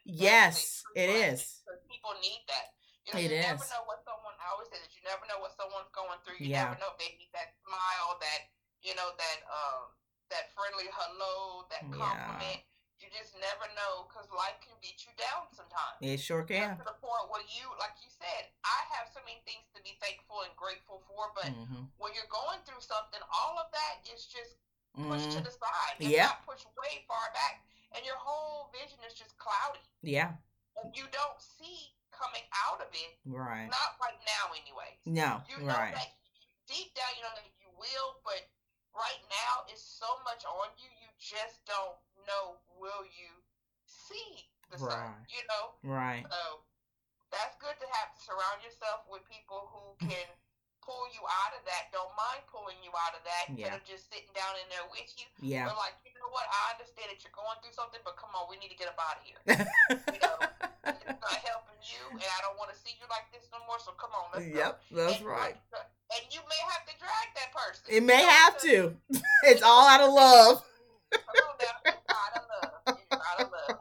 yes, 0.04 0.82
it 0.94 1.08
is. 1.08 1.60
People 1.90 2.10
need 2.22 2.42
that. 2.48 2.66
You 3.06 3.14
know, 3.14 3.20
it 3.20 3.30
you 3.32 3.54
is. 3.54 3.72
Never 4.42 4.42
know 4.42 4.42
what 4.42 4.42
someone. 4.42 4.42
I 4.42 4.50
always 4.54 4.68
say 4.70 4.78
that 4.78 4.92
you 4.94 5.02
never 5.06 5.24
know 5.30 5.38
what 5.38 5.54
someone's 5.54 5.92
going 5.94 6.18
through. 6.22 6.38
You 6.42 6.54
yeah. 6.54 6.70
never 6.70 6.78
know. 6.82 6.92
They 6.98 7.14
need 7.18 7.30
that 7.34 7.54
smile, 7.62 8.18
that 8.18 8.40
you 8.82 8.94
know, 8.98 9.14
that 9.14 9.38
um, 9.46 9.94
that 10.30 10.50
friendly 10.54 10.90
hello, 10.90 11.66
that 11.70 11.86
compliment. 11.90 12.62
Yeah. 12.62 12.70
You 13.02 13.10
just 13.10 13.34
never 13.34 13.66
know 13.74 14.06
because 14.06 14.30
life 14.30 14.62
can 14.62 14.78
beat 14.78 15.02
you 15.02 15.10
down 15.18 15.50
sometimes. 15.50 15.98
It 15.98 16.22
sure 16.22 16.46
can. 16.46 16.78
to 16.78 16.86
the 16.86 16.94
point 17.02 17.26
where 17.34 17.42
you, 17.50 17.66
like 17.82 17.98
you 17.98 18.06
said, 18.06 18.46
I 18.62 18.78
have 18.94 19.10
so 19.10 19.18
many 19.26 19.42
things 19.42 19.66
to 19.74 19.82
be 19.82 19.98
thankful 19.98 20.46
and 20.46 20.54
grateful 20.54 21.02
for, 21.10 21.34
but 21.34 21.50
mm-hmm. 21.50 21.90
when 21.98 22.14
you're 22.14 22.30
going 22.30 22.62
through 22.62 22.78
something, 22.78 23.18
all 23.26 23.58
of 23.58 23.74
that 23.74 24.06
is 24.06 24.30
just 24.30 24.54
pushed 24.94 25.34
mm-hmm. 25.34 25.42
to 25.42 25.42
the 25.42 25.50
side. 25.50 25.98
It's 25.98 26.14
yeah. 26.14 26.30
not 26.30 26.46
pushed 26.46 26.70
way 26.78 27.02
far 27.10 27.26
back, 27.34 27.66
and 27.90 28.06
your 28.06 28.22
whole 28.22 28.70
vision 28.70 29.02
is 29.02 29.18
just 29.18 29.34
cloudy. 29.34 29.82
Yeah. 30.06 30.38
And 30.78 30.94
you 30.94 31.10
don't 31.10 31.42
see 31.42 31.98
coming 32.22 32.46
out 32.70 32.78
of 32.78 32.90
it. 32.94 33.12
Right. 33.26 33.66
Not 33.66 33.98
right 33.98 34.20
now, 34.22 34.54
anyway. 34.54 34.94
No. 35.02 35.42
You 35.50 35.66
know 35.66 35.74
right. 35.74 35.90
that 35.98 36.14
deep 36.70 36.94
down, 36.94 37.10
you 37.18 37.26
know 37.26 37.34
that 37.34 37.50
you 37.58 37.66
will, 37.74 38.22
but 38.22 38.46
right 38.94 39.22
now 39.26 39.66
it's 39.66 39.82
so 39.82 40.06
much 40.22 40.46
on 40.46 40.70
you. 40.78 40.86
You 41.02 41.10
just 41.18 41.66
don't 41.66 41.98
know. 42.30 42.62
Will 42.78 43.02
you 43.10 43.30
see 43.90 44.46
the 44.70 44.78
right. 44.78 44.94
sun? 44.94 45.18
You 45.26 45.42
know. 45.50 45.64
Right. 45.82 46.22
So 46.30 46.62
that's 47.34 47.58
good 47.58 47.74
to 47.82 47.88
have 47.98 48.14
to 48.14 48.18
surround 48.22 48.62
yourself 48.62 49.02
with 49.10 49.26
people 49.26 49.66
who 49.74 49.98
can 49.98 50.28
pull 50.86 51.10
you 51.10 51.22
out 51.26 51.54
of 51.58 51.62
that. 51.66 51.90
Don't 51.90 52.12
mind 52.14 52.42
pulling 52.50 52.78
you 52.86 52.94
out 52.94 53.14
of 53.18 53.22
that 53.26 53.50
yeah. 53.50 53.70
instead 53.70 53.74
of 53.78 53.84
just 53.86 54.04
sitting 54.10 54.30
down 54.34 54.54
in 54.62 54.66
there 54.70 54.86
with 54.90 55.10
you. 55.18 55.26
Yeah. 55.42 55.70
But 55.70 55.78
like, 55.78 55.98
you 56.06 56.14
know 56.18 56.30
what? 56.30 56.46
I 56.46 56.78
understand 56.78 57.10
that 57.10 57.22
you're 57.22 57.34
going 57.34 57.58
through 57.62 57.74
something, 57.74 58.02
but 58.06 58.14
come 58.14 58.30
on, 58.34 58.46
we 58.50 58.58
need 58.62 58.70
to 58.70 58.78
get 58.78 58.90
up 58.90 58.98
out 58.98 59.18
of 59.18 59.24
here. 59.26 59.40
you 60.14 60.20
know, 60.22 60.38
it's 60.84 61.06
not 61.06 61.38
helping 61.46 61.80
you, 61.82 62.02
and 62.10 62.20
I 62.20 62.40
don't 62.42 62.58
want 62.58 62.70
to 62.70 62.76
see 62.76 62.94
you 62.98 63.06
like 63.10 63.30
this 63.32 63.48
no 63.52 63.58
more. 63.66 63.78
So 63.78 63.92
come 63.92 64.10
on, 64.12 64.30
let's 64.34 64.46
yep, 64.46 64.80
go. 64.92 64.96
that's 64.96 65.18
and, 65.18 65.26
right. 65.26 65.54
And 65.54 66.22
you 66.30 66.40
may 66.48 66.60
have 66.68 66.84
to 66.86 66.94
drag 66.98 67.26
that 67.36 67.50
person. 67.54 67.84
It 67.88 68.02
may 68.02 68.22
have 68.22 68.60
to. 68.62 68.96
it's 69.44 69.62
all 69.62 69.88
out 69.88 70.00
of 70.00 70.12
love. 70.12 70.62
Come 71.12 71.22
on 71.28 71.56
now, 71.60 71.92
it's 71.92 71.96
out 72.10 72.32
of 72.36 72.42
love. 72.50 72.98
It's 73.10 73.12
out 73.12 73.40
of 73.40 73.50
love 73.50 73.78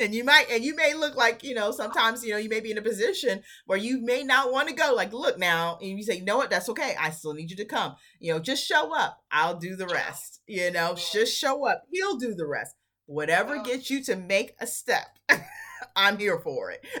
and 0.00 0.14
you 0.14 0.24
might 0.24 0.46
and 0.50 0.64
you 0.64 0.74
may 0.74 0.94
look 0.94 1.14
like 1.14 1.44
you 1.44 1.54
know 1.54 1.70
sometimes 1.70 2.24
you 2.24 2.32
know 2.32 2.38
you 2.38 2.48
may 2.48 2.60
be 2.60 2.70
in 2.70 2.78
a 2.78 2.82
position 2.82 3.42
where 3.66 3.78
you 3.78 4.00
may 4.00 4.22
not 4.22 4.50
want 4.50 4.68
to 4.68 4.74
go 4.74 4.92
like 4.94 5.12
look 5.12 5.38
now 5.38 5.78
and 5.80 5.90
you 5.90 6.02
say 6.02 6.16
you 6.16 6.24
know 6.24 6.38
what 6.38 6.50
that's 6.50 6.68
okay 6.68 6.94
i 6.98 7.10
still 7.10 7.34
need 7.34 7.50
you 7.50 7.56
to 7.56 7.64
come 7.64 7.94
you 8.18 8.32
know 8.32 8.38
just 8.38 8.66
show 8.66 8.96
up 8.96 9.22
i'll 9.30 9.58
do 9.58 9.76
the 9.76 9.86
rest 9.86 10.40
you 10.46 10.70
know 10.70 10.94
just 11.12 11.36
show 11.36 11.66
up 11.66 11.84
he'll 11.92 12.16
do 12.16 12.34
the 12.34 12.46
rest 12.46 12.74
whatever 13.06 13.62
gets 13.62 13.90
you 13.90 14.02
to 14.02 14.16
make 14.16 14.54
a 14.60 14.66
step 14.66 15.18
i'm 16.00 16.18
here 16.18 16.38
for 16.38 16.70
it. 16.70 16.84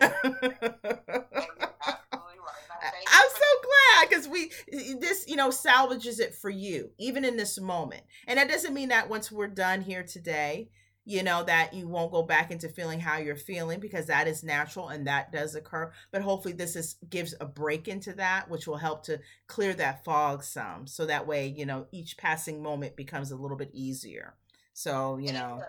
I'm 3.12 3.28
so 3.28 3.46
glad 3.62 4.08
because 4.08 4.28
we 4.28 4.50
this 4.98 5.26
you 5.28 5.36
know 5.36 5.50
salvages 5.50 6.20
it 6.20 6.34
for 6.34 6.50
you 6.50 6.90
even 6.98 7.24
in 7.24 7.36
this 7.36 7.60
moment, 7.60 8.02
and 8.26 8.38
that 8.38 8.48
doesn't 8.48 8.74
mean 8.74 8.88
that 8.88 9.08
once 9.08 9.30
we're 9.30 9.48
done 9.48 9.82
here 9.82 10.02
today, 10.02 10.70
you 11.04 11.22
know 11.22 11.42
that 11.44 11.74
you 11.74 11.88
won't 11.88 12.12
go 12.12 12.22
back 12.22 12.50
into 12.50 12.68
feeling 12.68 13.00
how 13.00 13.18
you're 13.18 13.36
feeling 13.36 13.80
because 13.80 14.06
that 14.06 14.28
is 14.28 14.42
natural 14.42 14.88
and 14.88 15.06
that 15.06 15.32
does 15.32 15.54
occur. 15.54 15.92
But 16.10 16.22
hopefully 16.22 16.54
this 16.54 16.76
is 16.76 16.96
gives 17.08 17.34
a 17.40 17.46
break 17.46 17.88
into 17.88 18.12
that 18.14 18.48
which 18.50 18.66
will 18.66 18.76
help 18.76 19.04
to 19.04 19.20
clear 19.46 19.74
that 19.74 20.04
fog 20.04 20.42
some 20.42 20.86
so 20.86 21.06
that 21.06 21.26
way 21.26 21.46
you 21.46 21.66
know 21.66 21.86
each 21.92 22.16
passing 22.16 22.62
moment 22.62 22.96
becomes 22.96 23.30
a 23.30 23.36
little 23.36 23.56
bit 23.56 23.70
easier. 23.72 24.34
So 24.72 25.18
you 25.18 25.32
know 25.32 25.62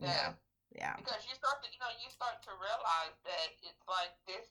yeah 0.00 0.32
yeah 0.74 0.96
because 0.96 1.22
you 1.28 1.34
start 1.36 1.60
to 1.60 1.68
you 1.70 1.80
know 1.80 1.92
you 2.00 2.08
start 2.08 2.40
to 2.42 2.52
realize 2.58 3.16
that 3.24 3.48
it's 3.62 3.84
like 3.88 4.12
this 4.24 4.48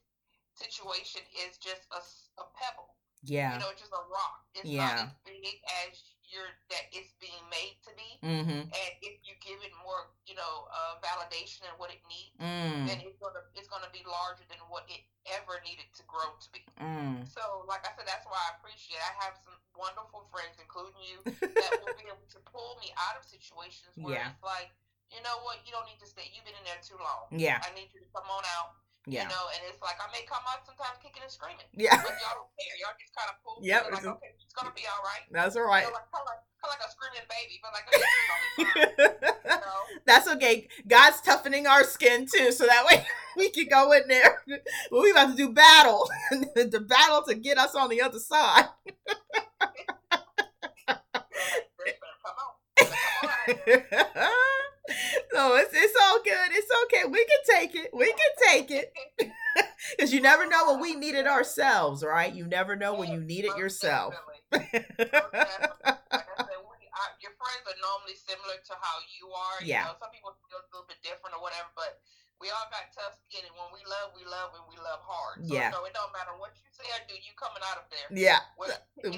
situation 0.54 1.24
is 1.48 1.58
just 1.58 1.88
a, 1.96 2.02
a 2.42 2.46
pebble 2.58 2.94
yeah 3.24 3.56
you 3.56 3.60
know 3.62 3.70
it's 3.72 3.82
just 3.82 3.94
a 3.96 4.04
rock 4.12 4.46
it's 4.54 4.68
yeah. 4.68 5.08
not 5.08 5.10
as 5.10 5.14
big 5.24 5.58
as 5.86 5.94
you're 6.32 6.56
that 6.72 6.88
it's 6.96 7.12
being 7.20 7.44
made 7.52 7.76
to 7.84 7.92
be, 8.00 8.10
mm-hmm. 8.24 8.64
and 8.64 8.92
if 9.04 9.20
you 9.28 9.36
give 9.44 9.60
it 9.60 9.76
more, 9.84 10.08
you 10.24 10.34
know, 10.34 10.72
uh, 10.72 10.96
validation 11.04 11.68
and 11.68 11.76
what 11.76 11.92
it 11.92 12.00
needs, 12.08 12.40
mm. 12.40 12.88
then 12.88 13.04
it's 13.04 13.20
gonna 13.20 13.44
it's 13.54 13.68
gonna 13.68 13.92
be 13.92 14.00
larger 14.08 14.48
than 14.48 14.58
what 14.72 14.88
it 14.88 15.04
ever 15.28 15.60
needed 15.68 15.92
to 15.92 16.04
grow 16.08 16.32
to 16.40 16.48
be. 16.56 16.64
Mm. 16.80 17.28
So, 17.28 17.68
like 17.68 17.84
I 17.84 17.92
said, 18.00 18.08
that's 18.08 18.24
why 18.24 18.40
I 18.40 18.56
appreciate. 18.58 19.04
I 19.04 19.14
have 19.28 19.36
some 19.44 19.60
wonderful 19.76 20.24
friends, 20.32 20.56
including 20.56 21.04
you, 21.04 21.20
that 21.60 21.72
will 21.84 22.00
be 22.00 22.08
able 22.08 22.26
to 22.32 22.40
pull 22.48 22.80
me 22.80 22.96
out 22.96 23.20
of 23.20 23.28
situations 23.28 23.92
where 24.00 24.24
yeah. 24.24 24.32
it's 24.32 24.42
like, 24.42 24.72
you 25.12 25.22
know 25.24 25.44
what, 25.44 25.60
you 25.68 25.72
don't 25.76 25.86
need 25.86 26.00
to 26.00 26.08
stay. 26.08 26.28
You've 26.32 26.48
been 26.48 26.56
in 26.56 26.66
there 26.66 26.80
too 26.80 26.98
long. 26.98 27.28
Yeah, 27.32 27.60
I 27.62 27.70
need 27.76 27.92
you 27.92 28.00
to 28.02 28.10
come 28.16 28.28
on 28.32 28.44
out 28.58 28.76
Yeah. 29.06 29.26
You 29.26 29.34
know, 29.34 29.44
and 29.52 29.62
it's 29.68 29.82
like 29.82 29.98
I 30.00 30.08
may 30.14 30.24
come 30.30 30.44
out 30.48 30.64
sometimes 30.66 30.98
kicking 31.02 31.24
and 31.26 31.32
screaming. 31.32 31.68
Yeah. 31.74 31.98
But 32.00 32.16
y'all 32.22 32.46
don't 32.46 32.54
care. 32.54 32.76
Y'all 32.80 32.96
just 32.96 33.14
kind 33.18 33.30
of 33.34 33.36
pull. 33.44 33.58
Yep. 33.60 33.82
Like, 33.92 34.06
okay, 34.06 34.32
it's 34.38 34.54
gonna 34.54 34.74
be 34.78 34.86
all 34.86 35.02
right. 35.04 35.26
That's 35.34 35.58
all 35.58 35.66
right. 35.66 35.84
You 35.84 35.90
know, 35.90 36.00
like, 36.00 36.10
kind 36.14 36.24
of 36.24 36.30
like, 36.30 36.42
kind 36.62 36.70
of 36.70 36.78
like 36.78 36.86
a 36.86 36.90
screaming 36.94 37.28
baby, 37.28 37.56
but 37.60 37.72
like. 37.74 37.88
you 38.58 38.66
know? 39.50 39.82
That's 40.06 40.28
okay. 40.38 40.68
God's 40.88 41.22
toughening 41.22 41.68
our 41.68 41.84
skin 41.84 42.28
too, 42.30 42.52
so 42.52 42.66
that 42.66 42.86
way 42.86 43.06
we 43.38 43.50
can 43.50 43.68
go 43.68 43.92
in 43.92 44.08
there. 44.08 44.44
Well, 44.92 45.02
we 45.02 45.12
about 45.12 45.32
to 45.32 45.36
do 45.36 45.50
battle, 45.50 46.10
the 46.32 46.86
battle 46.88 47.24
to 47.24 47.36
get 47.36 47.58
us 47.58 47.76
on 47.76 47.90
the 47.90 48.02
other 48.02 48.20
side. 48.20 48.70
no, 55.34 55.56
it's 55.56 55.74
it's 55.74 55.96
all 56.04 56.20
good. 56.24 56.50
It's 56.52 56.72
okay. 56.86 57.04
We 57.10 57.26
can 57.26 57.60
take 57.60 57.76
it. 57.76 57.90
We 57.94 58.08
can 58.08 58.34
take 58.50 58.72
it. 58.72 58.94
Because 59.98 60.14
you 60.14 60.22
never 60.22 60.48
know 60.48 60.72
when 60.72 60.80
we 60.80 60.96
need 60.96 61.16
it 61.16 61.28
ourselves, 61.28 62.06
right? 62.06 62.32
You 62.32 62.48
never 62.48 62.78
know 62.78 62.94
when 62.96 63.12
you 63.12 63.20
need 63.20 63.44
it 63.44 63.58
yourself. 63.58 64.16
your 64.54 64.64
friends 67.36 67.64
are 67.68 67.80
normally 67.84 68.16
similar 68.16 68.58
to 68.64 68.74
how 68.80 68.96
you 69.12 69.28
are. 69.28 69.60
Yeah. 69.60 69.84
You 69.84 69.86
know, 69.92 69.98
some 70.00 70.14
people 70.16 70.32
feel 70.48 70.62
a 70.62 70.64
little 70.72 70.88
bit 70.88 71.04
different 71.04 71.36
or 71.36 71.42
whatever, 71.44 71.68
but 71.76 72.00
we 72.40 72.50
all 72.50 72.68
got 72.74 72.90
tough 72.96 73.20
skin, 73.28 73.46
and 73.46 73.54
when 73.54 73.70
we 73.70 73.86
love, 73.86 74.16
we 74.18 74.26
love, 74.26 74.56
and 74.58 74.66
we 74.72 74.78
love 74.82 75.04
hard. 75.06 75.46
So, 75.46 75.54
yeah. 75.54 75.70
So 75.70 75.86
it 75.86 75.94
don't 75.94 76.10
matter 76.16 76.34
what 76.40 76.56
you 76.58 76.66
say 76.74 76.88
or 76.90 77.02
do, 77.06 77.14
you 77.20 77.36
coming 77.38 77.62
out 77.62 77.78
of 77.78 77.86
there. 77.94 78.08
Yeah. 78.10 78.42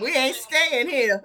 we 0.01 0.11
ain't 0.11 0.35
staying 0.35 0.89
here. 0.89 1.23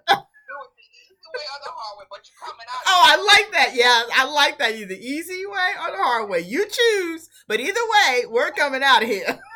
Oh, 2.86 3.02
I 3.04 3.16
like 3.16 3.52
that. 3.52 3.74
Yeah, 3.74 4.04
I 4.14 4.24
like 4.30 4.58
that. 4.58 4.74
Either 4.74 4.94
easy 4.94 5.44
way 5.46 5.68
or 5.82 5.90
the 5.90 6.02
hard 6.02 6.28
way. 6.28 6.40
You 6.40 6.66
choose. 6.66 7.28
But 7.46 7.60
either 7.60 7.80
way, 8.06 8.24
we're 8.28 8.50
coming 8.50 8.82
out 8.82 9.02
of 9.02 9.08
here. 9.08 9.38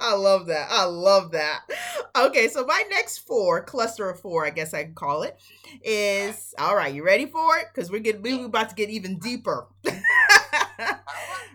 I 0.00 0.14
love 0.14 0.46
that. 0.46 0.68
I 0.70 0.84
love 0.84 1.32
that. 1.32 1.60
Okay, 2.16 2.48
so 2.48 2.64
my 2.66 2.82
next 2.90 3.18
four, 3.18 3.62
cluster 3.62 4.08
of 4.08 4.18
four, 4.20 4.46
I 4.46 4.50
guess 4.50 4.74
I 4.74 4.84
can 4.84 4.94
call 4.94 5.22
it, 5.22 5.38
is 5.84 6.54
all 6.58 6.74
right. 6.74 6.92
You 6.92 7.04
ready 7.04 7.26
for 7.26 7.58
it? 7.58 7.66
Because 7.72 7.90
we're 7.90 8.00
getting 8.00 8.22
we're 8.22 8.46
about 8.46 8.70
to 8.70 8.74
get 8.74 8.90
even 8.90 9.18
deeper. 9.18 9.68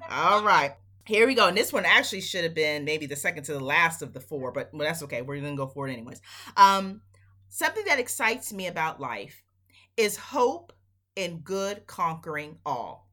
all 0.09 0.43
right. 0.43 0.75
Here 1.05 1.27
we 1.27 1.35
go. 1.35 1.47
And 1.47 1.55
this 1.55 1.71
one 1.71 1.85
actually 1.85 2.21
should 2.21 2.43
have 2.43 2.55
been 2.55 2.83
maybe 2.83 3.05
the 3.05 3.15
second 3.15 3.43
to 3.43 3.53
the 3.53 3.63
last 3.63 4.01
of 4.01 4.13
the 4.13 4.19
four, 4.19 4.51
but 4.51 4.71
well, 4.73 4.87
that's 4.87 5.03
okay. 5.03 5.21
We're 5.21 5.39
gonna 5.39 5.55
go 5.55 5.67
for 5.67 5.87
it 5.87 5.93
anyways. 5.93 6.19
Um, 6.57 7.01
something 7.49 7.85
that 7.85 7.99
excites 7.99 8.51
me 8.51 8.67
about 8.67 8.99
life 8.99 9.43
is 9.97 10.17
hope 10.17 10.73
and 11.15 11.43
good 11.43 11.85
conquering 11.85 12.57
all. 12.65 13.07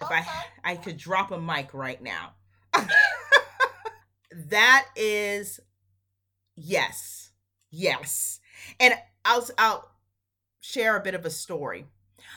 If 0.00 0.10
I 0.10 0.26
I 0.64 0.76
could 0.76 0.96
drop 0.96 1.30
a 1.30 1.40
mic 1.40 1.72
right 1.72 2.02
now. 2.02 2.34
that 4.32 4.86
is 4.96 5.60
yes. 6.56 7.30
Yes. 7.70 8.40
And 8.80 8.94
I'll 9.24 9.48
I'll 9.56 9.88
share 10.60 10.96
a 10.96 11.02
bit 11.02 11.14
of 11.14 11.24
a 11.24 11.30
story. 11.30 11.86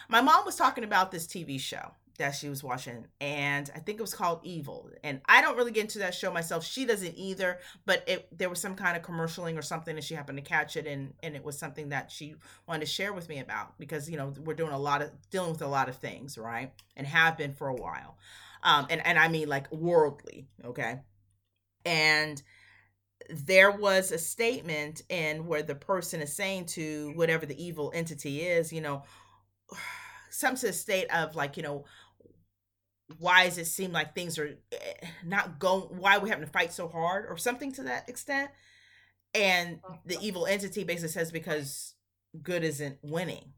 My 0.08 0.22
mom 0.22 0.46
was 0.46 0.56
talking 0.56 0.84
about 0.84 1.12
this 1.12 1.26
TV 1.26 1.60
show 1.60 1.96
that 2.20 2.36
she 2.36 2.47
was 2.49 2.63
watching 2.63 3.05
and 3.20 3.72
i 3.76 3.80
think 3.80 3.97
it 3.97 4.01
was 4.01 4.13
called 4.13 4.39
evil 4.43 4.89
and 5.03 5.22
i 5.28 5.41
don't 5.41 5.57
really 5.57 5.72
get 5.72 5.82
into 5.82 5.99
that 5.99 6.13
show 6.13 6.32
myself. 6.32 6.65
She 6.65 6.86
doesn't 6.86 7.17
either 7.17 7.59
but 7.86 8.03
it 8.07 8.28
there 8.38 8.49
was 8.49 8.59
some 8.59 8.76
kind 8.76 8.95
of 8.95 9.03
commercialing 9.03 9.57
or 9.57 9.61
something 9.61 9.95
and 9.95 10.03
she 10.03 10.13
happened 10.13 10.38
to 10.38 10.43
catch 10.43 10.76
it 10.76 10.86
and 10.86 11.13
and 11.24 11.36
it 11.36 11.43
was 11.43 11.57
something 11.57 11.89
that 11.89 12.11
she 12.11 12.36
wanted 12.67 12.82
to 12.82 12.86
share 12.86 13.13
with 13.13 13.30
me 13.30 13.39
about 13.39 13.78
because 13.80 14.09
you 14.09 14.17
know 14.17 14.34
we're 14.43 14.53
doing 14.53 14.72
a 14.72 14.80
lot 14.80 15.01
of 15.01 15.09
dealing 15.32 15.51
with 15.51 15.61
a 15.61 15.67
lot 15.67 15.89
of 15.89 15.95
things 15.95 16.38
right 16.38 16.72
and 16.95 17.07
have 17.07 17.38
been 17.38 17.53
for 17.53 17.67
a 17.67 17.76
while. 17.76 18.17
Um 18.63 18.88
and 18.89 19.05
and 19.05 19.17
i 19.17 19.28
mean 19.28 19.47
like 19.47 19.72
worldly 19.72 20.47
okay? 20.65 20.99
And 21.86 22.41
there 23.30 23.72
was 23.72 24.11
a 24.11 24.17
statement 24.17 25.03
in 25.09 25.45
where 25.45 25.61
the 25.61 25.76
person 25.76 26.22
is 26.22 26.36
saying 26.36 26.65
to 26.65 27.11
whatever 27.15 27.45
the 27.45 27.63
evil 27.63 27.91
entity 27.93 28.41
is 28.41 28.74
you 28.74 28.82
know 28.82 29.03
some 30.32 30.55
to 30.55 30.67
the 30.67 30.74
state 30.74 31.07
of 31.13 31.36
like 31.36 31.57
you 31.57 31.63
know 31.63 31.86
why 33.18 33.45
does 33.45 33.57
it 33.57 33.66
seem 33.66 33.91
like 33.91 34.14
things 34.14 34.38
are 34.38 34.55
eh, 34.72 35.07
not 35.26 35.60
going 35.60 35.82
why 35.97 36.18
are 36.18 36.20
we 36.20 36.30
having 36.30 36.45
to 36.45 36.51
fight 36.51 36.72
so 36.72 36.88
hard 36.88 37.26
or 37.28 37.38
something 37.38 37.72
to 37.74 37.84
that 37.84 38.07
extent? 38.07 38.51
And 39.34 39.80
the 40.05 40.16
uh-huh. 40.16 40.26
evil 40.26 40.45
entity 40.45 40.84
basically 40.84 41.10
says 41.10 41.32
because 41.32 41.95
good 42.41 42.64
isn't 42.64 42.97
winning. 43.01 43.53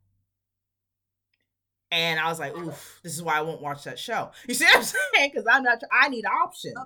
And 1.93 2.21
i 2.21 2.29
was 2.29 2.39
like 2.39 2.55
oof 2.55 3.01
this 3.03 3.13
is 3.13 3.21
why 3.21 3.37
i 3.37 3.41
won't 3.41 3.61
watch 3.61 3.83
that 3.83 3.99
show. 3.99 4.31
You 4.47 4.53
see 4.53 4.63
what 4.65 4.77
i'm 4.77 4.83
saying? 4.83 5.31
Because 5.33 5.45
i'm 5.51 5.63
not 5.63 5.81
i 5.91 6.07
need 6.07 6.23
oh, 6.25 6.45
options. 6.45 6.75
Oh, 6.77 6.83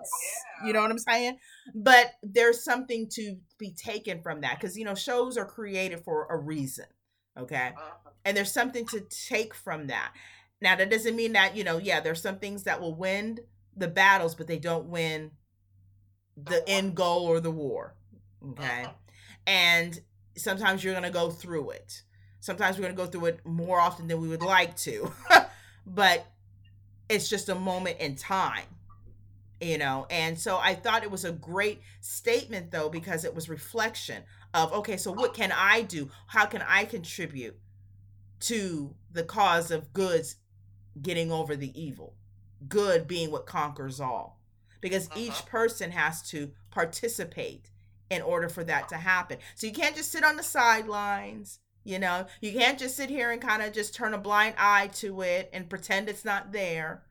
yeah. 0.62 0.68
you 0.68 0.74
know 0.74 0.82
what 0.82 0.90
i'm 0.90 0.98
saying? 0.98 1.38
But 1.76 2.14
there's 2.24 2.64
something 2.64 3.08
to 3.12 3.38
be 3.60 3.72
taken 3.74 4.22
from 4.24 4.42
that 4.42 4.60
because 4.60 4.76
you 4.76 4.86
know 4.86 4.96
shows 4.96 5.38
are 5.38 5.46
created 5.46 6.00
for 6.00 6.26
a 6.32 6.38
reason 6.38 6.86
okay? 7.38 7.74
Uh-huh. 7.76 8.10
and 8.24 8.36
there's 8.36 8.52
something 8.52 8.86
to 8.88 9.02
take 9.02 9.54
from 9.54 9.88
that 9.88 10.14
now 10.62 10.76
that 10.76 10.90
doesn't 10.90 11.16
mean 11.16 11.34
that, 11.34 11.56
you 11.56 11.64
know, 11.64 11.78
yeah, 11.78 12.00
there's 12.00 12.22
some 12.22 12.40
things 12.40 12.64
that 12.64 12.82
will 12.82 12.96
win 12.96 13.40
the 13.76 13.88
battles, 13.88 14.36
but 14.36 14.48
they 14.48 14.58
don't 14.58 14.88
win 14.88 15.32
the 16.38 16.68
end 16.68 16.96
goal 16.96 17.26
or 17.26 17.40
the 17.40 17.52
war. 17.52 17.96
Okay. 18.52 18.84
Uh-huh. 18.84 18.92
And 19.48 20.00
sometimes 20.38 20.84
you're 20.84 20.94
going 20.94 21.04
to 21.04 21.10
go 21.10 21.30
through 21.30 21.72
it. 21.72 22.04
Sometimes 22.40 22.78
we're 22.78 22.84
going 22.84 22.96
to 22.96 23.04
go 23.04 23.08
through 23.08 23.26
it 23.26 23.46
more 23.46 23.80
often 23.80 24.08
than 24.08 24.22
we 24.22 24.28
would 24.28 24.42
like 24.42 24.76
to. 24.78 25.12
but 25.86 26.26
it's 27.10 27.30
just 27.30 27.50
a 27.50 27.56
moment 27.56 27.98
in 28.00 28.16
time 28.16 28.66
you 29.62 29.78
know 29.78 30.06
and 30.10 30.38
so 30.38 30.58
i 30.58 30.74
thought 30.74 31.04
it 31.04 31.12
was 31.12 31.24
a 31.24 31.32
great 31.32 31.82
statement 32.02 32.72
though 32.72 32.90
because 32.90 33.24
it 33.24 33.34
was 33.34 33.48
reflection 33.48 34.24
of 34.54 34.72
okay 34.74 34.98
so 34.98 35.12
what 35.12 35.34
can 35.34 35.52
i 35.56 35.82
do 35.82 36.10
how 36.28 36.46
can 36.46 36.62
i 36.68 36.84
contribute 36.84 37.58
to 38.40 38.94
the 39.12 39.24
cause 39.24 39.72
of 39.72 39.94
goods 39.94 40.36
getting 41.02 41.32
over 41.32 41.56
the 41.56 41.80
evil, 41.80 42.16
good 42.68 43.08
being 43.08 43.32
what 43.32 43.46
conquers 43.46 44.00
all. 44.00 44.42
Because 44.82 45.08
uh-huh. 45.08 45.20
each 45.20 45.46
person 45.46 45.92
has 45.92 46.22
to 46.30 46.52
participate 46.72 47.70
in 48.10 48.22
order 48.22 48.50
for 48.50 48.64
that 48.64 48.88
to 48.90 48.98
happen. 48.98 49.38
So 49.56 49.68
you 49.68 49.74
can't 49.74 49.96
just 49.96 50.12
sit 50.12 50.24
on 50.24 50.38
the 50.38 50.44
sidelines. 50.44 51.60
You 51.84 52.00
know, 52.00 52.26
you 52.42 52.52
can't 52.52 52.80
just 52.80 52.96
sit 52.96 53.10
here 53.10 53.32
and 53.32 53.42
kind 53.42 53.62
of 53.62 53.72
just 53.72 53.94
turn 53.94 54.14
a 54.14 54.18
blind 54.18 54.56
eye 54.58 54.88
to 54.96 55.22
it 55.22 55.50
and 55.54 55.70
pretend 55.70 56.10
it's 56.10 56.26
not 56.26 56.52
there. 56.52 57.04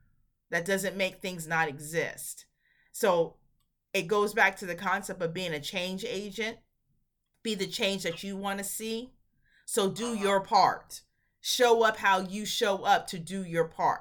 That 0.51 0.65
doesn't 0.65 0.97
make 0.97 1.21
things 1.21 1.47
not 1.47 1.69
exist. 1.69 2.47
So 2.93 3.37
it 3.93 4.09
goes 4.09 4.35
back 4.35 4.57
to 4.59 4.67
the 4.67 4.75
concept 4.75 5.23
of 5.23 5.35
being 5.35 5.53
a 5.53 5.61
change 5.61 6.05
agent. 6.05 6.59
Be 7.43 7.55
the 7.55 7.67
change 7.67 8.03
that 8.03 8.23
you 8.23 8.37
want 8.37 8.59
to 8.59 8.65
see. 8.65 9.13
So 9.65 9.91
do 9.91 10.13
uh-huh. 10.13 10.23
your 10.23 10.41
part 10.41 11.03
show 11.45 11.85
up 11.85 11.99
how 11.99 12.21
you 12.21 12.47
show 12.47 12.85
up 12.85 13.07
to 13.09 13.19
do 13.19 13.45
your 13.45 13.65
part. 13.65 14.01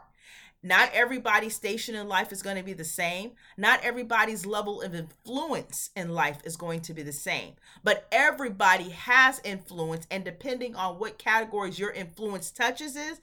Not 0.66 0.91
everybody's 0.94 1.54
station 1.54 1.94
in 1.94 2.08
life 2.08 2.32
is 2.32 2.41
going 2.41 2.56
to 2.56 2.64
be 2.64 2.72
the 2.72 2.86
same. 2.86 3.32
Not 3.58 3.82
everybody's 3.84 4.46
level 4.46 4.82
of 4.82 4.96
influence 4.96 5.89
in 5.94 6.14
life 6.14 6.39
is 6.46 6.56
going 6.56 6.80
to 6.84 6.94
be 6.94 7.04
the 7.04 7.12
same. 7.12 7.56
But 7.84 8.08
everybody 8.14 8.91
has 8.91 9.41
influence, 9.44 10.08
and 10.10 10.24
depending 10.24 10.74
on 10.74 11.00
what 11.00 11.18
categories 11.18 11.78
your 11.78 11.91
influence 11.91 12.50
touches 12.50 12.96
is, 12.96 13.20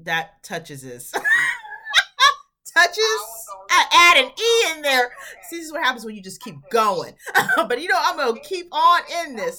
that 0.00 0.42
touches 0.42 0.84
is. 0.84 1.10
touches. 2.74 3.48
I 3.70 3.86
add 3.90 4.24
an 4.24 4.30
E 4.30 4.76
in 4.76 4.82
there. 4.82 5.12
See, 5.48 5.56
this 5.56 5.64
is 5.64 5.72
what 5.72 5.82
happens 5.82 6.04
when 6.04 6.14
you 6.14 6.22
just 6.22 6.42
keep 6.42 6.56
going. 6.70 7.14
but 7.56 7.80
you 7.80 7.88
know, 7.88 7.98
I'm 7.98 8.18
gonna 8.18 8.38
keep 8.38 8.68
on 8.70 9.00
in 9.24 9.34
this. 9.34 9.58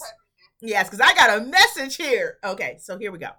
Yes, 0.62 0.88
because 0.88 1.02
I 1.02 1.16
got 1.16 1.40
a 1.40 1.46
message 1.46 1.96
here. 1.96 2.38
Okay, 2.44 2.78
so 2.80 3.00
here 3.00 3.12
we 3.12 3.18
go. 3.18 3.32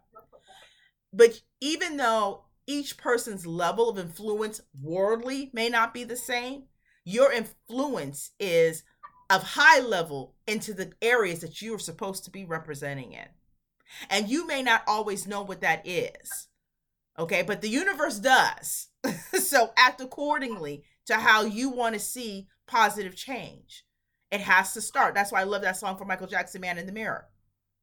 But 1.12 1.40
even 1.60 1.96
though 1.96 2.44
each 2.66 2.96
person's 2.96 3.46
level 3.46 3.88
of 3.88 3.98
influence 3.98 4.60
worldly 4.80 5.50
may 5.52 5.68
not 5.68 5.92
be 5.92 6.04
the 6.04 6.16
same, 6.16 6.64
your 7.04 7.32
influence 7.32 8.30
is 8.38 8.84
of 9.28 9.42
high 9.42 9.80
level 9.80 10.34
into 10.46 10.74
the 10.74 10.92
areas 11.00 11.40
that 11.40 11.60
you 11.60 11.74
are 11.74 11.78
supposed 11.78 12.24
to 12.24 12.30
be 12.30 12.44
representing 12.44 13.12
in. 13.12 13.26
And 14.08 14.28
you 14.28 14.46
may 14.46 14.62
not 14.62 14.82
always 14.86 15.26
know 15.26 15.42
what 15.42 15.60
that 15.60 15.86
is. 15.86 16.48
Okay, 17.18 17.42
but 17.42 17.60
the 17.60 17.68
universe 17.68 18.18
does. 18.18 18.88
so 19.34 19.72
act 19.76 20.00
accordingly 20.00 20.84
to 21.06 21.14
how 21.14 21.42
you 21.42 21.70
want 21.70 21.94
to 21.94 22.00
see 22.00 22.48
positive 22.66 23.16
change. 23.16 23.84
It 24.30 24.40
has 24.40 24.72
to 24.74 24.80
start. 24.80 25.14
That's 25.14 25.30
why 25.30 25.40
I 25.40 25.44
love 25.44 25.62
that 25.62 25.76
song 25.76 25.98
from 25.98 26.08
Michael 26.08 26.26
Jackson, 26.26 26.62
Man 26.62 26.78
in 26.78 26.86
the 26.86 26.92
Mirror. 26.92 27.26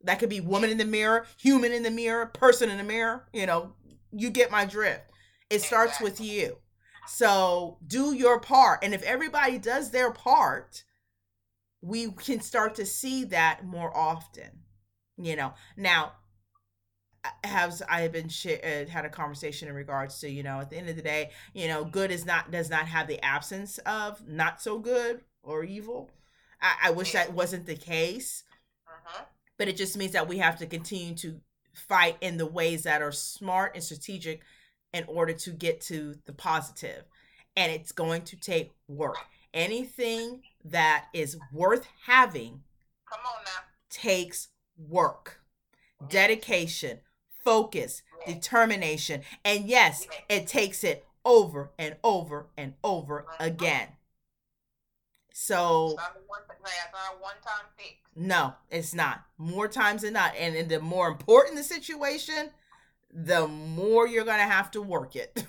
That 0.04 0.20
could 0.20 0.30
be 0.30 0.40
woman 0.40 0.70
in 0.70 0.78
the 0.78 0.86
mirror, 0.86 1.26
human 1.38 1.72
in 1.72 1.84
the 1.84 1.92
mirror, 1.92 2.26
person 2.28 2.70
in 2.70 2.78
the 2.78 2.84
mirror. 2.84 3.28
You 3.34 3.46
know, 3.46 3.74
you 4.12 4.30
get 4.30 4.52
my 4.52 4.66
drift. 4.66 5.12
It 5.50 5.62
starts 5.62 6.00
with 6.00 6.22
you. 6.22 6.58
So 7.08 7.78
do 7.86 8.14
your 8.14 8.40
part. 8.40 8.84
And 8.84 8.94
if 8.94 9.04
everybody 9.04 9.58
does 9.58 9.92
their 9.92 10.12
part, 10.12 10.84
we 11.82 12.12
can 12.12 12.40
start 12.40 12.76
to 12.76 12.86
see 12.86 13.24
that 13.26 13.66
more 13.66 13.96
often. 13.96 14.64
You 15.18 15.36
know, 15.36 15.54
now 15.76 16.14
have 17.44 17.82
I 17.90 18.02
have 18.02 18.12
been 18.12 18.30
sh- 18.30 18.48
uh, 18.64 18.86
had 18.90 19.06
a 19.06 19.10
conversation 19.10 19.68
in 19.68 19.76
regards 19.76 20.20
to 20.20 20.30
you 20.30 20.44
know 20.44 20.62
at 20.62 20.70
the 20.70 20.78
end 20.78 20.90
of 20.90 20.96
the 20.96 21.02
day 21.02 21.32
you 21.54 21.68
know 21.68 21.84
good 21.84 22.12
is 22.12 22.26
not 22.26 22.52
does 22.52 22.70
not 22.70 22.88
have 22.88 23.08
the 23.08 23.24
absence 23.24 23.78
of 23.80 24.26
not 24.28 24.62
so 24.62 24.80
good 24.80 25.22
or 25.44 25.64
evil. 25.64 26.12
I, 26.62 26.76
I 26.86 26.92
wish 26.92 27.14
that 27.14 27.34
wasn't 27.34 27.66
the 27.66 27.76
case, 27.76 28.44
uh-huh. 28.88 29.26
But 29.60 29.68
it 29.68 29.78
just 29.78 29.98
means 29.98 30.14
that 30.14 30.28
we 30.28 30.40
have 30.40 30.58
to 30.58 30.66
continue 30.66 31.14
to 31.14 31.40
fight 31.74 32.18
in 32.22 32.38
the 32.38 32.46
ways 32.46 32.84
that 32.84 33.02
are 33.04 33.12
smart 33.12 33.76
and 33.76 33.84
strategic 33.84 34.42
in 34.94 35.04
order 35.08 35.34
to 35.34 35.52
get 35.52 35.82
to 35.82 36.16
the 36.26 36.34
positive, 36.34 37.04
and 37.56 37.72
it's 37.72 37.92
going 37.92 38.24
to 38.24 38.38
take 38.38 38.72
work. 38.88 39.18
Anything 39.54 40.42
that 40.66 41.06
is 41.14 41.38
worth 41.54 41.86
having, 42.06 42.62
come 43.08 43.20
on 43.26 43.44
now, 43.44 43.62
takes 43.90 44.48
work, 44.78 45.42
dedication, 46.08 47.00
focus, 47.44 48.02
determination. 48.26 49.22
And 49.44 49.66
yes, 49.66 50.08
it 50.30 50.48
takes 50.48 50.84
it 50.84 51.06
over 51.26 51.72
and 51.78 51.98
over 52.04 52.48
and 52.58 52.74
over 52.84 53.22
uh-huh. 53.22 53.44
again. 53.44 53.88
So 55.42 55.96
no, 58.14 58.56
it's 58.70 58.94
not. 58.94 59.24
More 59.38 59.70
times 59.70 60.02
than 60.02 60.12
not. 60.12 60.34
And, 60.38 60.54
and 60.54 60.68
the 60.68 60.82
more 60.82 61.08
important 61.08 61.56
the 61.56 61.64
situation, 61.64 62.50
the 63.10 63.48
more 63.48 64.06
you're 64.06 64.26
gonna 64.26 64.44
have 64.44 64.70
to 64.72 64.82
work 64.82 65.16
it. 65.16 65.46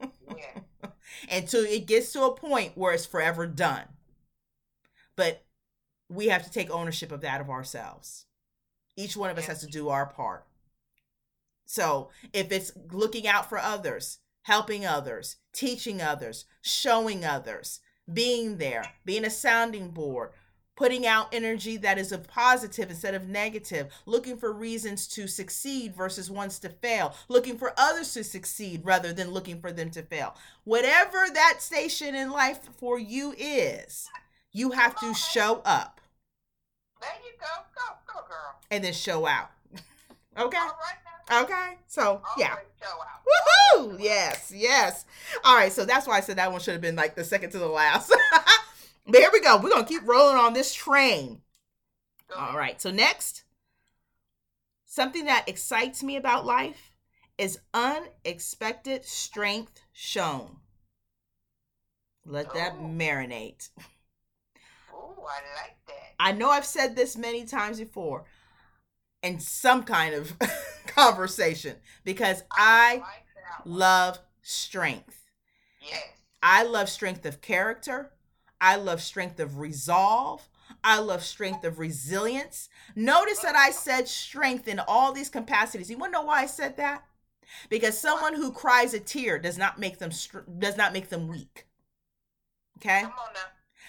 yeah. 0.00 0.88
Until 1.32 1.64
it 1.64 1.86
gets 1.86 2.12
to 2.12 2.22
a 2.22 2.36
point 2.36 2.78
where 2.78 2.92
it's 2.92 3.06
forever 3.06 3.48
done. 3.48 3.82
But 5.16 5.44
we 6.08 6.28
have 6.28 6.44
to 6.44 6.50
take 6.50 6.70
ownership 6.70 7.10
of 7.10 7.22
that 7.22 7.40
of 7.40 7.50
ourselves. 7.50 8.26
Each 8.96 9.16
one 9.16 9.30
of 9.30 9.38
us 9.38 9.46
has 9.46 9.60
to 9.62 9.66
do 9.66 9.88
our 9.88 10.06
part. 10.06 10.46
So 11.66 12.10
if 12.32 12.52
it's 12.52 12.70
looking 12.92 13.26
out 13.26 13.48
for 13.48 13.58
others, 13.58 14.18
helping 14.42 14.86
others, 14.86 15.38
teaching 15.52 16.00
others, 16.00 16.44
showing 16.62 17.24
others, 17.24 17.80
being 18.12 18.58
there, 18.58 18.84
being 19.04 19.24
a 19.24 19.30
sounding 19.30 19.90
board, 19.90 20.30
putting 20.76 21.06
out 21.06 21.32
energy 21.32 21.76
that 21.76 21.98
is 21.98 22.12
a 22.12 22.18
positive 22.18 22.90
instead 22.90 23.14
of 23.14 23.28
negative, 23.28 23.92
looking 24.06 24.36
for 24.36 24.52
reasons 24.52 25.06
to 25.06 25.28
succeed 25.28 25.94
versus 25.94 26.30
ones 26.30 26.58
to 26.58 26.68
fail, 26.68 27.14
looking 27.28 27.56
for 27.56 27.72
others 27.76 28.12
to 28.14 28.24
succeed 28.24 28.82
rather 28.84 29.12
than 29.12 29.30
looking 29.30 29.60
for 29.60 29.72
them 29.72 29.90
to 29.90 30.02
fail. 30.02 30.34
Whatever 30.64 31.26
that 31.32 31.56
station 31.60 32.14
in 32.14 32.30
life 32.30 32.68
for 32.76 32.98
you 32.98 33.34
is, 33.38 34.08
you 34.52 34.72
have 34.72 34.98
to 35.00 35.14
show 35.14 35.62
up. 35.64 36.00
There 37.00 37.10
you 37.24 37.32
go. 37.38 37.46
Go, 37.74 38.12
go, 38.12 38.26
girl. 38.28 38.54
And 38.70 38.82
then 38.82 38.92
show 38.92 39.26
out. 39.26 39.50
okay? 40.38 40.58
Okay, 41.32 41.78
so 41.86 42.22
yeah. 42.36 42.56
Woohoo! 43.74 43.96
Yes, 43.98 44.52
yes. 44.54 45.04
All 45.42 45.56
right, 45.56 45.72
so 45.72 45.84
that's 45.84 46.06
why 46.06 46.18
I 46.18 46.20
said 46.20 46.36
that 46.36 46.52
one 46.52 46.60
should 46.60 46.72
have 46.72 46.80
been 46.80 46.96
like 46.96 47.14
the 47.14 47.24
second 47.24 47.50
to 47.50 47.58
the 47.58 47.66
last. 47.66 48.14
but 49.06 49.16
here 49.16 49.30
we 49.32 49.40
go. 49.40 49.56
We're 49.56 49.70
gonna 49.70 49.86
keep 49.86 50.06
rolling 50.06 50.36
on 50.36 50.52
this 50.52 50.74
train. 50.74 51.40
All 52.36 52.56
right, 52.56 52.80
so 52.80 52.90
next, 52.90 53.44
something 54.84 55.24
that 55.26 55.48
excites 55.48 56.02
me 56.02 56.16
about 56.16 56.44
life 56.44 56.90
is 57.38 57.58
unexpected 57.72 59.04
strength 59.04 59.80
shown. 59.92 60.56
Let 62.26 62.52
that 62.54 62.74
oh. 62.78 62.84
marinate. 62.84 63.68
Oh, 64.92 65.14
I 65.18 65.62
like 65.62 65.76
that. 65.86 66.14
I 66.18 66.32
know 66.32 66.50
I've 66.50 66.64
said 66.64 66.96
this 66.96 67.16
many 67.16 67.44
times 67.44 67.78
before 67.78 68.24
in 69.22 69.40
some 69.40 69.82
kind 69.82 70.14
of 70.14 70.36
conversation 70.94 71.76
because 72.04 72.42
I 72.50 73.02
love 73.64 74.18
strength. 74.42 75.20
Yes. 75.80 76.02
I 76.42 76.62
love 76.62 76.88
strength 76.88 77.26
of 77.26 77.40
character. 77.40 78.10
I 78.60 78.76
love 78.76 79.02
strength 79.02 79.40
of 79.40 79.58
resolve. 79.58 80.48
I 80.82 80.98
love 80.98 81.22
strength 81.22 81.64
of 81.64 81.78
resilience. 81.78 82.68
Notice 82.94 83.40
that 83.40 83.56
I 83.56 83.70
said 83.70 84.08
strength 84.08 84.68
in 84.68 84.78
all 84.78 85.12
these 85.12 85.28
capacities. 85.28 85.90
You 85.90 85.98
want 85.98 86.12
to 86.12 86.18
know 86.18 86.26
why 86.26 86.42
I 86.42 86.46
said 86.46 86.76
that? 86.76 87.04
Because 87.68 87.98
someone 87.98 88.34
who 88.34 88.52
cries 88.52 88.94
a 88.94 89.00
tear 89.00 89.38
does 89.38 89.58
not 89.58 89.78
make 89.78 89.98
them 89.98 90.10
does 90.58 90.76
not 90.76 90.92
make 90.92 91.08
them 91.08 91.28
weak. 91.28 91.66
Okay? 92.78 93.04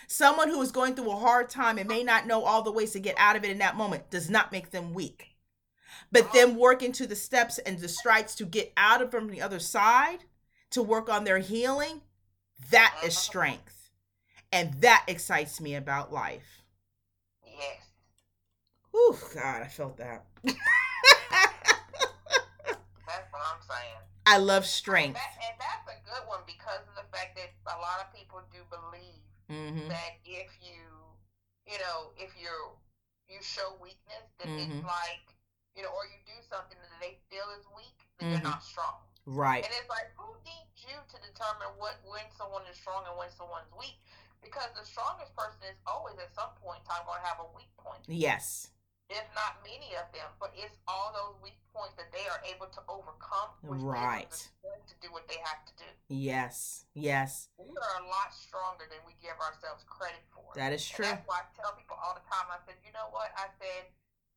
Someone 0.07 0.49
who 0.49 0.61
is 0.61 0.71
going 0.71 0.95
through 0.95 1.11
a 1.11 1.15
hard 1.15 1.49
time 1.49 1.77
and 1.77 1.87
may 1.87 2.03
not 2.03 2.27
know 2.27 2.43
all 2.43 2.61
the 2.61 2.71
ways 2.71 2.91
to 2.91 2.99
get 2.99 3.15
out 3.17 3.35
of 3.35 3.43
it 3.43 3.49
in 3.49 3.57
that 3.57 3.75
moment 3.75 4.09
does 4.09 4.29
not 4.29 4.51
make 4.51 4.71
them 4.71 4.93
weak. 4.93 5.34
But 6.11 6.31
them 6.33 6.55
working 6.55 6.91
to 6.93 7.07
the 7.07 7.15
steps 7.15 7.57
and 7.59 7.79
the 7.79 7.87
strides 7.87 8.35
to 8.35 8.45
get 8.45 8.73
out 8.77 9.01
of 9.01 9.11
from 9.11 9.27
the 9.27 9.41
other 9.41 9.59
side, 9.59 10.25
to 10.71 10.81
work 10.81 11.09
on 11.09 11.23
their 11.23 11.39
healing, 11.39 12.01
that 12.71 12.95
is 13.03 13.13
uh-huh. 13.13 13.21
strength. 13.21 13.89
And 14.51 14.75
that 14.81 15.03
excites 15.07 15.59
me 15.59 15.75
about 15.75 16.13
life. 16.13 16.63
Yes. 17.43 17.85
Oh 18.93 19.19
God, 19.33 19.61
I 19.63 19.67
felt 19.67 19.97
that. 19.97 20.25
That's 20.43 20.57
what 23.31 23.41
I'm 23.43 23.61
saying. 23.61 23.99
I 24.25 24.37
love 24.37 24.65
strength. 24.65 25.07
And, 25.07 25.15
that, 25.15 25.49
and, 25.49 25.59
that's 25.59 25.85
a 25.91 25.99
good 26.09 26.27
one 26.27 26.39
because 26.47 26.79
of 26.89 26.95
the 26.95 27.05
fact 27.15 27.37
that 27.37 27.51
a 27.67 27.77
lot 27.77 27.99
of 28.01 28.13
people 28.15 28.41
do 28.51 28.59
believe 28.71 29.21
mm-hmm. 29.51 29.87
that 29.89 30.17
if 30.25 30.49
you, 30.61 30.81
you 31.67 31.77
know, 31.77 32.11
if 32.17 32.31
you're 32.41 32.73
you 33.27 33.41
show 33.41 33.75
weakness, 33.81 34.25
then 34.39 34.53
mm-hmm. 34.53 34.71
it's 34.71 34.85
like 34.85 35.25
you 35.75 35.83
know, 35.83 35.91
or 35.91 36.07
you 36.07 36.19
do 36.23 36.39
something 36.47 36.79
that 36.79 36.95
they 37.03 37.19
feel 37.27 37.45
is 37.59 37.67
weak, 37.75 37.99
then 38.17 38.31
mm-hmm. 38.31 38.39
you're 38.39 38.47
not 38.47 38.63
strong. 38.63 39.03
Right. 39.27 39.61
And 39.65 39.73
it's 39.75 39.91
like, 39.91 40.07
who 40.15 40.31
needs 40.47 40.87
you 40.87 40.95
to 40.95 41.17
determine 41.19 41.75
what 41.75 41.99
when 42.07 42.23
someone 42.39 42.63
is 42.71 42.79
strong 42.79 43.03
and 43.03 43.15
when 43.19 43.27
someone's 43.35 43.69
weak? 43.75 43.99
Because 44.39 44.71
the 44.77 44.85
strongest 44.85 45.35
person 45.35 45.67
is 45.67 45.77
always 45.83 46.15
at 46.21 46.31
some 46.31 46.53
point 46.61 46.79
in 46.79 46.85
time 46.87 47.03
going 47.03 47.19
to 47.19 47.27
have 47.27 47.41
a 47.41 47.49
weak 47.57 47.73
point. 47.75 48.05
Yes. 48.07 48.69
If 49.09 49.25
not 49.37 49.61
many 49.61 49.93
of 49.97 50.09
them, 50.13 50.29
but 50.41 50.53
it's 50.57 50.77
all 50.89 51.13
those 51.13 51.37
weak 51.41 51.57
points 51.73 51.93
that 51.97 52.09
they 52.09 52.25
are 52.29 52.41
able 52.49 52.69
to 52.73 52.81
overcome. 52.89 53.53
right. 53.61 54.29
To 54.29 54.95
do 55.01 55.09
what 55.09 55.25
they 55.25 55.41
have 55.41 55.65
to 55.65 55.73
do. 55.81 55.89
Yes. 56.09 56.85
Yes. 56.93 57.49
We 57.57 57.73
are 57.73 57.95
a 58.01 58.05
lot 58.05 58.33
stronger 58.33 58.85
than 58.85 59.01
we 59.05 59.17
give 59.17 59.37
ourselves 59.41 59.81
credit 59.89 60.21
for. 60.29 60.53
That 60.53 60.73
is 60.73 60.85
true. 60.85 61.05
And 61.05 61.17
that's 61.17 61.25
why 61.25 61.41
I 61.41 61.49
tell 61.57 61.73
people 61.73 61.97
all 61.97 62.13
the 62.13 62.25
time. 62.29 62.49
I 62.53 62.61
said, 62.65 62.77
you 62.85 62.93
know 62.93 63.09
what? 63.09 63.33
I 63.33 63.49
said 63.57 63.89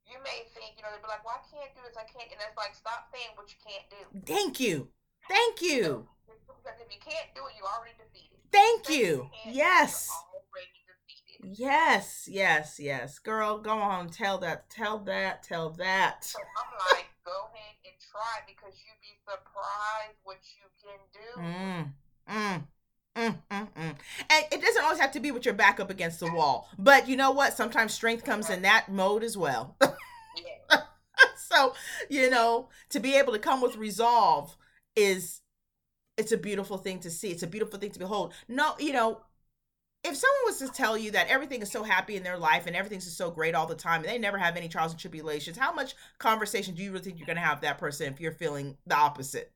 you 0.08 0.18
may 0.24 0.48
think, 0.56 0.76
you 0.76 0.82
know, 0.82 0.90
they'll 0.90 1.04
be 1.04 1.12
like, 1.12 1.24
well, 1.24 1.36
I 1.36 1.44
can't 1.46 1.72
do 1.76 1.84
this, 1.84 1.96
I 1.96 2.08
can't. 2.08 2.28
And 2.32 2.40
it's 2.40 2.56
like, 2.56 2.74
stop 2.74 3.12
saying 3.12 3.36
what 3.36 3.52
you 3.52 3.60
can't 3.60 3.86
do. 3.92 4.02
Thank 4.24 4.58
you. 4.58 4.88
Thank 5.28 5.60
you. 5.62 6.08
Because 6.26 6.80
if 6.80 6.88
you 6.92 7.00
can't 7.00 7.28
do 7.36 7.44
it, 7.46 7.54
you 7.56 7.64
already 7.64 7.94
defeated. 7.96 8.40
Thank 8.50 8.88
you. 8.88 9.28
Yes. 9.46 10.10
Yes, 11.40 12.28
yes, 12.30 12.80
yes. 12.80 13.18
Girl, 13.18 13.58
go 13.58 13.78
on. 13.78 14.10
Tell 14.10 14.38
that. 14.38 14.68
Tell 14.70 14.98
that. 15.04 15.42
Tell 15.42 15.70
that. 15.70 16.24
So 16.24 16.38
I'm 16.40 16.96
like, 16.96 17.06
go 17.24 17.48
ahead 17.54 17.76
and 17.84 17.94
try 18.10 18.42
because 18.46 18.74
you'd 18.82 19.00
be 19.00 19.14
surprised 19.24 20.18
what 20.24 20.38
you 20.56 20.66
can 20.82 20.98
do. 21.14 21.28
Mm, 21.40 21.92
mm. 22.28 22.64
Mm, 23.18 23.36
mm, 23.50 23.68
mm. 23.76 23.96
And 24.30 24.44
it 24.52 24.62
doesn't 24.62 24.84
always 24.84 25.00
have 25.00 25.10
to 25.12 25.20
be 25.20 25.32
with 25.32 25.44
your 25.44 25.54
back 25.54 25.80
up 25.80 25.90
against 25.90 26.20
the 26.20 26.32
wall. 26.32 26.68
But 26.78 27.08
you 27.08 27.16
know 27.16 27.32
what? 27.32 27.52
Sometimes 27.52 27.92
strength 27.92 28.24
comes 28.24 28.48
in 28.48 28.62
that 28.62 28.88
mode 28.88 29.24
as 29.24 29.36
well. 29.36 29.76
so, 31.36 31.74
you 32.08 32.30
know, 32.30 32.68
to 32.90 33.00
be 33.00 33.16
able 33.16 33.32
to 33.32 33.40
come 33.40 33.60
with 33.60 33.76
resolve 33.76 34.56
is 34.94 35.40
it's 36.16 36.30
a 36.30 36.36
beautiful 36.36 36.78
thing 36.78 37.00
to 37.00 37.10
see. 37.10 37.30
It's 37.30 37.42
a 37.42 37.48
beautiful 37.48 37.80
thing 37.80 37.90
to 37.90 37.98
behold. 37.98 38.34
No, 38.46 38.74
you 38.78 38.92
know, 38.92 39.20
if 40.04 40.16
someone 40.16 40.42
was 40.46 40.58
to 40.58 40.68
tell 40.68 40.96
you 40.96 41.10
that 41.10 41.26
everything 41.26 41.60
is 41.60 41.72
so 41.72 41.82
happy 41.82 42.14
in 42.14 42.22
their 42.22 42.38
life 42.38 42.68
and 42.68 42.76
everything's 42.76 43.04
just 43.04 43.18
so 43.18 43.32
great 43.32 43.56
all 43.56 43.66
the 43.66 43.74
time 43.74 44.02
and 44.02 44.10
they 44.10 44.18
never 44.18 44.38
have 44.38 44.56
any 44.56 44.68
trials 44.68 44.92
and 44.92 45.00
tribulations, 45.00 45.56
how 45.56 45.72
much 45.72 45.96
conversation 46.18 46.76
do 46.76 46.84
you 46.84 46.92
really 46.92 47.02
think 47.04 47.18
you're 47.18 47.26
going 47.26 47.36
to 47.36 47.42
have 47.42 47.62
that 47.62 47.78
person 47.78 48.12
if 48.12 48.20
you're 48.20 48.30
feeling 48.30 48.76
the 48.86 48.96
opposite? 48.96 49.50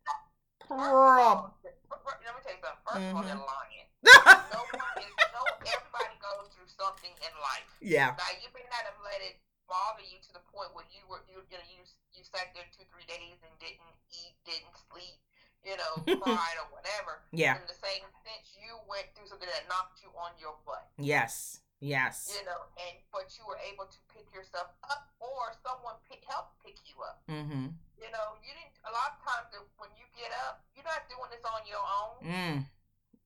Prob- 0.67 1.53
let 2.01 2.21
me 2.21 2.41
tell 2.41 2.55
you 2.57 2.63
something. 2.63 2.83
1st 2.89 2.97
mm-hmm. 2.97 3.11
of 3.11 3.17
all, 3.17 3.25
they're 3.25 3.39
mm-hmm. 3.39 3.61
lying. 3.61 3.89
no 4.57 4.61
one 4.73 4.97
is, 4.99 5.15
no, 5.31 5.43
everybody 5.63 6.17
goes 6.19 6.47
through 6.53 6.71
something 6.73 7.13
in 7.13 7.33
life. 7.39 7.69
Yeah. 7.79 8.17
Now 8.17 8.33
you 8.41 8.49
may 8.57 8.67
not 8.67 8.83
have 8.89 8.99
let 9.05 9.21
it 9.23 9.39
bother 9.71 10.05
you 10.05 10.19
to 10.21 10.31
the 10.37 10.45
point 10.53 10.69
where 10.77 10.85
you 10.93 11.01
were 11.09 11.25
you 11.31 11.41
you 11.49 11.57
know 11.57 11.65
you 11.71 11.81
you 12.13 12.21
sat 12.27 12.53
there 12.53 12.67
two 12.75 12.85
three 12.93 13.07
days 13.09 13.41
and 13.41 13.53
didn't 13.57 13.97
eat, 14.13 14.35
didn't 14.45 14.77
sleep, 14.91 15.17
you 15.65 15.79
know, 15.79 15.93
cried 16.21 16.57
or 16.61 16.69
whatever. 16.75 17.25
Yeah. 17.33 17.57
In 17.57 17.65
the 17.65 17.79
same 17.79 18.05
sense, 18.27 18.53
you 18.59 18.77
went 18.85 19.09
through 19.17 19.31
something 19.33 19.49
that 19.49 19.65
knocked 19.71 20.03
you 20.05 20.13
on 20.19 20.37
your 20.37 20.59
butt. 20.69 20.93
Yes. 21.01 21.63
Yes. 21.83 22.31
You 22.31 22.47
know, 22.47 22.63
and 22.79 22.95
but 23.11 23.35
you 23.35 23.43
were 23.43 23.59
able 23.67 23.91
to 23.91 23.99
pick 24.15 24.31
yourself 24.31 24.71
up, 24.87 25.11
or 25.19 25.51
someone 25.67 25.99
pick, 26.07 26.23
help 26.31 26.55
pick 26.63 26.79
you 26.87 26.95
up. 27.03 27.19
Mm-hmm. 27.27 27.75
You 28.03 28.11
know, 28.11 28.35
you 28.43 28.51
didn't. 28.51 28.75
A 28.83 28.91
lot 28.91 29.15
of 29.15 29.19
times 29.23 29.47
when 29.79 29.91
you 29.95 30.03
get 30.19 30.35
up, 30.45 30.67
you're 30.75 30.87
not 30.87 31.07
doing 31.07 31.31
this 31.31 31.43
on 31.47 31.63
your 31.71 31.81
own. 31.81 32.19
Mm. 32.27 32.57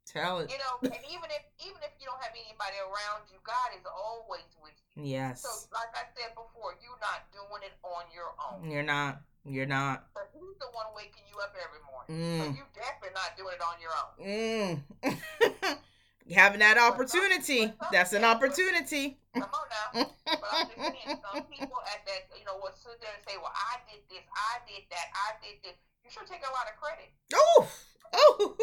Tell 0.04 0.38
it. 0.38 0.52
You 0.52 0.60
know, 0.62 0.78
and 0.86 1.02
even 1.10 1.28
if 1.32 1.42
even 1.64 1.80
if 1.82 1.96
you 1.98 2.06
don't 2.06 2.20
have 2.22 2.36
anybody 2.36 2.78
around 2.78 3.26
you, 3.32 3.40
God 3.42 3.74
is 3.74 3.82
always 3.88 4.46
with 4.62 4.76
you. 4.94 5.16
Yes. 5.16 5.42
So, 5.42 5.50
like 5.74 5.90
I 5.96 6.06
said 6.14 6.36
before, 6.36 6.78
you're 6.78 7.00
not 7.02 7.26
doing 7.34 7.66
it 7.66 7.74
on 7.82 8.04
your 8.14 8.30
own. 8.38 8.70
You're 8.70 8.86
not. 8.86 9.24
You're 9.42 9.66
not. 9.66 10.06
But 10.14 10.30
who's 10.34 10.54
the 10.58 10.70
one 10.70 10.86
waking 10.94 11.26
you 11.26 11.40
up 11.42 11.54
every 11.58 11.82
morning? 11.88 12.12
Mm. 12.14 12.38
So 12.38 12.44
you 12.54 12.64
definitely 12.76 13.14
not 13.16 13.34
doing 13.34 13.54
it 13.56 13.62
on 13.64 13.76
your 13.82 13.94
own. 13.98 14.14
Mm. 14.22 15.78
Having 16.34 16.60
that 16.60 16.78
opportunity. 16.78 17.72
That's 17.92 18.12
an 18.12 18.24
opportunity. 18.24 19.18
Come 19.34 19.44
on 19.44 19.68
now. 19.70 20.10
but 20.24 20.42
I'm 20.52 20.66
just 20.66 20.76
saying, 20.76 21.18
some 21.32 21.44
people 21.52 21.78
at 21.92 22.04
that, 22.06 22.26
you 22.36 22.44
know, 22.44 22.56
will 22.56 22.72
sit 22.74 23.00
there 23.00 23.10
and 23.14 23.22
say, 23.28 23.36
well, 23.40 23.52
I 23.54 23.78
did 23.90 24.02
this, 24.10 24.24
I 24.34 24.58
did 24.66 24.84
that, 24.90 25.06
I 25.14 25.28
did 25.44 25.62
this. 25.62 25.76
You 26.04 26.10
should 26.10 26.26
take 26.26 26.42
a 26.42 26.52
lot 26.52 26.66
of 26.66 26.80
credit. 26.80 27.12
Oh, 27.34 27.68
oh. 28.14 28.56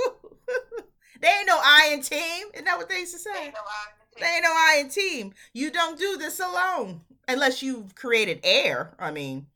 they 1.22 1.28
ain't 1.28 1.48
no 1.48 1.60
I 1.62 1.92
in 1.94 2.02
team. 2.02 2.48
Isn't 2.54 2.66
that 2.66 2.78
what 2.78 2.90
they 2.90 3.00
used 3.00 3.14
to 3.14 3.20
say? 3.20 3.32
They 3.34 3.46
ain't 3.46 3.54
no 3.54 3.62
I 3.62 3.86
in 3.90 4.10
team. 4.10 4.20
They 4.20 4.28
ain't 4.28 4.44
no 4.44 4.52
I 4.52 4.78
in 4.80 4.90
team. 4.90 5.34
You 5.54 5.72
don't 5.72 6.00
do 6.00 6.18
this 6.18 6.40
alone 6.40 7.02
unless 7.28 7.62
you've 7.62 7.96
created 7.96 8.40
air. 8.44 8.96
I 9.00 9.12
mean, 9.12 9.48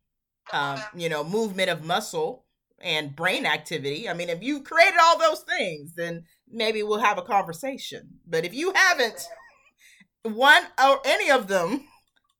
um, 0.53 0.79
you 0.95 1.09
know, 1.09 1.23
movement 1.23 1.69
of 1.69 1.83
muscle 1.83 2.45
and 2.79 3.15
brain 3.15 3.45
activity. 3.45 4.07
I 4.07 4.13
mean, 4.13 4.29
if 4.29 4.43
you 4.43 4.61
created 4.61 4.99
all 5.01 5.17
those 5.17 5.41
things, 5.41 5.93
then 5.95 6.25
maybe 6.51 6.83
we'll 6.83 6.99
have 6.99 7.17
a 7.17 7.23
conversation. 7.23 8.19
But 8.25 8.45
if 8.45 8.53
you 8.53 8.73
haven't 8.73 9.27
one 10.23 10.63
or 10.83 11.01
any 11.05 11.31
of 11.31 11.47
them, 11.47 11.85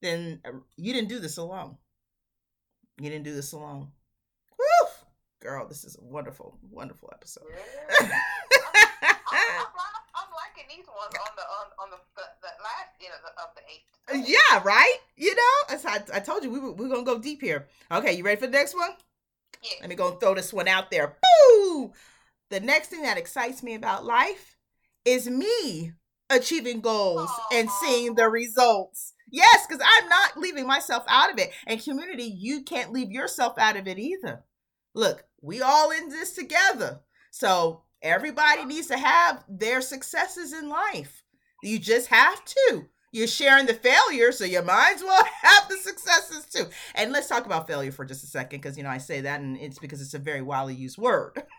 then 0.02 0.42
uh, 0.46 0.52
you 0.76 0.94
didn't 0.94 1.10
do 1.10 1.20
this 1.20 1.38
alone. 1.38 1.78
You 3.00 3.10
didn't 3.10 3.26
do 3.26 3.36
this 3.36 3.52
alone. 3.52 3.90
Woo! 4.58 4.90
Girl, 5.40 5.68
this 5.68 5.84
is 5.84 5.98
a 5.98 6.04
wonderful, 6.04 6.58
wonderful 6.70 7.10
episode. 7.14 7.46
Yeah. 7.50 8.10
I'm, 9.30 10.30
liking 10.34 10.70
these 10.70 10.88
ones 10.88 11.14
on 11.14 11.36
the 11.36 11.42
on, 11.42 11.68
on 11.80 11.90
the, 11.92 11.98
the, 12.16 12.24
the 12.42 12.48
last 12.64 12.94
you 13.00 13.08
know 13.10 13.16
the, 13.24 13.32
of 13.42 13.50
the 13.56 13.62
eight. 13.70 14.28
Yeah, 14.28 14.62
right. 14.64 14.98
You 15.16 15.36
know, 15.36 15.90
I, 15.90 16.18
I 16.18 16.20
told 16.20 16.44
you 16.44 16.52
we 16.52 16.60
were, 16.60 16.72
we 16.72 16.86
are 16.86 16.90
gonna 16.90 17.04
go 17.04 17.20
deep 17.20 17.42
here. 17.42 17.68
Okay, 17.92 18.14
you 18.14 18.24
ready 18.24 18.40
for 18.40 18.48
the 18.48 18.54
next 18.54 18.76
one? 18.76 18.92
Yeah. 19.64 19.78
Let 19.82 19.90
me 19.90 19.96
go 19.96 20.12
and 20.12 20.20
throw 20.20 20.34
this 20.36 20.54
one 20.54 20.68
out 20.68 20.92
there. 20.92 21.16
Boo! 21.22 21.94
The 22.50 22.60
next 22.60 22.88
thing 22.88 23.02
that 23.02 23.18
excites 23.18 23.62
me 23.62 23.76
about 23.76 24.06
life 24.06 24.56
is 25.06 25.30
me 25.30 25.94
achieving 26.30 26.82
goals 26.82 27.30
Aww. 27.30 27.60
and 27.60 27.70
seeing 27.70 28.16
the 28.16 28.28
results. 28.30 29.14
Yes, 29.30 29.66
because 29.68 29.84
I'm 29.86 30.10
not 30.10 30.38
leaving 30.38 30.66
myself 30.66 31.04
out 31.08 31.32
of 31.32 31.40
it. 31.40 31.52
And 31.66 31.84
community, 31.84 32.24
you 32.24 32.64
can't 32.64 32.94
leave 32.94 33.12
yourself 33.12 33.58
out 33.58 33.76
of 33.76 33.88
it 33.88 34.00
either. 34.00 34.44
Look, 34.94 35.26
we 35.42 35.62
all 35.62 35.92
in 35.92 36.10
this 36.10 36.34
together. 36.34 37.02
So 37.32 37.84
everybody 38.02 38.66
needs 38.66 38.88
to 38.88 38.98
have 38.98 39.44
their 39.50 39.82
successes 39.82 40.54
in 40.54 40.70
life. 40.70 41.24
You 41.64 41.80
just 41.80 42.08
have 42.08 42.44
to. 42.46 42.86
You're 43.12 43.28
sharing 43.28 43.66
the 43.66 43.74
failure, 43.74 44.32
so 44.32 44.44
you 44.44 44.62
might 44.62 44.94
as 44.96 45.04
well 45.04 45.24
have 45.42 45.70
the 45.70 45.78
successes 45.78 46.46
too. 46.46 46.66
And 46.94 47.12
let's 47.12 47.28
talk 47.28 47.46
about 47.46 47.68
failure 47.68 47.92
for 47.92 48.06
just 48.06 48.24
a 48.24 48.28
second, 48.28 48.62
because 48.62 48.78
you 48.78 48.84
know 48.84 48.90
I 48.90 48.98
say 48.98 49.22
that, 49.22 49.40
and 49.42 49.58
it's 49.58 49.80
because 49.80 50.02
it's 50.02 50.14
a 50.14 50.20
very 50.20 50.42
widely 50.42 50.76
used 50.76 50.98
word. 50.98 51.42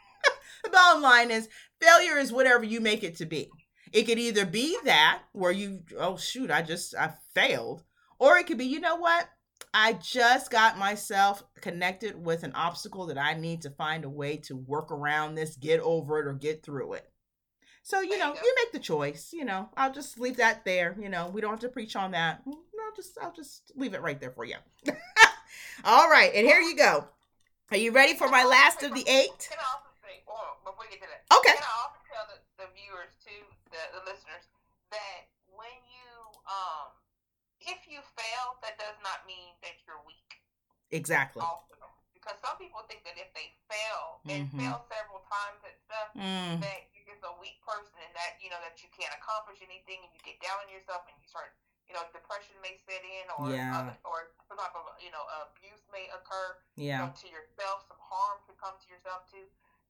the 0.64 0.70
bottom 0.70 1.02
line 1.02 1.30
is 1.30 1.48
failure 1.80 2.16
is 2.16 2.32
whatever 2.32 2.64
you 2.64 2.80
make 2.80 3.02
it 3.02 3.16
to 3.16 3.26
be. 3.26 3.50
It 3.92 4.04
could 4.04 4.18
either 4.18 4.44
be 4.44 4.76
that 4.84 5.22
where 5.32 5.52
you, 5.52 5.82
oh 5.98 6.16
shoot, 6.16 6.50
I 6.50 6.62
just 6.62 6.94
I 6.94 7.14
failed, 7.34 7.84
or 8.18 8.36
it 8.36 8.46
could 8.46 8.58
be, 8.58 8.66
you 8.66 8.80
know 8.80 8.96
what? 8.96 9.28
I 9.72 9.94
just 9.94 10.50
got 10.50 10.78
myself 10.78 11.42
connected 11.60 12.16
with 12.22 12.42
an 12.42 12.52
obstacle 12.54 13.06
that 13.06 13.18
I 13.18 13.34
need 13.34 13.62
to 13.62 13.70
find 13.70 14.04
a 14.04 14.10
way 14.10 14.36
to 14.38 14.56
work 14.56 14.90
around 14.90 15.34
this, 15.34 15.56
get 15.56 15.80
over 15.80 16.18
it, 16.18 16.26
or 16.26 16.34
get 16.34 16.62
through 16.62 16.94
it. 16.94 17.10
So, 17.82 18.00
you 18.00 18.18
know, 18.18 18.34
you, 18.34 18.54
make 18.56 18.72
the 18.72 18.78
choice. 18.78 19.30
You 19.32 19.44
know, 19.44 19.70
I'll 19.76 19.92
just 19.92 20.18
leave 20.18 20.36
that 20.36 20.64
there. 20.64 20.96
You 21.00 21.08
know, 21.08 21.28
we 21.28 21.40
don't 21.40 21.52
have 21.52 21.60
to 21.60 21.68
preach 21.68 21.96
on 21.96 22.10
that. 22.12 22.44
Mm, 22.46 22.52
I'll 22.52 22.96
just 22.96 23.18
I'll 23.22 23.32
just 23.32 23.72
leave 23.76 23.94
it 23.94 24.02
right 24.02 24.20
there 24.20 24.30
for 24.30 24.44
you. 24.44 24.56
All 25.84 26.08
right, 26.10 26.30
and 26.34 26.46
here 26.46 26.60
you 26.60 26.76
go. 26.76 27.06
Are 27.70 27.76
you 27.76 27.92
ready 27.92 28.14
for 28.14 28.28
my 28.28 28.44
last 28.44 28.82
of 28.82 28.94
the 28.94 29.08
eight? 29.08 29.48
Can 30.28 30.36
I 30.36 30.44
also 30.44 30.60
say, 30.60 30.68
before 30.68 30.84
we 30.84 30.92
get 30.92 31.00
to 31.00 31.08
that, 31.08 31.24
okay. 31.40 31.56
Can 31.56 31.64
I 31.64 31.76
also 31.80 32.00
tell 32.04 32.24
the, 32.28 32.38
the 32.60 32.68
viewers 32.76 33.12
too, 33.24 33.42
the, 33.72 33.80
the 33.96 34.02
listeners, 34.04 34.44
that 34.92 35.32
when 35.48 35.72
you 35.88 36.08
um 36.44 36.92
if 37.64 37.88
you 37.90 37.98
fail, 38.14 38.56
that 38.62 38.78
does 38.78 38.94
not 39.02 39.26
mean 39.26 39.56
that 39.66 39.74
you're 39.82 39.98
weak. 40.06 40.38
Exactly. 40.94 41.42
Also, 41.42 41.74
because 42.14 42.38
some 42.38 42.54
people 42.56 42.80
think 42.86 43.02
that 43.02 43.18
if 43.18 43.28
they 43.34 43.50
fail 43.66 44.22
and 44.30 44.46
mm-hmm. 44.48 44.62
fail 44.62 44.78
several 44.88 45.20
times 45.26 45.60
at 45.66 45.74
stuff, 45.82 46.08
mm. 46.14 46.56
that 46.62 46.86
you're 46.94 47.08
just 47.08 47.24
a 47.26 47.34
weak 47.42 47.58
person 47.64 47.98
and 47.98 48.12
that 48.14 48.38
you 48.38 48.52
know 48.52 48.60
that 48.62 48.78
you 48.84 48.88
can't 48.94 49.12
accomplish 49.16 49.58
anything 49.64 50.00
and 50.04 50.10
you 50.12 50.20
get 50.22 50.38
down 50.44 50.56
on 50.60 50.68
yourself 50.68 51.08
and 51.08 51.16
you 51.18 51.26
start 51.26 51.56
you 51.88 51.96
know, 51.96 52.04
depression 52.12 52.52
may 52.60 52.76
set 52.84 53.00
in, 53.00 53.24
or 53.40 53.48
yeah. 53.48 53.72
other, 53.72 53.96
or 54.04 54.36
some 54.44 54.60
type 54.60 54.76
of 54.76 54.92
you 55.00 55.08
know 55.08 55.24
abuse 55.40 55.80
may 55.88 56.04
occur. 56.12 56.60
Yeah. 56.76 56.84
You 56.84 57.02
know, 57.08 57.10
to 57.16 57.26
yourself, 57.32 57.88
some 57.88 57.96
harm 57.96 58.44
could 58.44 58.60
come 58.60 58.76
to 58.76 58.86
yourself 58.92 59.24
too 59.32 59.48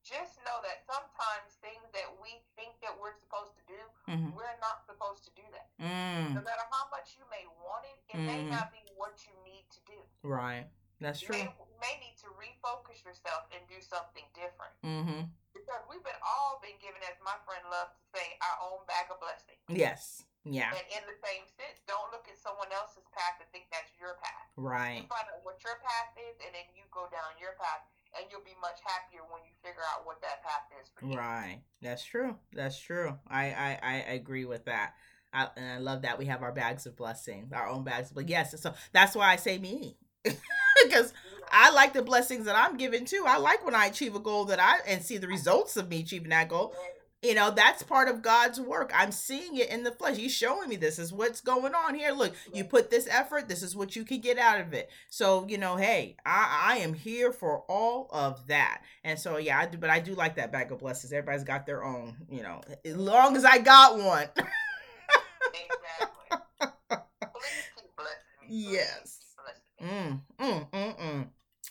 just 0.09 0.41
know 0.49 0.57
that 0.65 0.81
sometimes 0.89 1.61
things 1.61 1.85
that 1.93 2.09
we 2.25 2.41
think 2.57 2.73
that 2.81 2.97
we're 2.97 3.13
supposed 3.21 3.53
to 3.61 3.65
do, 3.69 3.81
mm-hmm. 4.09 4.33
we're 4.33 4.57
not 4.65 4.81
supposed 4.89 5.29
to 5.29 5.33
do 5.37 5.45
that. 5.53 5.69
Mm. 5.77 6.33
No 6.33 6.41
matter 6.41 6.65
how 6.73 6.89
much 6.89 7.21
you 7.21 7.29
may 7.29 7.45
want 7.61 7.85
it, 7.85 7.99
it 8.09 8.17
mm-hmm. 8.17 8.25
may 8.25 8.41
not 8.49 8.73
be 8.73 8.81
what 8.97 9.21
you 9.29 9.37
need 9.45 9.69
to 9.69 9.81
do. 9.85 10.01
Right. 10.25 10.65
That's 10.99 11.21
you 11.21 11.29
true. 11.31 11.45
May, 11.45 11.53
may 11.79 11.95
need 12.01 12.17
to 12.25 12.33
refocus 12.41 13.05
yourself 13.05 13.47
and 13.53 13.61
do 13.69 13.79
something 13.85 14.25
different. 14.33 14.75
Mm-hmm. 14.81 15.29
Because 15.53 15.85
we've 15.87 16.03
been 16.03 16.23
all 16.25 16.59
been 16.65 16.81
given, 16.81 16.99
as 17.05 17.21
my 17.21 17.37
friend 17.45 17.63
loves 17.69 17.93
to 17.93 18.05
say, 18.17 18.27
our 18.41 18.57
own 18.73 18.83
bag 18.89 19.13
of 19.13 19.21
blessings. 19.21 19.61
Yes. 19.69 20.25
Yeah. 20.49 20.73
And 20.73 20.87
in 20.89 21.05
the 21.05 21.19
same 21.21 21.45
sense, 21.61 21.85
don't 21.85 22.09
look 22.09 22.25
at 22.27 22.41
someone 22.41 22.73
else's 22.73 23.05
path 23.13 23.37
and 23.39 23.47
think 23.53 23.69
that's 23.69 23.93
your 24.01 24.17
path. 24.25 24.49
Right. 24.57 25.05
You 25.05 25.11
find 25.13 25.29
out 25.29 25.45
what 25.45 25.61
your 25.61 25.77
path 25.85 26.17
is, 26.17 26.41
and 26.41 26.57
then 26.57 26.67
you 26.73 26.89
go 26.89 27.05
down 27.13 27.37
your 27.37 27.55
path 27.61 27.85
and 28.17 28.27
you'll 28.31 28.45
be 28.45 28.57
much 28.61 28.79
happier 28.85 29.21
when 29.31 29.43
you 29.45 29.53
figure 29.63 29.83
out 29.95 30.07
what 30.07 30.21
that 30.23 30.43
path 30.43 30.69
is 30.81 30.91
for 30.95 31.07
you. 31.07 31.17
Right. 31.17 31.61
That's 31.83 32.05
true. 32.05 32.37
That's 32.53 32.79
true. 32.81 33.19
I 33.29 33.47
I, 33.51 33.79
I 33.83 33.95
agree 34.15 34.45
with 34.45 34.65
that. 34.67 34.95
I, 35.33 35.49
and 35.57 35.73
I 35.73 35.79
love 35.79 36.03
that 36.03 36.19
we 36.19 36.27
have 36.27 36.43
our 36.43 36.53
bags 36.53 36.87
of 36.87 36.97
blessings, 36.97 37.53
our 37.53 37.69
own 37.69 37.85
bags. 37.85 38.11
But 38.11 38.29
yes, 38.29 38.59
so 38.61 38.73
that's 38.93 39.15
why 39.15 39.31
I 39.33 39.37
say 39.37 39.59
me. 39.59 39.97
because 40.25 41.13
I 41.51 41.71
like 41.71 41.93
the 41.93 42.03
blessings 42.03 42.47
that 42.47 42.57
I'm 42.57 42.77
given 42.77 43.05
too. 43.05 43.25
I 43.27 43.39
like 43.39 43.65
when 43.65 43.75
I 43.75 43.87
achieve 43.87 44.15
a 44.15 44.21
goal 44.21 44.47
that 44.47 44.61
I 44.61 44.79
and 44.87 45.03
see 45.03 45.19
the 45.19 45.29
results 45.29 45.77
of 45.77 45.89
me 45.89 46.01
achieving 46.01 46.31
that 46.31 46.49
goal 46.49 46.75
you 47.23 47.35
know 47.35 47.51
that's 47.51 47.83
part 47.83 48.09
of 48.09 48.23
god's 48.23 48.61
work. 48.61 48.93
I'm 48.95 49.13
seeing 49.13 49.57
it 49.57 49.71
in 49.71 49.83
the 49.83 49.91
flesh. 49.93 50.17
He's 50.17 50.35
showing 50.35 50.69
me 50.69 50.77
this 50.77 50.99
is 50.99 51.13
what's 51.13 51.41
going 51.41 51.75
on 51.75 51.95
here. 51.95 52.13
Look 52.13 52.35
you 52.53 52.65
put 52.65 52.91
this 52.91 53.09
effort 53.11 53.49
this 53.49 53.63
is 53.63 53.75
what 53.77 53.97
you 53.97 54.05
can 54.05 54.21
get 54.21 54.39
out 54.39 54.61
of 54.61 54.73
it. 54.73 54.91
So 55.11 55.47
you 55.49 55.59
know 55.59 55.77
hey 55.77 56.17
i 56.25 56.75
i 56.75 56.79
am 56.79 56.95
here 56.95 57.33
for 57.33 57.65
all 57.69 58.09
of 58.13 58.47
that. 58.49 58.83
And 59.05 59.19
so 59.19 59.37
yeah 59.39 59.59
i 59.59 59.67
do 59.67 59.79
but 59.79 59.91
i 59.91 60.01
do 60.01 60.15
like 60.15 60.37
that 60.37 60.53
bag 60.53 60.73
of 60.73 60.79
blessings. 60.79 61.13
Everybody's 61.13 61.45
got 61.45 61.67
their 61.67 61.85
own 61.85 62.17
you 62.31 62.43
know 62.43 62.61
as 62.85 62.97
long 62.97 63.37
as 63.37 63.45
i 63.45 63.59
got 63.59 63.99
one. 63.99 64.29
Yes. 68.49 69.21
mm, 69.81 70.21
mm, 70.41 70.71
mm, 70.71 70.97
mm. 70.99 71.29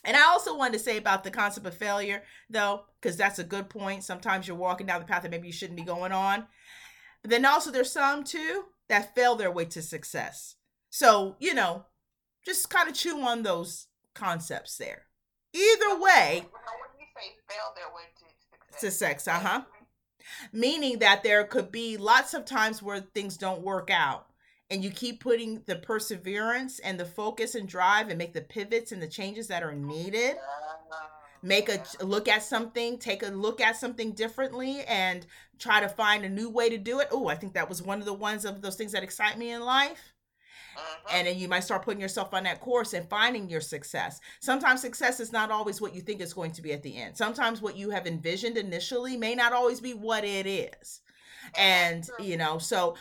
And 0.08 0.16
I 0.16 0.24
also 0.24 0.55
wanted 0.55 0.78
to 0.78 0.84
say 0.84 0.95
about 0.95 1.26
the 1.26 1.30
concept 1.30 1.68
of 1.68 1.76
failure, 1.76 2.24
though, 2.49 2.86
because 3.01 3.18
that's 3.18 3.39
a 3.39 3.43
good 3.43 3.70
point. 3.70 4.05
Sometimes 4.05 4.47
you're 4.47 4.55
walking 4.55 4.88
down 4.88 5.01
the 5.01 5.05
path 5.05 5.24
that 5.24 5.32
maybe 5.32 5.47
you 5.47 5.53
shouldn't 5.53 5.76
be 5.76 5.84
going 5.84 6.14
on. 6.14 6.47
But 7.22 7.30
then 7.30 7.45
also, 7.45 7.72
there's 7.72 7.91
some 7.91 8.24
too 8.24 8.64
that 8.88 9.14
fail 9.14 9.36
their 9.36 9.51
way 9.51 9.66
to 9.66 9.82
success. 9.82 10.55
So, 10.89 11.36
you 11.39 11.53
know, 11.53 11.88
just 12.45 12.70
kind 12.70 12.88
of 12.88 12.95
chew 12.95 13.20
on 13.20 13.43
those 13.43 13.88
concepts 14.16 14.78
there. 14.78 15.03
Either 15.53 15.99
way, 15.99 16.45
when 16.45 16.99
you 16.99 17.05
say 17.14 17.36
fail 17.49 17.74
their 17.76 17.93
way 17.93 18.03
to 18.18 18.26
success, 18.80 18.82
to 18.82 18.91
sex, 18.91 19.28
uh 19.28 19.39
huh. 19.39 19.62
Meaning 20.53 20.99
that 20.99 21.24
there 21.24 21.43
could 21.43 21.70
be 21.70 21.97
lots 21.97 22.34
of 22.34 22.45
times 22.45 22.82
where 22.82 23.01
things 23.01 23.36
don't 23.36 23.62
work 23.62 23.89
out 23.91 24.26
and 24.70 24.84
you 24.84 24.91
keep 24.91 25.22
putting 25.22 25.61
the 25.65 25.76
perseverance 25.76 26.80
and 26.80 26.99
the 26.99 27.05
focus 27.05 27.55
and 27.55 27.68
drive 27.68 28.09
and 28.09 28.18
make 28.18 28.34
the 28.34 28.41
pivots 28.41 28.91
and 28.91 29.01
the 29.01 29.07
changes 29.07 29.47
that 29.47 29.63
are 29.63 29.74
needed 29.74 30.36
make 31.43 31.70
a 31.70 31.82
look 32.03 32.28
at 32.28 32.43
something 32.43 32.97
take 32.97 33.24
a 33.24 33.28
look 33.28 33.61
at 33.61 33.76
something 33.76 34.11
differently 34.11 34.82
and 34.88 35.26
try 35.59 35.80
to 35.80 35.88
find 35.88 36.26
a 36.26 36.30
new 36.30 36.49
way 36.49 36.70
to 36.70 36.78
do 36.78 36.99
it 36.99 37.07
oh 37.11 37.28
i 37.28 37.36
think 37.36 37.53
that 37.53 37.70
was 37.70 37.82
one 37.82 37.99
of 37.99 38.05
the 38.05 38.13
ones 38.13 38.43
of 38.43 38.61
those 38.61 38.76
things 38.76 38.91
that 38.91 39.03
excite 39.03 39.38
me 39.38 39.51
in 39.51 39.61
life 39.61 40.13
uh-huh. 40.78 41.09
and 41.13 41.28
then 41.28 41.38
you 41.38 41.47
might 41.47 41.63
start 41.63 41.84
putting 41.84 42.01
yourself 42.01 42.34
on 42.34 42.43
that 42.43 42.59
course 42.59 42.93
and 42.93 43.09
finding 43.09 43.49
your 43.49 43.61
success. 43.61 44.20
Sometimes 44.39 44.80
success 44.80 45.20
is 45.20 45.32
not 45.32 45.49
always 45.49 45.82
what 45.82 45.95
you 45.95 46.01
think 46.01 46.22
it's 46.22 46.34
going 46.34 46.51
to 46.51 46.61
be 46.61 46.72
at 46.72 46.84
the 46.84 46.95
end. 46.95 47.18
Sometimes 47.18 47.63
what 47.63 47.76
you 47.76 47.89
have 47.89 48.05
envisioned 48.05 48.57
initially 48.57 49.18
may 49.18 49.34
not 49.34 49.53
always 49.53 49.80
be 49.80 49.95
what 49.95 50.24
it 50.24 50.45
is. 50.45 51.01
And, 51.57 52.07
you 52.20 52.38
know, 52.38 52.57
so 52.57 52.95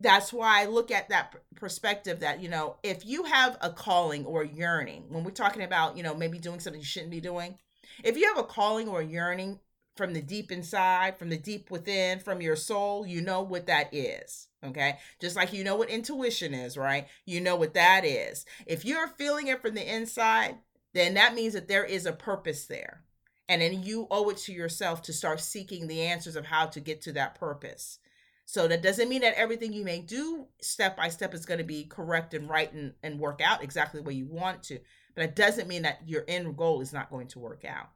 that's 0.00 0.32
why 0.32 0.62
I 0.62 0.66
look 0.66 0.90
at 0.90 1.08
that 1.08 1.34
perspective 1.54 2.20
that, 2.20 2.40
you 2.40 2.48
know, 2.48 2.76
if 2.82 3.06
you 3.06 3.24
have 3.24 3.56
a 3.60 3.70
calling 3.70 4.24
or 4.26 4.44
yearning, 4.44 5.04
when 5.08 5.24
we're 5.24 5.30
talking 5.30 5.62
about, 5.62 5.96
you 5.96 6.02
know, 6.02 6.14
maybe 6.14 6.38
doing 6.38 6.60
something 6.60 6.80
you 6.80 6.86
shouldn't 6.86 7.10
be 7.10 7.20
doing, 7.20 7.58
if 8.02 8.16
you 8.16 8.26
have 8.26 8.38
a 8.38 8.46
calling 8.46 8.88
or 8.88 9.00
a 9.00 9.06
yearning 9.06 9.60
from 9.96 10.12
the 10.12 10.22
deep 10.22 10.50
inside, 10.50 11.16
from 11.16 11.28
the 11.28 11.36
deep 11.36 11.70
within, 11.70 12.18
from 12.18 12.42
your 12.42 12.56
soul, 12.56 13.06
you 13.06 13.20
know 13.20 13.42
what 13.42 13.66
that 13.66 13.94
is. 13.94 14.48
Okay. 14.64 14.98
Just 15.20 15.36
like 15.36 15.52
you 15.52 15.62
know 15.62 15.76
what 15.76 15.90
intuition 15.90 16.54
is, 16.54 16.76
right? 16.76 17.06
You 17.26 17.40
know 17.40 17.54
what 17.54 17.74
that 17.74 18.04
is. 18.04 18.44
If 18.66 18.84
you're 18.84 19.08
feeling 19.08 19.46
it 19.46 19.62
from 19.62 19.74
the 19.74 19.94
inside, 19.94 20.56
then 20.94 21.14
that 21.14 21.34
means 21.34 21.52
that 21.52 21.68
there 21.68 21.84
is 21.84 22.06
a 22.06 22.12
purpose 22.12 22.66
there. 22.66 23.04
And 23.48 23.60
then 23.60 23.82
you 23.82 24.06
owe 24.10 24.30
it 24.30 24.38
to 24.38 24.52
yourself 24.52 25.02
to 25.02 25.12
start 25.12 25.40
seeking 25.40 25.86
the 25.86 26.02
answers 26.02 26.34
of 26.34 26.46
how 26.46 26.66
to 26.66 26.80
get 26.80 27.02
to 27.02 27.12
that 27.12 27.34
purpose. 27.34 27.98
So 28.46 28.68
that 28.68 28.82
doesn't 28.82 29.08
mean 29.08 29.22
that 29.22 29.38
everything 29.38 29.72
you 29.72 29.84
may 29.84 30.00
do 30.00 30.46
step 30.60 30.96
by 30.96 31.08
step 31.08 31.34
is 31.34 31.46
going 31.46 31.58
to 31.58 31.64
be 31.64 31.84
correct 31.84 32.34
and 32.34 32.48
right 32.48 32.72
and, 32.72 32.92
and 33.02 33.18
work 33.18 33.40
out 33.42 33.62
exactly 33.62 34.00
the 34.00 34.06
way 34.06 34.14
you 34.14 34.26
want 34.26 34.62
to. 34.64 34.78
But 35.14 35.24
it 35.24 35.36
doesn't 35.36 35.68
mean 35.68 35.82
that 35.82 36.00
your 36.06 36.24
end 36.28 36.56
goal 36.56 36.80
is 36.80 36.92
not 36.92 37.10
going 37.10 37.28
to 37.28 37.38
work 37.38 37.64
out. 37.64 37.90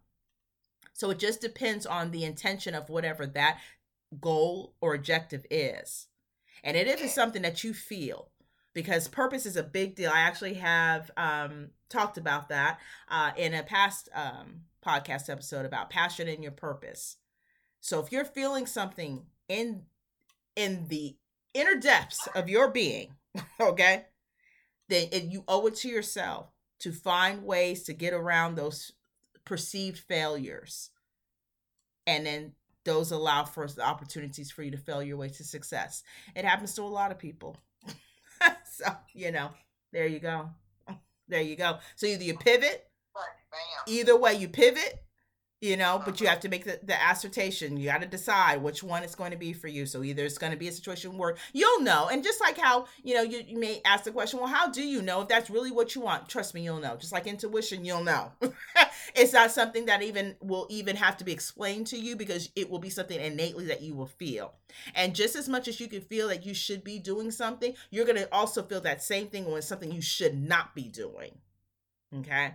So 0.95 1.11
it 1.11 1.19
just 1.19 1.41
depends 1.41 1.87
on 1.87 2.11
the 2.11 2.25
intention 2.25 2.75
of 2.75 2.89
whatever 2.89 3.27
that 3.27 3.59
goal 4.21 4.75
or 4.81 4.95
objective 4.95 5.45
is. 5.51 6.07
And 6.65 6.77
it 6.77 6.89
is 7.01 7.13
something 7.13 7.43
that 7.43 7.63
you 7.63 7.73
feel 7.73 8.31
because 8.75 9.09
purpose 9.09 9.47
is 9.47 9.57
a 9.57 9.63
big 9.63 9.95
deal. 9.95 10.11
I 10.11 10.21
actually 10.21 10.55
have 10.55 11.11
um, 11.17 11.69
talked 11.89 12.19
about 12.19 12.49
that 12.49 12.79
uh, 13.09 13.31
in 13.37 13.55
a 13.55 13.63
past 13.63 14.09
um, 14.15 14.63
podcast 14.85 15.31
episode 15.31 15.67
about 15.67 15.91
passion 15.91 16.29
and 16.29 16.43
your 16.43 16.53
purpose. 16.53 17.17
So 17.81 18.01
if 18.01 18.11
you're 18.11 18.25
feeling 18.25 18.67
something 18.67 19.25
in 19.49 19.83
in 20.59 20.89
the 20.89 21.17
inner 21.55 21.77
depths 21.77 22.29
of 22.35 22.49
your 22.49 22.69
being, 22.69 23.15
okay, 23.61 24.07
then 24.89 25.07
it, 25.13 25.25
you 25.25 25.45
owe 25.47 25.67
it 25.69 25.77
to 25.77 25.89
yourself 25.89 26.49
to 26.81 26.91
find 26.91 27.45
ways 27.45 27.85
to 27.85 27.93
get 27.93 28.13
around 28.13 28.57
those 28.57 28.93
perceived 29.45 29.99
failures. 29.99 30.91
And 32.09 32.27
then 32.27 32.53
those 32.85 33.13
allow 33.13 33.45
for 33.45 33.69
the 33.69 33.87
opportunities 33.87 34.51
for 34.51 34.63
you 34.63 34.73
to 34.73 34.77
fail 34.77 35.03
your 35.03 35.17
way 35.17 35.29
to 35.29 35.45
success. 35.45 36.03
It 36.35 36.45
happens 36.45 36.75
to 36.75 36.83
a 36.83 36.85
lot 36.85 37.13
of 37.13 37.19
people. 37.19 37.57
so, 38.73 38.87
you 39.15 39.31
know, 39.31 39.51
there 39.93 40.07
you 40.07 40.19
go. 40.19 40.51
There 41.29 41.43
you 41.43 41.55
go. 41.55 41.79
So 41.95 42.07
either 42.07 42.25
you 42.25 42.37
pivot, 42.37 42.89
either 43.87 44.17
way 44.17 44.35
you 44.35 44.49
pivot, 44.49 45.05
you 45.61 45.77
know 45.77 46.01
but 46.05 46.21
you 46.21 46.27
uh-huh. 46.27 46.35
have 46.35 46.41
to 46.41 46.49
make 46.49 46.65
the, 46.65 46.79
the 46.83 46.95
assertion. 47.11 47.77
You 47.77 47.87
got 47.87 48.03
to 48.03 48.07
decide 48.07 48.63
which 48.63 48.83
one 48.83 49.03
it's 49.03 49.15
going 49.15 49.33
to 49.33 49.37
be 49.37 49.53
for 49.53 49.69
you. 49.69 49.87
So 49.87 50.03
either 50.03 50.25
it's 50.25 50.39
going 50.39 50.53
to 50.53 50.59
be 50.59 50.69
a 50.69 50.73
situation 50.73 51.19
where 51.19 51.37
you'll 51.53 51.83
know 51.83 52.09
and 52.11 52.23
just 52.23 52.41
like 52.41 52.59
how 52.59 52.87
you 53.03 53.15
know 53.15 53.23
you, 53.23 53.43
you 53.47 53.59
may 53.59 53.81
ask 53.85 54.05
the 54.05 54.13
question 54.13 54.39
well 54.39 54.49
how 54.49 54.71
do 54.71 54.83
you 54.83 55.03
know 55.03 55.23
if 55.23 55.29
that's 55.29 55.51
really 55.51 55.71
what 55.71 55.95
you 55.95 56.01
want? 56.01 56.29
Trust 56.29 56.55
me 56.55 56.63
you'll 56.63 56.81
know. 56.81 56.97
Just 56.97 57.13
like 57.13 57.27
intuition 57.27 57.85
you'll 57.85 58.05
know. 58.05 58.33
It's 59.15 59.33
not 59.33 59.51
something 59.51 59.87
that 59.87 60.03
even 60.03 60.37
will 60.41 60.67
even 60.69 60.97
have 60.97 61.17
to 61.19 61.25
be 61.25 61.33
explained 61.33 61.87
to 61.89 61.99
you 61.99 62.15
because 62.15 62.51
it 62.55 62.69
will 62.69 62.79
be 62.79 62.91
something 62.91 63.19
innately 63.19 63.67
that 63.67 63.81
you 63.81 63.95
will 63.95 64.07
feel. 64.07 64.53
And 64.95 65.15
just 65.15 65.35
as 65.35 65.49
much 65.49 65.67
as 65.67 65.81
you 65.81 65.89
can 65.89 66.03
feel 66.03 66.29
that 66.29 66.45
you 66.45 66.53
should 66.53 66.85
be 66.85 66.99
doing 66.99 67.31
something 67.31 67.75
you're 67.91 68.05
going 68.05 68.19
to 68.19 68.33
also 68.33 68.63
feel 68.63 68.81
that 68.83 69.03
same 69.03 69.29
thing 69.29 69.47
when 69.47 69.59
it's 69.59 69.67
something 69.67 69.91
you 69.91 70.03
should 70.03 70.37
not 70.37 70.75
be 70.75 70.89
doing. 70.89 71.33
Okay 72.15 72.55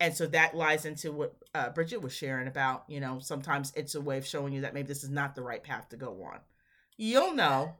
and 0.00 0.16
so 0.16 0.26
that 0.28 0.56
lies 0.56 0.86
into 0.86 1.12
what 1.12 1.36
uh, 1.54 1.68
Bridget 1.68 2.00
was 2.00 2.14
sharing 2.14 2.48
about, 2.48 2.84
you 2.88 3.00
know, 3.00 3.18
sometimes 3.20 3.70
it's 3.76 3.94
a 3.94 4.00
way 4.00 4.16
of 4.16 4.26
showing 4.26 4.54
you 4.54 4.62
that 4.62 4.72
maybe 4.72 4.88
this 4.88 5.04
is 5.04 5.10
not 5.10 5.34
the 5.34 5.42
right 5.42 5.62
path 5.62 5.90
to 5.90 5.96
go 5.96 6.22
on. 6.24 6.40
You'll 6.96 7.34
know. 7.34 7.74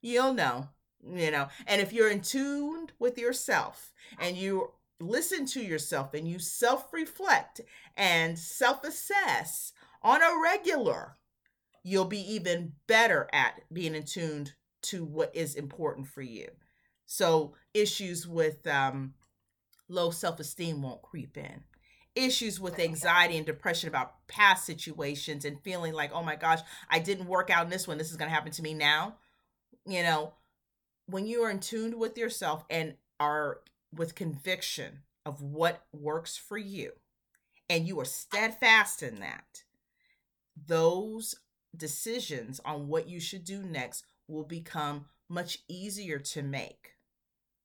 You'll 0.00 0.32
know, 0.32 0.68
you 1.06 1.30
know. 1.30 1.48
And 1.66 1.82
if 1.82 1.92
you're 1.92 2.10
in 2.10 2.22
tune 2.22 2.88
with 2.98 3.18
yourself 3.18 3.92
and 4.18 4.36
you 4.36 4.72
listen 4.98 5.44
to 5.46 5.60
yourself 5.60 6.14
and 6.14 6.26
you 6.26 6.38
self 6.38 6.92
reflect 6.92 7.60
and 7.96 8.38
self 8.38 8.82
assess 8.82 9.72
on 10.02 10.22
a 10.22 10.40
regular, 10.42 11.16
you'll 11.82 12.06
be 12.06 12.20
even 12.32 12.72
better 12.86 13.28
at 13.32 13.62
being 13.70 13.94
in 13.94 14.04
tuned 14.04 14.54
to 14.82 15.04
what 15.04 15.34
is 15.34 15.54
important 15.54 16.06
for 16.06 16.22
you. 16.22 16.48
So 17.04 17.54
issues 17.74 18.26
with 18.26 18.66
um, 18.66 19.14
low 19.88 20.10
self 20.10 20.40
esteem 20.40 20.82
won't 20.82 21.02
creep 21.02 21.36
in. 21.36 21.64
Issues 22.14 22.58
with 22.58 22.78
anxiety 22.78 23.36
and 23.36 23.44
depression 23.44 23.88
about 23.88 24.26
past 24.26 24.64
situations 24.64 25.44
and 25.44 25.60
feeling 25.62 25.92
like, 25.92 26.12
oh 26.14 26.22
my 26.22 26.36
gosh, 26.36 26.60
I 26.90 26.98
didn't 26.98 27.26
work 27.26 27.50
out 27.50 27.64
in 27.64 27.70
this 27.70 27.86
one. 27.86 27.98
This 27.98 28.10
is 28.10 28.16
going 28.16 28.30
to 28.30 28.34
happen 28.34 28.52
to 28.52 28.62
me 28.62 28.72
now. 28.72 29.16
You 29.86 30.02
know, 30.02 30.32
when 31.06 31.26
you 31.26 31.42
are 31.42 31.50
in 31.50 31.60
tune 31.60 31.98
with 31.98 32.16
yourself 32.16 32.64
and 32.70 32.94
are 33.20 33.60
with 33.94 34.14
conviction 34.14 35.00
of 35.26 35.42
what 35.42 35.84
works 35.92 36.36
for 36.36 36.56
you, 36.56 36.92
and 37.68 37.86
you 37.86 38.00
are 38.00 38.04
steadfast 38.04 39.02
in 39.02 39.20
that, 39.20 39.64
those 40.66 41.34
decisions 41.76 42.60
on 42.64 42.88
what 42.88 43.08
you 43.08 43.20
should 43.20 43.44
do 43.44 43.62
next 43.62 44.04
will 44.28 44.44
become 44.44 45.06
much 45.28 45.58
easier 45.68 46.18
to 46.18 46.42
make 46.42 46.95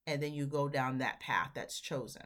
and 0.07 0.21
then 0.21 0.33
you 0.33 0.45
go 0.45 0.67
down 0.67 0.97
that 0.97 1.19
path 1.19 1.51
that's 1.53 1.79
chosen 1.79 2.23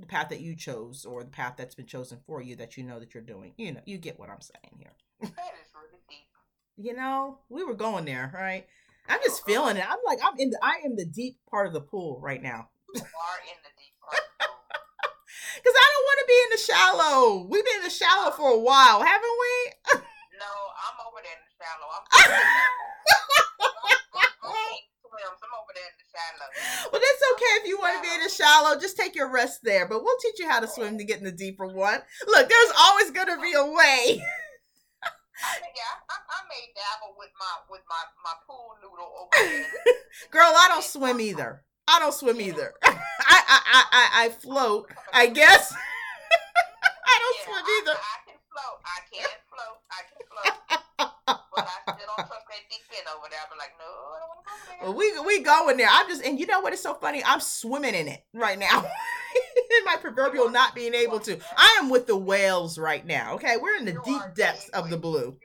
the 0.00 0.06
path 0.06 0.28
that 0.30 0.40
you 0.40 0.56
chose 0.56 1.04
or 1.04 1.22
the 1.22 1.30
path 1.30 1.54
that's 1.56 1.74
been 1.74 1.86
chosen 1.86 2.18
for 2.26 2.42
you 2.42 2.56
that 2.56 2.76
you 2.76 2.82
know 2.82 2.98
that 2.98 3.14
you're 3.14 3.22
doing 3.22 3.52
you 3.56 3.72
know 3.72 3.80
you 3.86 3.98
get 3.98 4.18
what 4.18 4.30
i'm 4.30 4.40
saying 4.40 4.76
here 4.78 4.92
that 5.20 5.30
is 5.30 5.70
really 5.74 6.02
deep 6.08 6.26
you 6.76 6.94
know 6.94 7.38
we 7.48 7.62
were 7.64 7.74
going 7.74 8.04
there 8.04 8.30
right 8.34 8.66
i'm 9.08 9.20
just 9.24 9.44
feeling 9.44 9.76
it 9.76 9.88
i'm 9.88 9.98
like 10.04 10.18
i'm 10.24 10.38
in 10.38 10.50
the 10.50 10.58
i 10.62 10.80
am 10.84 10.96
the 10.96 11.04
deep 11.04 11.38
part 11.48 11.66
of 11.66 11.72
the 11.72 11.80
pool 11.80 12.18
right 12.20 12.42
now 12.42 12.68
you 12.94 13.00
are 13.00 13.40
in 13.46 13.58
the 13.62 13.72
deep 13.78 13.94
part 14.02 14.20
because 15.56 15.76
i 15.76 15.86
don't 15.94 16.06
want 16.06 16.18
to 16.18 16.26
be 16.26 16.38
in 16.44 16.50
the 16.50 16.58
shallow 16.58 17.46
we've 17.48 17.64
been 17.64 17.76
in 17.76 17.84
the 17.84 17.90
shallow 17.90 18.30
for 18.32 18.50
a 18.50 18.58
while 18.58 19.02
haven't 19.02 19.38
we 19.40 19.72
no 19.94 20.52
i'm 20.82 20.98
over 21.06 21.20
there 21.22 21.32
in 21.32 21.44
the 21.46 21.54
shallow 21.62 21.86
i'm 21.94 22.02
well, 26.92 27.00
that's 27.00 27.24
okay 27.32 27.52
if 27.62 27.68
you 27.68 27.78
want 27.78 27.96
to 27.96 28.02
be 28.02 28.14
in 28.14 28.22
the 28.22 28.28
shallow. 28.28 28.78
Just 28.78 28.96
take 28.96 29.14
your 29.14 29.32
rest 29.32 29.60
there. 29.62 29.88
But 29.88 30.02
we'll 30.02 30.18
teach 30.20 30.38
you 30.38 30.48
how 30.48 30.60
to 30.60 30.68
swim 30.68 30.98
to 30.98 31.04
get 31.04 31.18
in 31.18 31.24
the 31.24 31.32
deeper 31.32 31.66
one. 31.66 32.00
Look, 32.26 32.48
there's 32.48 32.72
always 32.78 33.10
going 33.10 33.28
to 33.28 33.40
be 33.40 33.52
a 33.56 33.64
way. 33.64 34.04
yeah, 34.20 35.94
I, 36.10 36.16
I, 36.20 36.38
may 36.48 36.68
dabble 36.76 37.16
with 37.18 37.30
my 37.38 37.54
with 37.70 37.82
my 37.88 38.02
my 38.22 38.34
pool 38.46 38.76
noodle 38.82 39.10
over 39.20 39.30
there. 39.50 39.94
Girl, 40.30 40.52
I 40.54 40.68
don't 40.68 40.84
swim 40.84 41.20
either. 41.20 41.64
I 41.88 41.98
don't 41.98 42.14
swim 42.14 42.40
either. 42.40 42.74
I 42.84 42.92
I 43.26 43.60
I 43.90 44.08
I, 44.24 44.28
float. 44.28 44.90
I 45.12 45.26
guess. 45.26 45.72
I 45.72 47.18
don't 47.18 47.36
yeah, 47.38 47.44
swim 47.44 47.64
either. 47.80 47.98
I, 47.98 48.04
I 48.04 48.18
can 48.28 48.38
float. 48.52 48.78
I 48.84 49.00
can 49.10 49.30
float. 49.48 49.78
I 49.90 50.02
can 50.04 50.26
float 50.28 50.81
I 51.66 51.92
still 51.94 52.08
don't 52.16 52.26
trust 52.26 52.46
deep 52.68 52.82
end 52.92 53.06
over 53.10 53.26
there. 53.30 53.40
I'm 53.42 53.58
like, 53.58 53.74
no, 53.78 53.88
I 53.88 54.18
don't 54.18 54.30
want 54.30 54.40
to 54.42 54.46
go 54.46 54.92
there. 54.92 55.24
We 55.24 55.36
we 55.38 55.42
going 55.42 55.76
there. 55.76 55.88
I'm 55.90 56.08
just, 56.08 56.24
and 56.24 56.38
you 56.38 56.46
know 56.46 56.60
what 56.60 56.72
is 56.72 56.80
so 56.80 56.94
funny? 56.94 57.22
I'm 57.24 57.40
swimming 57.40 57.94
in 57.94 58.08
it 58.08 58.24
right 58.32 58.58
now. 58.58 58.84
in 59.78 59.84
my 59.84 59.96
proverbial 59.96 60.50
not 60.50 60.74
being 60.74 60.94
able 60.94 61.20
to. 61.20 61.38
I 61.56 61.78
am 61.80 61.88
with 61.88 62.06
the 62.06 62.16
whales 62.16 62.78
right 62.78 63.04
now. 63.04 63.34
Okay, 63.34 63.56
we're 63.56 63.76
in 63.76 63.84
the 63.84 63.92
you 63.92 64.02
deep 64.04 64.22
depths 64.34 64.68
of 64.70 64.90
the 64.90 64.96
blue. 64.96 65.36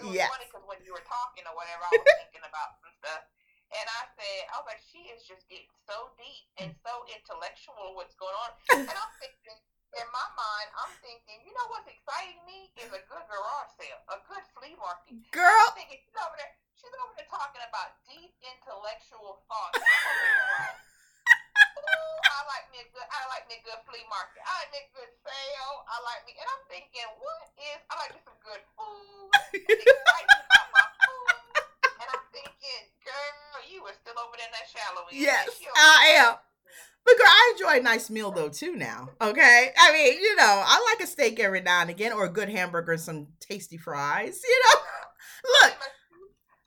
Yeah. 0.00 0.28
Funny 0.32 0.48
because 0.48 0.64
when 0.64 0.80
you 0.84 0.92
were 0.92 1.04
talking 1.04 1.44
or 1.44 1.54
whatever, 1.56 1.84
I 1.84 1.90
was 1.92 2.08
thinking 2.24 2.46
about 2.48 2.80
some 2.80 2.94
stuff. 3.04 3.22
And 3.70 3.86
I 3.86 4.02
said, 4.18 4.40
I 4.50 4.54
was 4.58 4.66
like, 4.66 4.82
she 4.82 5.06
is 5.14 5.22
just 5.22 5.46
getting 5.46 5.70
so 5.86 6.10
deep 6.18 6.44
and 6.58 6.74
so 6.82 6.90
intellectual 7.12 7.94
what's 7.94 8.16
going 8.18 8.34
on. 8.34 8.50
And 8.82 8.88
I'm 8.90 9.12
thinking, 9.22 9.58
in 9.98 10.06
my 10.14 10.26
mind, 10.38 10.68
I'm 10.78 10.92
thinking, 11.02 11.42
you 11.42 11.50
know 11.50 11.66
what's 11.74 11.90
exciting 11.90 12.38
me 12.46 12.70
is 12.78 12.90
a 12.94 13.02
good 13.10 13.24
garage 13.26 13.70
sale, 13.74 13.98
a 14.14 14.22
good 14.22 14.44
flea 14.54 14.78
market. 14.78 15.18
Girl, 15.34 15.66
I'm 15.66 15.74
thinking, 15.74 15.98
she's 15.98 16.14
over 16.14 16.36
there, 16.38 16.52
she's 16.78 16.94
over 17.02 17.10
there 17.18 17.26
talking 17.26 17.62
about 17.66 17.98
deep 18.06 18.30
intellectual 18.38 19.42
thoughts. 19.50 19.82
Ooh, 21.80 22.16
I 22.22 22.38
like 22.46 22.70
me 22.70 22.86
a 22.86 22.88
good, 22.94 23.08
I 23.10 23.20
like 23.34 23.50
me 23.50 23.58
a 23.58 23.62
good 23.66 23.80
flea 23.88 24.06
market. 24.06 24.46
I 24.46 24.52
like 24.62 24.70
me 24.70 24.78
a 24.86 24.88
good 24.94 25.10
sale. 25.26 25.74
I 25.90 25.96
like 26.06 26.22
me, 26.22 26.38
and 26.38 26.46
I'm 26.46 26.64
thinking, 26.70 27.08
what 27.18 27.50
is? 27.58 27.80
I 27.90 27.94
like 27.98 28.14
me 28.14 28.20
some 28.22 28.38
good 28.46 28.62
food. 28.78 29.30
excited 29.58 30.38
about 30.46 30.68
my 30.70 30.86
food, 31.02 31.66
and 31.98 32.08
I'm 32.14 32.24
thinking, 32.30 32.82
girl, 33.02 33.58
you 33.66 33.82
were 33.82 33.96
still 33.98 34.14
over 34.22 34.38
there 34.38 34.46
in 34.46 34.54
that 34.54 34.70
shallow. 34.70 35.02
end. 35.10 35.18
Yes, 35.18 35.50
I 35.74 36.14
am. 36.22 36.38
But 37.04 37.16
girl, 37.16 37.26
I 37.26 37.54
enjoy 37.54 37.80
a 37.80 37.82
nice 37.82 38.10
meal 38.10 38.30
though 38.30 38.48
too 38.48 38.76
now. 38.76 39.10
Okay. 39.20 39.72
I 39.78 39.92
mean, 39.92 40.20
you 40.20 40.36
know, 40.36 40.62
I 40.64 40.92
like 40.92 41.04
a 41.04 41.10
steak 41.10 41.40
every 41.40 41.60
now 41.60 41.80
and 41.80 41.90
again 41.90 42.12
or 42.12 42.24
a 42.24 42.30
good 42.30 42.48
hamburger 42.48 42.92
and 42.92 43.00
some 43.00 43.28
tasty 43.40 43.76
fries, 43.76 44.40
you 44.46 44.60
know. 44.68 44.80
Look. 45.66 45.76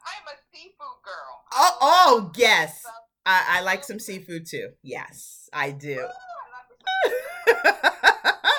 I 0.05 0.11
am 0.19 0.27
a 0.27 0.37
seafood 0.51 1.03
girl. 1.03 1.43
Oh, 1.53 1.77
oh 1.81 2.31
yes. 2.35 2.83
I, 3.25 3.59
I 3.59 3.61
like 3.61 3.83
some 3.83 3.99
seafood 3.99 4.45
too. 4.45 4.69
Yes, 4.81 5.49
I 5.53 5.71
do. 5.71 6.07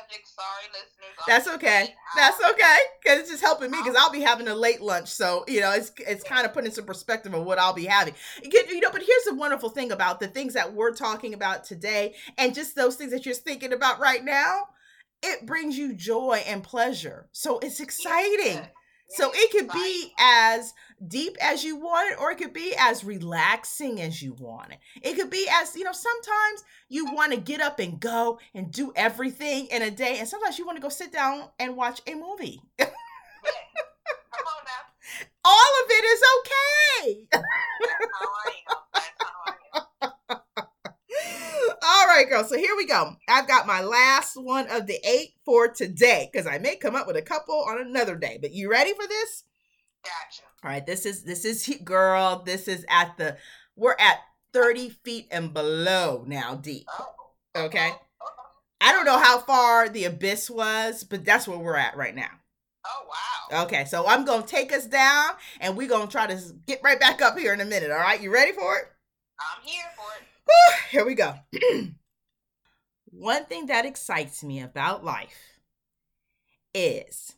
subject. 0.00 0.28
Sorry, 0.28 0.66
listeners. 0.72 1.16
That's 1.26 1.48
okay. 1.48 1.94
That's 2.16 2.40
okay. 2.50 2.78
Because 3.02 3.20
it's 3.20 3.30
just 3.30 3.42
helping 3.42 3.70
me 3.70 3.78
because 3.78 3.96
I'll 3.98 4.10
be 4.10 4.20
having 4.20 4.48
a 4.48 4.54
late 4.54 4.80
lunch. 4.80 5.08
So, 5.08 5.44
you 5.48 5.60
know, 5.60 5.72
it's 5.72 5.92
it's 5.98 6.24
kind 6.24 6.46
of 6.46 6.52
putting 6.52 6.70
some 6.70 6.84
perspective 6.84 7.34
of 7.34 7.44
what 7.44 7.58
I'll 7.58 7.74
be 7.74 7.86
having. 7.86 8.14
You 8.42 8.80
know, 8.80 8.90
but 8.90 9.02
here's 9.02 9.24
the 9.24 9.34
wonderful 9.34 9.70
thing 9.70 9.92
about 9.92 10.20
the 10.20 10.28
things 10.28 10.54
that 10.54 10.72
we're 10.74 10.94
talking 10.94 11.34
about 11.34 11.64
today 11.64 12.14
and 12.38 12.54
just 12.54 12.76
those 12.76 12.96
things 12.96 13.12
that 13.12 13.26
you're 13.26 13.34
thinking 13.34 13.72
about 13.72 14.00
right 14.00 14.24
now. 14.24 14.68
It 15.22 15.46
brings 15.46 15.76
you 15.76 15.94
joy 15.94 16.42
and 16.46 16.62
pleasure. 16.62 17.28
So 17.32 17.58
it's 17.58 17.80
exciting. 17.80 18.62
So 19.10 19.30
it 19.34 19.50
could 19.50 19.68
be 19.72 20.12
as 20.18 20.72
deep 21.06 21.36
as 21.40 21.64
you 21.64 21.76
want 21.76 22.12
it, 22.12 22.20
or 22.20 22.30
it 22.30 22.38
could 22.38 22.52
be 22.52 22.74
as 22.78 23.04
relaxing 23.04 24.00
as 24.00 24.22
you 24.22 24.34
want 24.34 24.72
it. 24.72 24.78
It 25.02 25.16
could 25.16 25.30
be 25.30 25.48
as, 25.50 25.74
you 25.74 25.84
know, 25.84 25.92
sometimes 25.92 26.64
you 26.88 27.12
want 27.12 27.32
to 27.32 27.40
get 27.40 27.60
up 27.60 27.80
and 27.80 27.98
go 27.98 28.38
and 28.54 28.70
do 28.70 28.92
everything 28.94 29.66
in 29.66 29.82
a 29.82 29.90
day, 29.90 30.18
and 30.18 30.28
sometimes 30.28 30.58
you 30.58 30.66
want 30.66 30.76
to 30.76 30.82
go 30.82 30.88
sit 30.88 31.12
down 31.12 31.48
and 31.58 31.76
watch 31.76 32.00
a 32.06 32.14
movie. 32.14 32.60
yeah. 32.78 32.86
Come 32.86 34.46
on 34.46 34.64
now. 34.64 35.26
All 35.44 35.84
of 35.84 35.90
it 35.90 36.04
is 36.04 36.22
okay. 36.38 37.26
That's 37.32 37.44
how 38.14 38.28
I 38.46 38.52
am. 38.70 38.78
That's 38.94 39.10
how 39.20 39.32
I 39.46 40.34
am. 40.34 41.76
All 42.00 42.06
right, 42.06 42.26
girl. 42.26 42.44
So 42.44 42.56
here 42.56 42.74
we 42.76 42.86
go. 42.86 43.14
I've 43.28 43.46
got 43.46 43.66
my 43.66 43.82
last 43.82 44.34
one 44.34 44.66
of 44.70 44.86
the 44.86 44.98
eight 45.06 45.34
for 45.44 45.68
today 45.68 46.30
because 46.32 46.46
I 46.46 46.56
may 46.56 46.76
come 46.76 46.96
up 46.96 47.06
with 47.06 47.16
a 47.16 47.22
couple 47.22 47.62
on 47.68 47.78
another 47.78 48.16
day. 48.16 48.38
But 48.40 48.52
you 48.52 48.70
ready 48.70 48.94
for 48.94 49.06
this? 49.06 49.44
Gotcha. 50.02 50.42
All 50.64 50.70
right. 50.70 50.86
This 50.86 51.04
is 51.04 51.24
this 51.24 51.44
is 51.44 51.68
girl. 51.84 52.42
This 52.46 52.68
is 52.68 52.86
at 52.88 53.18
the 53.18 53.36
we're 53.76 53.96
at 53.98 54.16
thirty 54.54 54.88
feet 54.88 55.28
and 55.30 55.52
below 55.52 56.24
now, 56.26 56.54
deep. 56.54 56.86
Oh. 56.98 57.64
Okay. 57.66 57.90
Oh, 57.92 57.98
oh. 58.22 58.28
I 58.80 58.92
don't 58.92 59.04
know 59.04 59.18
how 59.18 59.40
far 59.40 59.90
the 59.90 60.06
abyss 60.06 60.48
was, 60.48 61.04
but 61.04 61.26
that's 61.26 61.46
where 61.46 61.58
we're 61.58 61.76
at 61.76 61.98
right 61.98 62.14
now. 62.14 62.30
Oh 62.86 63.06
wow. 63.50 63.64
Okay, 63.64 63.84
so 63.84 64.06
I'm 64.06 64.24
gonna 64.24 64.46
take 64.46 64.72
us 64.72 64.86
down, 64.86 65.32
and 65.60 65.76
we're 65.76 65.88
gonna 65.88 66.06
try 66.06 66.26
to 66.26 66.40
get 66.66 66.80
right 66.82 66.98
back 66.98 67.20
up 67.20 67.38
here 67.38 67.52
in 67.52 67.60
a 67.60 67.66
minute. 67.66 67.90
All 67.90 67.98
right, 67.98 68.22
you 68.22 68.32
ready 68.32 68.52
for 68.52 68.78
it? 68.78 68.84
I'm 69.38 69.66
here 69.66 69.84
Here 70.90 71.04
we 71.04 71.14
go. 71.14 71.34
One 73.04 73.44
thing 73.46 73.66
that 73.66 73.86
excites 73.86 74.44
me 74.44 74.60
about 74.60 75.04
life 75.04 75.58
is 76.74 77.34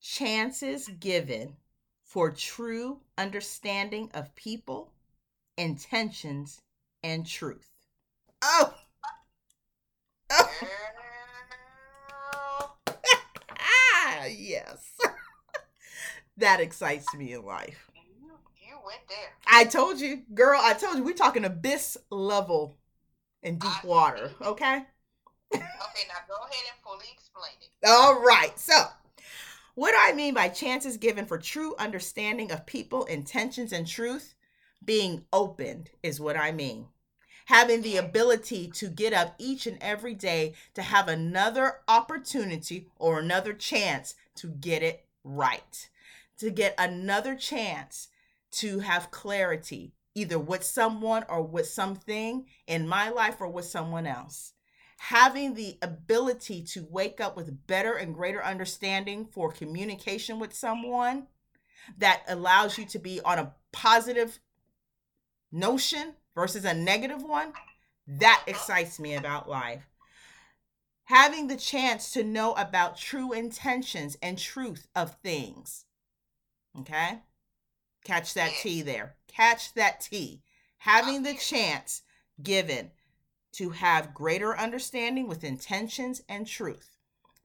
chances 0.00 0.88
given 0.88 1.56
for 2.02 2.30
true 2.30 3.00
understanding 3.16 4.10
of 4.14 4.34
people, 4.34 4.92
intentions, 5.56 6.60
and 7.02 7.26
truth. 7.26 7.70
Oh! 8.42 8.74
oh. 10.30 10.50
yes. 14.28 14.96
that 16.36 16.60
excites 16.60 17.14
me 17.14 17.32
in 17.32 17.44
life 17.44 17.85
went 18.86 19.00
there. 19.08 19.32
I 19.46 19.64
told 19.64 20.00
you, 20.00 20.22
girl. 20.32 20.60
I 20.62 20.72
told 20.74 20.96
you 20.96 21.04
we're 21.04 21.14
talking 21.14 21.44
abyss 21.44 21.98
level 22.10 22.76
in 23.42 23.58
deep 23.58 23.84
I 23.84 23.86
water. 23.86 24.30
Okay. 24.40 24.76
okay, 25.54 25.62
now 26.08 26.22
go 26.28 26.34
ahead 26.34 26.64
and 26.70 26.82
fully 26.84 27.06
explain 27.12 27.52
it. 27.60 27.86
All 27.86 28.22
right. 28.22 28.58
So, 28.58 28.74
what 29.74 29.90
do 29.90 29.98
I 30.00 30.12
mean 30.12 30.34
by 30.34 30.48
chances 30.48 30.96
given 30.96 31.26
for 31.26 31.38
true 31.38 31.74
understanding 31.78 32.52
of 32.52 32.64
people, 32.64 33.04
intentions, 33.04 33.72
and 33.72 33.86
truth? 33.86 34.34
Being 34.84 35.24
opened 35.32 35.90
is 36.02 36.20
what 36.20 36.36
I 36.36 36.52
mean. 36.52 36.86
Having 37.46 37.82
the 37.82 37.96
ability 37.96 38.68
to 38.74 38.88
get 38.88 39.12
up 39.12 39.34
each 39.38 39.66
and 39.66 39.78
every 39.80 40.14
day 40.14 40.54
to 40.74 40.82
have 40.82 41.08
another 41.08 41.78
opportunity 41.88 42.88
or 42.98 43.18
another 43.18 43.52
chance 43.52 44.14
to 44.36 44.48
get 44.48 44.82
it 44.82 45.04
right, 45.24 45.88
to 46.38 46.50
get 46.50 46.74
another 46.78 47.34
chance 47.34 48.08
to 48.52 48.80
have 48.80 49.10
clarity, 49.10 49.94
either 50.14 50.38
with 50.38 50.64
someone 50.64 51.24
or 51.28 51.42
with 51.42 51.66
something 51.66 52.46
in 52.66 52.88
my 52.88 53.08
life 53.08 53.40
or 53.40 53.48
with 53.48 53.64
someone 53.64 54.06
else. 54.06 54.52
Having 54.98 55.54
the 55.54 55.78
ability 55.82 56.62
to 56.62 56.86
wake 56.90 57.20
up 57.20 57.36
with 57.36 57.66
better 57.66 57.94
and 57.94 58.14
greater 58.14 58.42
understanding 58.42 59.26
for 59.26 59.52
communication 59.52 60.38
with 60.38 60.54
someone 60.54 61.26
that 61.98 62.22
allows 62.28 62.78
you 62.78 62.86
to 62.86 62.98
be 62.98 63.20
on 63.20 63.38
a 63.38 63.54
positive 63.72 64.38
notion 65.52 66.14
versus 66.34 66.64
a 66.64 66.74
negative 66.74 67.22
one, 67.22 67.52
that 68.06 68.42
excites 68.46 68.98
me 69.00 69.14
about 69.14 69.48
life. 69.48 69.88
Having 71.04 71.48
the 71.48 71.56
chance 71.56 72.10
to 72.12 72.24
know 72.24 72.52
about 72.54 72.96
true 72.96 73.32
intentions 73.32 74.16
and 74.20 74.38
truth 74.38 74.88
of 74.94 75.16
things. 75.22 75.84
Okay? 76.78 77.20
Catch 78.06 78.34
that 78.34 78.52
T 78.62 78.82
there. 78.82 79.16
Catch 79.26 79.74
that 79.74 80.00
T. 80.00 80.40
Having 80.78 81.24
the 81.24 81.34
chance 81.34 82.02
given 82.40 82.92
to 83.54 83.70
have 83.70 84.14
greater 84.14 84.56
understanding 84.56 85.26
with 85.26 85.42
intentions 85.42 86.22
and 86.28 86.46
truth 86.46 86.90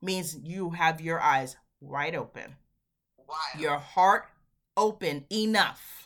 means 0.03 0.37
you 0.37 0.69
have 0.69 1.01
your 1.01 1.19
eyes 1.19 1.55
wide 1.79 2.13
open, 2.13 2.57
your 3.57 3.79
heart 3.79 4.25
open 4.77 5.25
enough, 5.31 6.05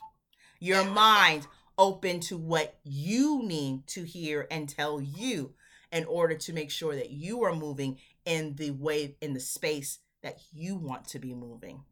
your 0.61 0.85
mind 0.85 1.47
open 1.77 2.21
to 2.21 2.37
what 2.37 2.79
you 2.85 3.43
need 3.43 3.85
to 3.87 4.05
hear 4.05 4.47
and 4.49 4.69
tell 4.69 5.01
you 5.01 5.53
in 5.91 6.05
order 6.05 6.35
to 6.35 6.53
make 6.53 6.71
sure 6.71 6.95
that 6.95 7.09
you 7.09 7.43
are 7.43 7.53
moving 7.53 7.99
in 8.23 8.55
the 8.55 8.71
way, 8.71 9.17
in 9.19 9.33
the 9.33 9.39
space 9.41 9.99
that 10.23 10.37
you 10.53 10.77
want 10.77 11.05
to 11.09 11.19
be 11.19 11.33
moving. 11.33 11.83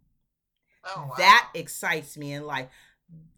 Oh, 0.85 1.07
wow. 1.09 1.13
That 1.17 1.49
excites 1.53 2.17
me 2.17 2.33
in 2.33 2.45
life. 2.45 2.67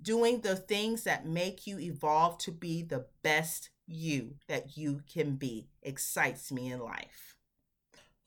Doing 0.02 0.42
the 0.42 0.56
things 0.56 1.04
that 1.04 1.26
make 1.26 1.68
you 1.68 1.80
evolve 1.80 2.38
to 2.40 2.52
be 2.52 2.82
the 2.82 3.06
best 3.24 3.70
you 3.88 4.36
that 4.48 4.78
you 4.78 5.02
can 5.12 5.36
be 5.36 5.68
excites 5.84 6.52
me 6.52 6.72
in 6.72 6.80
life. 6.80 7.36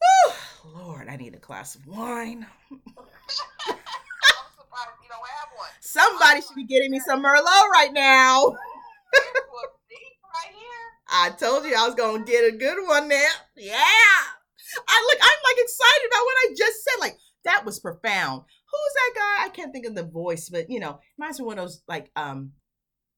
Whew, 0.00 0.72
Lord, 0.74 1.08
I 1.08 1.16
need 1.16 1.34
a 1.34 1.38
glass 1.38 1.74
of 1.74 1.86
wine. 1.86 2.46
Somebody 5.80 6.42
should 6.42 6.54
be 6.54 6.64
getting 6.64 6.90
me 6.90 7.00
some 7.00 7.22
Merlot 7.22 7.68
right 7.72 7.92
now. 7.92 8.54
I 11.10 11.30
told 11.30 11.64
you 11.64 11.74
I 11.74 11.86
was 11.86 11.94
gonna 11.94 12.24
get 12.24 12.52
a 12.52 12.56
good 12.56 12.86
one 12.86 13.08
there. 13.08 13.30
Yeah. 13.56 13.74
I 14.86 15.08
look, 15.10 15.18
I'm 15.22 15.38
like 15.44 15.64
excited 15.64 16.08
about 16.08 16.24
what 16.24 16.36
I 16.36 16.54
just 16.56 16.84
said. 16.84 17.00
Like 17.00 17.16
that 17.44 17.64
was 17.64 17.80
profound 17.80 18.42
who's 18.70 18.94
that 18.94 19.12
guy? 19.14 19.46
I 19.46 19.48
can't 19.50 19.72
think 19.72 19.86
of 19.86 19.94
the 19.94 20.04
voice, 20.04 20.48
but 20.48 20.70
you 20.70 20.80
know, 20.80 21.00
reminds 21.18 21.38
me 21.38 21.44
of 21.44 21.46
one 21.46 21.58
of 21.58 21.64
those 21.64 21.82
like 21.88 22.10
um 22.16 22.52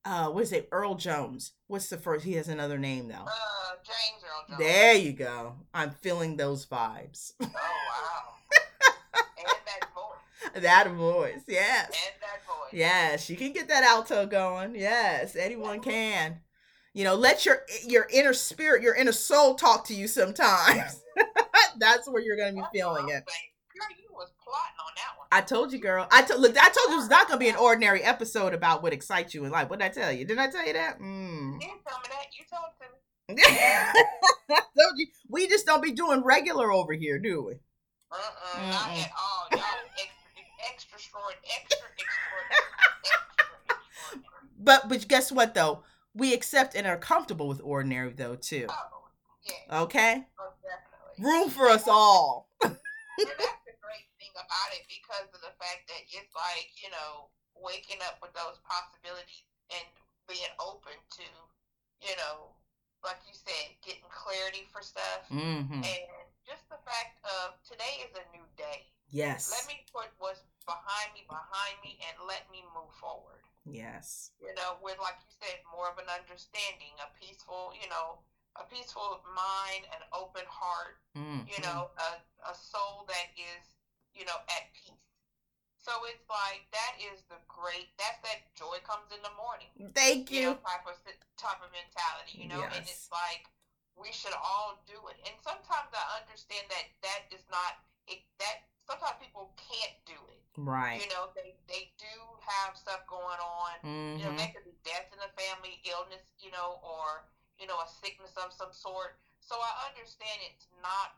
uh 0.05 0.29
what 0.29 0.43
is 0.43 0.53
it, 0.53 0.69
Earl 0.73 0.95
Jones. 0.95 1.53
What's 1.67 1.89
the 1.89 1.97
first 1.99 2.25
he 2.25 2.35
has 2.35 2.49
another 2.49 2.79
name 2.79 3.09
though. 3.09 3.27
Uh 3.27 3.77
James 3.85 4.23
Earl 4.25 4.45
Jones. 4.49 4.59
There 4.59 4.95
you 4.95 5.13
go. 5.13 5.55
I'm 5.75 5.91
feeling 5.91 6.37
those 6.37 6.67
vibes. 6.67 7.33
Oh 7.43 7.47
wow. 7.47 8.35
and 9.39 9.47
that 9.67 9.89
voice. 9.95 10.63
That 10.63 10.91
voice, 10.91 11.43
yes. 11.49 11.87
And 11.87 12.23
that 12.23 12.47
voice. 12.47 12.73
Yes, 12.73 13.31
you 13.31 13.37
can 13.37 13.53
get 13.53 13.69
that 13.69 13.85
alto 13.85 14.27
going. 14.27 14.75
Yes, 14.75 15.37
anyone 15.37 15.81
can. 15.81 16.41
You 16.93 17.05
know, 17.05 17.15
let 17.15 17.47
your 17.47 17.63
your 17.87 18.07
inner 18.13 18.33
spirit, 18.33 18.83
your 18.83 18.95
inner 18.95 19.13
soul 19.13 19.55
talk 19.55 19.87
to 19.87 19.95
you 19.95 20.09
sometimes. 20.09 21.03
That's 21.79 22.09
where 22.09 22.21
you're 22.23 22.37
gonna 22.37 22.53
be 22.53 22.79
feeling 22.79 23.09
it 23.11 23.25
was 24.21 24.31
plotting 24.45 24.79
on 24.87 24.93
that 24.97 25.18
one. 25.18 25.27
I 25.33 25.41
told 25.41 25.73
you, 25.73 25.79
girl. 25.79 26.07
I 26.12 26.23
told 26.23 26.41
look. 26.41 26.57
I 26.57 26.68
told 26.68 26.91
you 26.91 27.01
it's 27.01 27.09
not 27.09 27.27
gonna 27.27 27.41
be 27.41 27.49
an 27.49 27.57
ordinary 27.57 28.03
episode 28.03 28.53
about 28.53 28.83
what 28.83 28.93
excites 28.93 29.35
you 29.35 29.45
in 29.47 29.51
life. 29.51 29.71
What 29.71 29.79
did 29.79 29.87
I 29.87 29.89
tell 29.89 30.12
you? 30.12 30.27
Didn't 30.27 30.41
I 30.41 30.51
tell 30.51 30.66
you 30.66 30.75
that? 30.75 31.01
Mm. 31.01 31.55
You 31.55 31.59
didn't 31.61 31.85
tell 31.87 31.99
me 31.99 32.09
that. 32.11 32.27
You 32.37 32.45
told 32.53 32.71
me. 32.79 32.87
You. 34.97 35.07
We 35.29 35.49
just 35.49 35.64
don't 35.64 35.83
be 35.83 35.93
doing 35.93 36.23
regular 36.23 36.71
over 36.71 36.93
here, 36.93 37.18
do 37.18 37.43
we? 37.43 37.55
Uh-uh, 38.12 38.71
not 38.71 38.91
at 38.91 39.11
all. 39.18 39.47
Y'all 39.53 39.61
extra, 40.03 40.99
extra, 40.99 40.99
extra, 40.99 41.89
extra, 41.99 43.77
But 44.59 44.89
but 44.89 45.09
guess 45.09 45.33
what 45.33 45.55
though? 45.55 45.85
We 46.12 46.35
accept 46.35 46.75
and 46.75 46.87
are 46.87 46.99
comfortable 46.99 47.49
with 47.49 47.61
ordinary 47.62 48.12
though 48.12 48.35
too. 48.35 48.66
Oh, 48.68 48.75
yeah. 49.45 49.81
Okay. 49.83 50.27
Oh, 50.39 50.53
definitely. 50.62 51.25
Room 51.25 51.49
for 51.49 51.68
us 51.68 51.87
all 51.87 52.49
about 54.71 54.79
it 54.79 54.87
because 54.87 55.27
of 55.35 55.43
the 55.43 55.55
fact 55.59 55.91
that 55.91 56.03
it's 56.07 56.35
like, 56.35 56.71
you 56.79 56.91
know, 56.95 57.27
waking 57.59 57.99
up 58.07 58.23
with 58.23 58.31
those 58.39 58.62
possibilities 58.62 59.51
and 59.75 59.87
being 60.31 60.51
open 60.62 60.95
to, 61.18 61.27
you 62.07 62.14
know, 62.23 62.55
like 63.03 63.18
you 63.27 63.35
said, 63.35 63.75
getting 63.83 64.07
clarity 64.14 64.62
for 64.71 64.79
stuff. 64.85 65.27
Mm-hmm. 65.27 65.83
And 65.83 66.27
just 66.47 66.62
the 66.71 66.79
fact 66.87 67.18
of 67.27 67.59
today 67.66 68.07
is 68.07 68.14
a 68.14 68.25
new 68.31 68.47
day. 68.55 68.87
Yes. 69.11 69.51
Let 69.51 69.66
me 69.66 69.83
put 69.91 70.07
what's 70.23 70.47
behind 70.62 71.11
me 71.18 71.27
behind 71.27 71.83
me 71.83 71.99
and 72.07 72.14
let 72.31 72.47
me 72.55 72.62
move 72.71 72.95
forward. 72.95 73.43
Yes. 73.66 74.31
You 74.39 74.55
know, 74.55 74.79
with 74.79 75.03
like 75.03 75.18
you 75.18 75.31
said, 75.43 75.59
more 75.66 75.91
of 75.91 75.99
an 75.99 76.07
understanding, 76.07 76.95
a 77.03 77.11
peaceful, 77.18 77.75
you 77.75 77.91
know, 77.91 78.23
a 78.55 78.62
peaceful 78.71 79.18
mind, 79.35 79.83
an 79.91 80.03
open 80.14 80.47
heart, 80.47 81.03
mm-hmm. 81.18 81.43
you 81.51 81.59
know, 81.66 81.91
a, 81.99 82.11
a 82.47 82.55
soul 82.55 83.07
that 83.11 83.35
is 83.35 83.80
you 84.15 84.25
know, 84.25 84.39
at 84.51 84.71
peace. 84.75 85.01
So 85.81 85.97
it's 86.13 86.29
like 86.29 86.69
that 86.77 87.01
is 87.01 87.25
the 87.33 87.41
great. 87.49 87.89
That's 87.97 88.21
that 88.21 88.45
joy 88.53 88.79
comes 88.85 89.09
in 89.17 89.21
the 89.25 89.33
morning. 89.41 89.73
Thank 89.97 90.29
you. 90.29 90.53
you 90.53 90.53
know, 90.53 90.61
type 90.61 90.85
of 90.85 91.01
type 91.41 91.61
of 91.65 91.73
mentality, 91.73 92.37
you 92.37 92.49
know, 92.53 92.61
yes. 92.61 92.77
and 92.77 92.85
it's 92.85 93.09
like 93.09 93.49
we 93.97 94.13
should 94.13 94.37
all 94.37 94.85
do 94.85 94.97
it. 95.09 95.17
And 95.25 95.33
sometimes 95.41 95.89
I 95.91 96.05
understand 96.21 96.69
that 96.69 96.85
that 97.01 97.23
is 97.33 97.45
not 97.49 97.81
it, 98.07 98.21
that. 98.39 98.69
Sometimes 98.85 99.23
people 99.23 99.55
can't 99.55 99.95
do 100.03 100.19
it. 100.35 100.43
Right. 100.59 100.99
You 100.99 101.07
know, 101.15 101.31
they 101.33 101.55
they 101.71 101.95
do 101.97 102.15
have 102.43 102.75
stuff 102.77 103.07
going 103.09 103.39
on. 103.39 103.75
Mm-hmm. 103.81 104.19
You 104.19 104.25
know, 104.29 104.35
there 104.37 104.51
mm-hmm. 104.51 104.61
could 104.61 104.67
be 104.67 104.77
death 104.85 105.09
in 105.15 105.23
the 105.23 105.31
family, 105.39 105.79
illness, 105.87 106.27
you 106.43 106.51
know, 106.53 106.83
or 106.85 107.25
you 107.57 107.71
know, 107.71 107.79
a 107.81 107.89
sickness 107.89 108.35
of 108.37 108.53
some 108.53 108.75
sort. 108.75 109.17
So 109.41 109.57
I 109.57 109.89
understand 109.89 110.45
it's 110.45 110.69
not. 110.85 111.17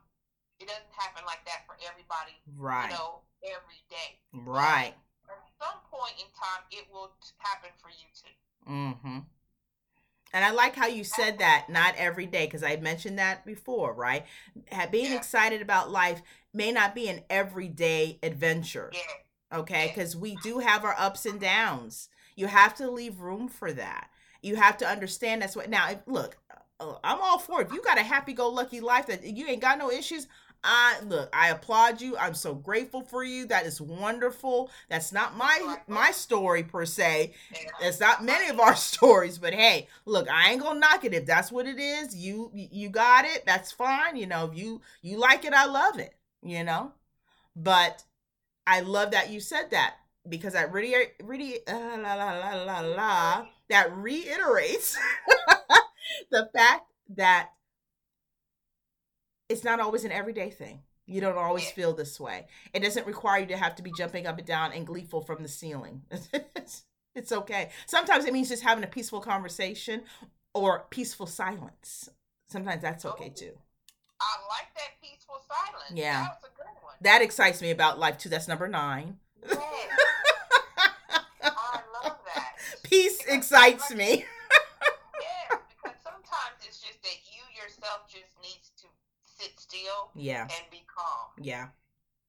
It 0.62 0.68
doesn't 0.68 0.94
happen 0.96 1.24
like 1.26 1.44
that 1.46 1.66
for 1.66 1.74
everybody. 1.82 2.38
Right. 2.56 2.90
You 2.90 2.96
know, 2.96 3.20
every 3.42 3.82
day. 3.90 4.22
Right. 4.32 4.94
But 5.26 5.34
at 5.42 5.50
some 5.58 5.82
point 5.90 6.14
in 6.18 6.30
time, 6.38 6.62
it 6.70 6.86
will 6.92 7.10
happen 7.38 7.70
for 7.82 7.90
you 7.90 8.06
too. 8.14 8.70
Mm-hmm. 8.70 9.18
And 10.34 10.44
I 10.44 10.52
like 10.52 10.76
how 10.76 10.86
you 10.86 11.02
said 11.04 11.40
that 11.40 11.66
not 11.68 11.94
every 11.98 12.26
day 12.26 12.46
because 12.46 12.62
I 12.62 12.76
mentioned 12.76 13.18
that 13.18 13.44
before, 13.44 13.92
right? 13.92 14.24
Being 14.90 15.10
yeah. 15.10 15.16
excited 15.16 15.60
about 15.60 15.90
life 15.90 16.22
may 16.54 16.72
not 16.72 16.94
be 16.94 17.08
an 17.08 17.22
everyday 17.28 18.18
adventure. 18.22 18.90
Yeah. 18.94 19.58
Okay, 19.58 19.92
because 19.94 20.16
we 20.16 20.36
do 20.36 20.60
have 20.60 20.84
our 20.84 20.94
ups 20.98 21.26
and 21.26 21.38
downs. 21.38 22.08
You 22.36 22.46
have 22.46 22.74
to 22.76 22.90
leave 22.90 23.20
room 23.20 23.48
for 23.48 23.70
that. 23.72 24.08
You 24.40 24.56
have 24.56 24.78
to 24.78 24.88
understand 24.88 25.42
that's 25.42 25.54
what. 25.54 25.68
Now, 25.68 26.00
look, 26.06 26.38
uh, 26.80 26.94
I'm 27.04 27.20
all 27.20 27.38
for 27.38 27.60
it. 27.60 27.66
If 27.66 27.74
you 27.74 27.82
got 27.82 27.98
a 27.98 28.02
happy-go-lucky 28.02 28.80
life 28.80 29.06
that 29.08 29.22
you 29.22 29.46
ain't 29.46 29.60
got 29.60 29.78
no 29.78 29.90
issues, 29.90 30.28
I 30.64 31.00
look, 31.04 31.28
I 31.32 31.48
applaud 31.48 32.00
you. 32.00 32.16
I'm 32.16 32.34
so 32.34 32.54
grateful 32.54 33.02
for 33.02 33.24
you. 33.24 33.46
That 33.46 33.66
is 33.66 33.80
wonderful. 33.80 34.70
That's 34.88 35.12
not 35.12 35.36
my 35.36 35.78
my 35.88 36.12
story 36.12 36.62
per 36.62 36.84
se. 36.86 37.32
It's 37.80 37.98
not 37.98 38.24
many 38.24 38.48
of 38.48 38.60
our 38.60 38.76
stories, 38.90 39.38
but 39.38 39.54
hey, 39.54 39.88
look, 40.04 40.28
I 40.30 40.52
ain't 40.52 40.62
gonna 40.62 40.78
knock 40.78 41.04
it. 41.04 41.14
If 41.14 41.26
that's 41.26 41.50
what 41.50 41.66
it 41.66 41.78
is, 41.80 42.14
you 42.14 42.50
you 42.54 42.88
got 42.90 43.24
it. 43.24 43.44
That's 43.44 43.72
fine. 43.72 44.16
You 44.16 44.26
know, 44.26 44.50
if 44.50 44.56
you 44.56 44.80
you 45.02 45.18
like 45.18 45.44
it, 45.44 45.52
I 45.52 45.66
love 45.66 45.98
it. 45.98 46.14
You 46.42 46.62
know, 46.64 46.92
but 47.56 48.04
I 48.66 48.80
love 48.80 49.12
that 49.12 49.30
you 49.30 49.40
said 49.40 49.70
that 49.72 49.96
because 50.28 50.54
that 50.54 50.72
really 50.72 50.94
really 51.22 51.66
uh, 51.66 51.98
la, 51.98 52.14
la, 52.14 52.32
la, 52.38 52.54
la, 52.64 52.80
la, 52.80 53.46
that 53.68 53.96
reiterates 53.96 54.98
the 56.30 56.48
fact 56.54 56.86
that 57.16 57.50
it's 59.49 59.64
not 59.64 59.80
always 59.80 60.05
an 60.05 60.12
everyday 60.12 60.51
thing. 60.51 60.80
You 61.07 61.20
don't 61.20 61.36
always 61.36 61.70
feel 61.70 61.93
this 61.93 62.20
way. 62.20 62.47
It 62.72 62.80
doesn't 62.80 63.07
require 63.07 63.40
you 63.40 63.47
to 63.47 63.57
have 63.57 63.74
to 63.76 63.82
be 63.82 63.93
jumping 63.97 64.26
up 64.26 64.38
and 64.38 64.47
down 64.47 64.72
and 64.72 64.86
gleeful 64.86 65.20
from 65.20 65.43
the 65.43 65.49
ceiling. 65.49 66.03
it's 67.14 67.32
okay. 67.32 67.70
Sometimes 67.86 68.24
it 68.24 68.32
means 68.32 68.49
just 68.49 68.62
having 68.62 68.84
a 68.84 68.88
peaceful 68.88 69.20
conversation 69.20 70.03
or 70.55 70.86
peaceful 70.90 71.26
silence. 71.26 72.09
Sometimes 72.49 72.82
that's 72.82 73.05
okay 73.05 73.32
oh, 73.32 73.34
too. 73.34 73.59
I 74.20 74.36
like 74.49 74.72
that 74.74 75.01
peaceful 75.03 75.36
silence. 75.49 75.93
Yeah. 75.93 76.22
That 76.22 76.38
was 76.40 76.51
a 76.51 76.57
good 76.57 76.82
one. 76.82 76.95
That 77.01 77.22
excites 77.22 77.61
me 77.61 77.70
about 77.70 77.99
life 77.99 78.18
too. 78.18 78.28
That's 78.28 78.47
number 78.47 78.68
nine. 78.68 79.16
Yes. 79.47 79.59
I 81.43 81.80
love 82.05 82.16
that. 82.34 82.55
Peace 82.84 83.18
because 83.18 83.34
excites 83.34 83.93
me. 83.93 84.24
Still 89.72 90.12
yeah. 90.14 90.42
and 90.42 90.64
be 90.70 90.84
calm. 90.84 91.32
Yeah. 91.40 91.72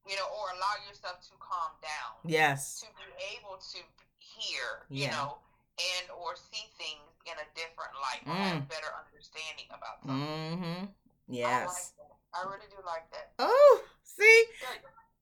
You 0.07 0.15
know 0.15 0.27
or 0.31 0.51
allow 0.55 0.75
yourself 0.87 1.19
to 1.27 1.35
calm 1.39 1.75
down. 1.83 2.15
Yes. 2.23 2.83
To 2.83 2.87
be 2.95 3.07
able 3.35 3.59
to 3.59 3.79
hear 4.19 4.87
you 4.89 5.07
yeah. 5.07 5.11
know 5.11 5.37
and 5.75 6.05
or 6.15 6.35
see 6.35 6.67
things 6.79 7.11
in 7.27 7.35
a 7.39 7.47
different 7.55 7.95
light 7.99 8.23
mm. 8.23 8.31
or 8.31 8.43
have 8.59 8.67
better 8.67 8.91
understanding 8.99 9.67
about 9.71 10.03
something. 10.03 10.59
Mm-hmm. 10.59 10.85
yes 11.27 11.93
I, 11.99 12.03
like 12.03 12.15
I 12.35 12.39
really 12.47 12.67
do 12.71 12.79
like 12.85 13.07
that. 13.11 13.31
Oh 13.39 13.83
see? 14.03 14.43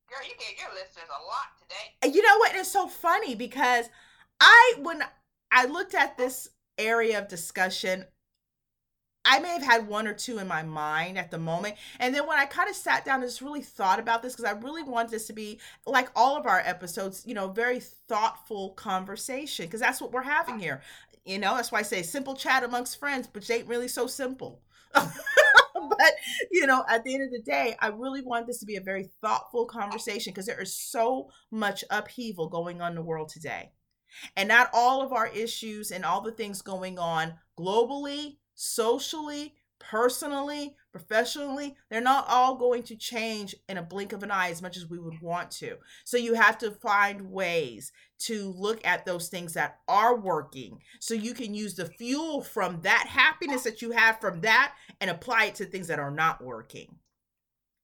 Girl, 0.10 0.28
you 0.28 0.36
gave 0.36 0.60
your 0.60 0.74
listeners 0.74 1.08
a 1.08 1.22
lot 1.24 1.56
today. 1.62 2.14
You 2.14 2.22
know 2.22 2.38
what? 2.40 2.56
It's 2.56 2.72
so 2.72 2.88
funny 2.88 3.36
because 3.36 3.90
i 4.40 4.74
when 4.82 5.04
i 5.52 5.66
looked 5.66 5.94
at 5.94 6.18
this 6.18 6.50
area 6.78 7.20
of 7.20 7.28
discussion 7.28 8.06
I 9.24 9.40
may 9.40 9.50
have 9.50 9.64
had 9.64 9.88
one 9.88 10.08
or 10.08 10.14
two 10.14 10.40
in 10.40 10.48
my 10.48 10.64
mind 10.64 11.18
at 11.18 11.30
the 11.30 11.38
moment. 11.38 11.76
And 12.00 12.14
then 12.14 12.26
when 12.28 12.40
I 12.40 12.46
kind 12.46 12.70
of 12.70 12.76
sat 12.76 13.06
down 13.06 13.22
and 13.22 13.30
just 13.30 13.42
really 13.42 13.62
thought 13.62 14.00
about 14.00 14.24
this, 14.24 14.34
because 14.34 14.46
I 14.46 14.58
really 14.60 14.84
want 14.84 15.12
this 15.12 15.28
to 15.28 15.34
be 15.34 15.60
like 15.86 16.10
all 16.16 16.38
of 16.38 16.48
our 16.48 16.60
episodes, 16.60 17.24
you 17.26 17.34
know, 17.34 17.50
very 17.50 17.80
thoughtful 17.80 18.72
conversation, 18.72 19.66
because 19.66 19.80
that's 19.80 20.02
what 20.02 20.12
we're 20.12 20.24
having 20.24 20.60
here. 20.60 20.82
You 21.26 21.38
know, 21.38 21.56
that's 21.56 21.72
why 21.72 21.80
I 21.80 21.84
say 21.84 22.02
simple 22.02 22.36
chat 22.36 22.64
amongst 22.64 23.00
friends, 23.00 23.28
but 23.32 23.50
ain't 23.50 23.68
really 23.68 23.88
so 23.88 24.08
simple. 24.08 24.62
but 24.94 26.14
you 26.52 26.66
know 26.66 26.84
at 26.90 27.04
the 27.04 27.14
end 27.14 27.24
of 27.24 27.32
the 27.32 27.42
day 27.42 27.76
i 27.80 27.88
really 27.88 28.22
want 28.22 28.46
this 28.46 28.60
to 28.60 28.66
be 28.66 28.76
a 28.76 28.82
very 28.82 29.10
thoughtful 29.22 29.66
conversation 29.66 30.32
because 30.32 30.46
there 30.46 30.60
is 30.62 30.76
so 30.76 31.30
much 31.50 31.84
upheaval 31.90 32.50
going 32.50 32.82
on 32.82 32.92
in 32.92 32.96
the 32.96 33.02
world 33.02 33.30
today 33.30 33.72
and 34.36 34.50
not 34.50 34.70
all 34.74 35.02
of 35.02 35.14
our 35.14 35.28
issues 35.28 35.92
and 35.92 36.04
all 36.04 36.22
the 36.22 36.32
things 36.32 36.62
going 36.62 37.00
on 37.00 37.34
globally 37.58 38.38
socially, 38.62 39.56
personally, 39.80 40.76
professionally, 40.92 41.76
they're 41.90 42.00
not 42.00 42.26
all 42.28 42.56
going 42.56 42.84
to 42.84 42.96
change 42.96 43.56
in 43.68 43.78
a 43.78 43.82
blink 43.82 44.14
of 44.14 44.22
an 44.22 44.30
eye 44.30 44.52
as 44.52 44.62
much 44.62 44.78
as 44.78 44.88
we 44.88 45.00
would 45.00 45.20
want 45.20 45.50
to. 45.50 45.78
So 46.06 46.18
you 46.18 46.36
have 46.36 46.60
to 46.60 46.70
find 46.70 47.32
ways 47.32 47.92
to 48.28 48.54
look 48.56 48.86
at 48.86 49.04
those 49.04 49.30
things 49.30 49.54
that 49.54 49.80
are 49.88 50.16
working 50.16 50.78
so 51.00 51.16
you 51.16 51.34
can 51.34 51.56
use 51.56 51.74
the 51.74 51.88
fuel 51.88 52.44
from 52.44 52.82
that 52.82 53.08
happiness 53.08 53.64
that 53.64 53.82
you 53.82 53.92
have 53.92 54.22
from 54.22 54.42
that 54.42 54.74
and 55.00 55.10
apply 55.10 55.46
it 55.46 55.56
to 55.56 55.66
things 55.66 55.88
that 55.88 56.00
are 56.00 56.12
not 56.12 56.44
working. 56.44 56.96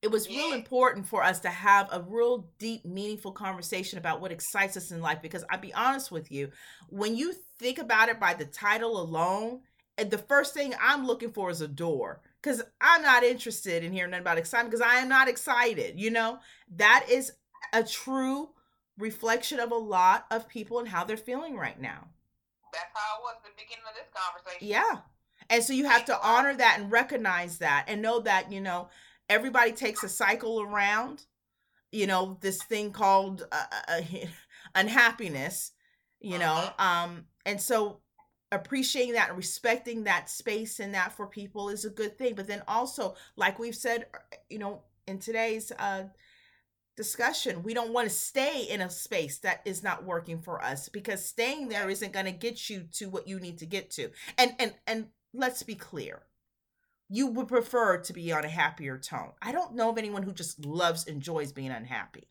It 0.00 0.12
was 0.12 0.28
real 0.28 0.52
important 0.52 1.08
for 1.08 1.24
us 1.24 1.40
to 1.40 1.48
have 1.48 1.88
a 1.90 2.04
real 2.06 2.48
deep, 2.60 2.84
meaningful 2.84 3.32
conversation 3.32 3.98
about 3.98 4.20
what 4.20 4.30
excites 4.30 4.76
us 4.76 4.92
in 4.92 5.00
life 5.00 5.20
because 5.20 5.44
I'll 5.50 5.58
be 5.58 5.74
honest 5.74 6.12
with 6.12 6.30
you, 6.30 6.52
when 6.88 7.16
you 7.16 7.34
think 7.58 7.78
about 7.78 8.08
it 8.08 8.20
by 8.20 8.34
the 8.34 8.44
title 8.44 9.00
alone, 9.00 9.62
and 9.98 10.10
the 10.10 10.18
first 10.18 10.54
thing 10.54 10.74
I'm 10.80 11.06
looking 11.06 11.30
for 11.30 11.50
is 11.50 11.60
a 11.60 11.68
door 11.68 12.20
because 12.40 12.62
I'm 12.80 13.02
not 13.02 13.24
interested 13.24 13.82
in 13.82 13.92
hearing 13.92 14.14
about 14.14 14.38
excitement 14.38 14.70
because 14.70 14.86
I 14.86 15.00
am 15.00 15.08
not 15.08 15.28
excited. 15.28 15.98
You 15.98 16.10
know, 16.10 16.38
that 16.76 17.06
is 17.10 17.32
a 17.72 17.82
true 17.82 18.50
reflection 18.96 19.58
of 19.58 19.72
a 19.72 19.76
lot 19.76 20.26
of 20.30 20.48
people 20.48 20.78
and 20.78 20.88
how 20.88 21.04
they're 21.04 21.16
feeling 21.16 21.56
right 21.56 21.80
now. 21.80 22.08
That's 22.72 22.84
how 22.94 23.18
it 23.18 23.22
was 23.22 23.36
the 23.42 23.50
beginning 23.56 23.84
of 23.88 23.94
this 23.94 24.08
conversation. 24.14 24.68
Yeah. 24.68 24.98
And 25.50 25.64
so 25.64 25.72
you 25.72 25.86
have 25.86 26.04
to 26.06 26.26
honor 26.26 26.54
that 26.54 26.78
and 26.78 26.92
recognize 26.92 27.58
that 27.58 27.86
and 27.88 28.00
know 28.00 28.20
that, 28.20 28.52
you 28.52 28.60
know, 28.60 28.90
everybody 29.28 29.72
takes 29.72 30.04
a 30.04 30.08
cycle 30.08 30.62
around, 30.62 31.24
you 31.90 32.06
know, 32.06 32.38
this 32.40 32.62
thing 32.62 32.92
called 32.92 33.46
uh, 33.50 33.64
uh, 33.88 34.00
unhappiness, 34.74 35.72
you 36.20 36.38
know. 36.38 36.52
Uh-huh. 36.52 37.02
Um 37.04 37.24
and 37.44 37.60
so 37.60 38.00
appreciating 38.50 39.14
that 39.14 39.28
and 39.28 39.36
respecting 39.36 40.04
that 40.04 40.30
space 40.30 40.80
and 40.80 40.94
that 40.94 41.12
for 41.12 41.26
people 41.26 41.68
is 41.68 41.84
a 41.84 41.90
good 41.90 42.16
thing. 42.16 42.34
But 42.34 42.46
then 42.46 42.62
also 42.66 43.14
like 43.36 43.58
we've 43.58 43.74
said 43.74 44.06
uh, 44.14 44.36
you 44.48 44.58
know 44.58 44.82
in 45.06 45.18
today's 45.18 45.72
uh 45.78 46.04
discussion 46.96 47.62
we 47.62 47.74
don't 47.74 47.92
want 47.92 48.08
to 48.08 48.14
stay 48.14 48.66
in 48.68 48.80
a 48.80 48.90
space 48.90 49.38
that 49.38 49.60
is 49.64 49.84
not 49.84 50.04
working 50.04 50.40
for 50.40 50.60
us 50.62 50.88
because 50.88 51.24
staying 51.24 51.68
there 51.68 51.88
isn't 51.88 52.12
going 52.12 52.26
to 52.26 52.32
get 52.32 52.68
you 52.68 52.88
to 52.92 53.08
what 53.08 53.28
you 53.28 53.38
need 53.38 53.58
to 53.58 53.66
get 53.66 53.90
to. 53.90 54.10
And 54.36 54.54
and 54.58 54.74
and 54.86 55.06
let's 55.32 55.62
be 55.62 55.74
clear 55.74 56.22
you 57.08 57.26
would 57.26 57.48
prefer 57.48 57.98
to 57.98 58.12
be 58.12 58.32
on 58.32 58.44
a 58.44 58.48
happier 58.48 58.98
tone. 58.98 59.32
I 59.40 59.52
don't 59.52 59.74
know 59.74 59.90
of 59.90 59.98
anyone 59.98 60.22
who 60.22 60.32
just 60.32 60.64
loves 60.64 61.06
enjoys 61.06 61.52
being 61.52 61.70
unhappy. 61.70 62.28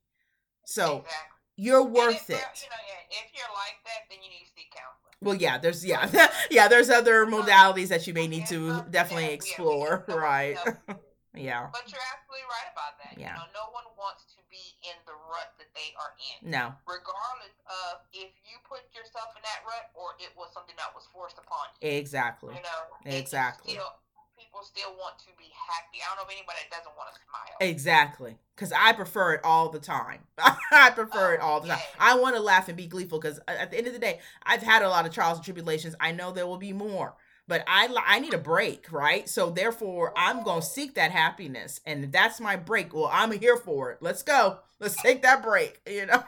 So 0.65 0.97
exactly. 0.97 1.36
You're 1.57 1.83
worth 1.83 2.29
it 2.29 2.39
you 2.61 2.69
know, 2.69 2.83
if 3.11 3.27
you're 3.35 3.53
like 3.53 3.77
that 3.83 4.07
then 4.09 4.21
you 4.23 4.29
need 4.29 4.45
to 4.45 4.51
seek 4.55 4.71
counseling 4.71 5.07
well, 5.21 5.35
yeah, 5.35 5.57
there's 5.57 5.83
yeah, 5.83 6.05
yeah, 6.51 6.67
there's 6.67 6.89
other 6.89 7.25
modalities 7.25 7.89
that 7.89 8.05
you 8.05 8.13
may 8.13 8.27
need 8.27 8.45
to 8.47 8.85
definitely 8.91 9.33
explore, 9.33 10.05
right? 10.07 10.57
yeah. 11.33 11.65
But 11.73 11.89
you're 11.89 12.05
absolutely 12.13 12.45
right 12.45 12.69
about 12.69 13.01
that. 13.01 13.17
Yeah. 13.17 13.33
You 13.33 13.41
know, 13.41 13.65
no 13.65 13.65
one 13.73 13.89
wants 13.97 14.29
to 14.37 14.39
be 14.53 14.61
in 14.85 14.93
the 15.09 15.17
rut 15.25 15.57
that 15.57 15.73
they 15.73 15.89
are 15.97 16.13
in. 16.21 16.53
No. 16.53 16.77
Regardless 16.85 17.57
of 17.65 18.05
if 18.13 18.29
you 18.45 18.61
put 18.69 18.85
yourself 18.93 19.33
in 19.33 19.41
that 19.41 19.65
rut 19.65 19.89
or 19.97 20.13
it 20.21 20.29
was 20.37 20.53
something 20.53 20.77
that 20.77 20.93
was 20.93 21.09
forced 21.09 21.41
upon 21.41 21.65
you. 21.81 21.97
Exactly. 21.97 22.53
You 22.53 22.61
know. 22.61 23.17
Exactly. 23.17 23.73
People 24.57 24.65
still 24.65 24.97
want 24.97 25.19
to 25.19 25.27
be 25.37 25.45
happy. 25.53 25.99
I 26.01 26.15
don't 26.15 26.17
know 26.17 26.29
if 26.29 26.35
anybody 26.35 26.59
that 26.69 26.77
doesn't 26.77 26.95
want 26.97 27.09
to 27.13 27.19
smile. 27.21 27.69
Exactly. 27.69 28.37
Because 28.55 28.71
I 28.71 28.93
prefer 28.93 29.33
it 29.33 29.41
all 29.43 29.69
the 29.69 29.79
time. 29.79 30.19
I 30.71 30.89
prefer 30.91 31.31
oh, 31.31 31.33
it 31.33 31.39
all 31.39 31.61
the 31.61 31.69
time. 31.69 31.79
I 31.99 32.17
want 32.17 32.35
to 32.35 32.41
laugh 32.41 32.67
and 32.67 32.77
be 32.77 32.87
gleeful 32.87 33.19
because 33.19 33.39
at 33.47 33.71
the 33.71 33.77
end 33.77 33.87
of 33.87 33.93
the 33.93 33.99
day, 33.99 34.19
I've 34.43 34.63
had 34.63 34.81
a 34.81 34.89
lot 34.89 35.05
of 35.05 35.13
trials 35.13 35.37
and 35.37 35.45
tribulations. 35.45 35.95
I 35.99 36.11
know 36.11 36.31
there 36.31 36.47
will 36.47 36.57
be 36.57 36.73
more. 36.73 37.15
But 37.47 37.63
I 37.65 37.87
I 38.05 38.19
need 38.19 38.33
a 38.33 38.37
break, 38.37 38.91
right? 38.91 39.29
So 39.29 39.49
therefore, 39.49 40.11
I'm 40.17 40.43
gonna 40.43 40.61
seek 40.61 40.95
that 40.95 41.11
happiness, 41.11 41.79
and 41.85 42.11
that's 42.11 42.41
my 42.41 42.57
break. 42.57 42.93
Well, 42.93 43.09
I'm 43.09 43.31
here 43.31 43.55
for 43.55 43.89
it. 43.91 43.99
Let's 44.01 44.21
go. 44.21 44.59
Let's 44.81 45.01
take 45.01 45.21
that 45.21 45.41
break, 45.43 45.79
you 45.87 46.07
know, 46.07 46.25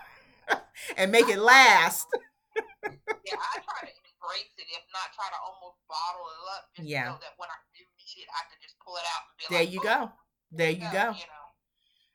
and 0.98 1.12
make 1.12 1.28
it 1.28 1.40
last. 1.40 2.08
yeah, 2.56 3.36
I 3.36 3.60
try 3.60 3.84
to 3.84 3.92
embrace 3.92 4.54
it, 4.60 4.68
if 4.72 4.86
not 4.96 5.12
try 5.12 5.28
to 5.28 5.40
almost 5.44 5.76
bottle 5.92 6.24
it 6.24 6.40
up, 6.56 6.64
just 6.78 6.88
yeah. 6.88 7.12
so 7.12 7.20
that 7.20 7.36
when 7.36 7.50
I 7.52 7.60
do 7.76 7.84
need 8.16 8.24
it, 8.24 8.30
I 8.34 8.50
can 8.50 8.58
just 8.62 8.76
pull 8.80 8.96
it 8.96 9.04
out 9.16 9.24
and 9.28 9.38
be 9.38 9.56
there 9.56 9.64
like, 9.64 9.74
you 9.74 9.82
go. 9.82 10.12
There 10.52 10.72
you 10.72 10.92
go. 10.92 10.92
go. 10.92 11.18
You 11.18 11.26
know? 11.30 11.40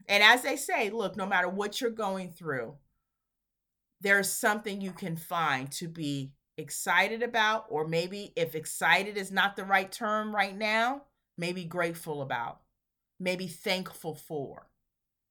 And 0.08 0.22
as 0.22 0.42
they 0.42 0.56
say, 0.56 0.90
look, 0.90 1.16
no 1.16 1.26
matter 1.26 1.48
what 1.48 1.80
you're 1.80 1.90
going 1.90 2.30
through, 2.30 2.74
there's 4.00 4.30
something 4.30 4.80
you 4.80 4.92
can 4.92 5.16
find 5.16 5.70
to 5.72 5.88
be 5.88 6.32
excited 6.58 7.22
about, 7.22 7.66
or 7.68 7.86
maybe 7.86 8.32
if 8.36 8.54
excited 8.54 9.16
is 9.16 9.32
not 9.32 9.56
the 9.56 9.64
right 9.64 9.90
term 9.90 10.34
right 10.34 10.56
now, 10.56 11.02
maybe 11.38 11.64
grateful 11.64 12.22
about, 12.22 12.60
maybe 13.18 13.46
thankful 13.46 14.14
for. 14.14 14.68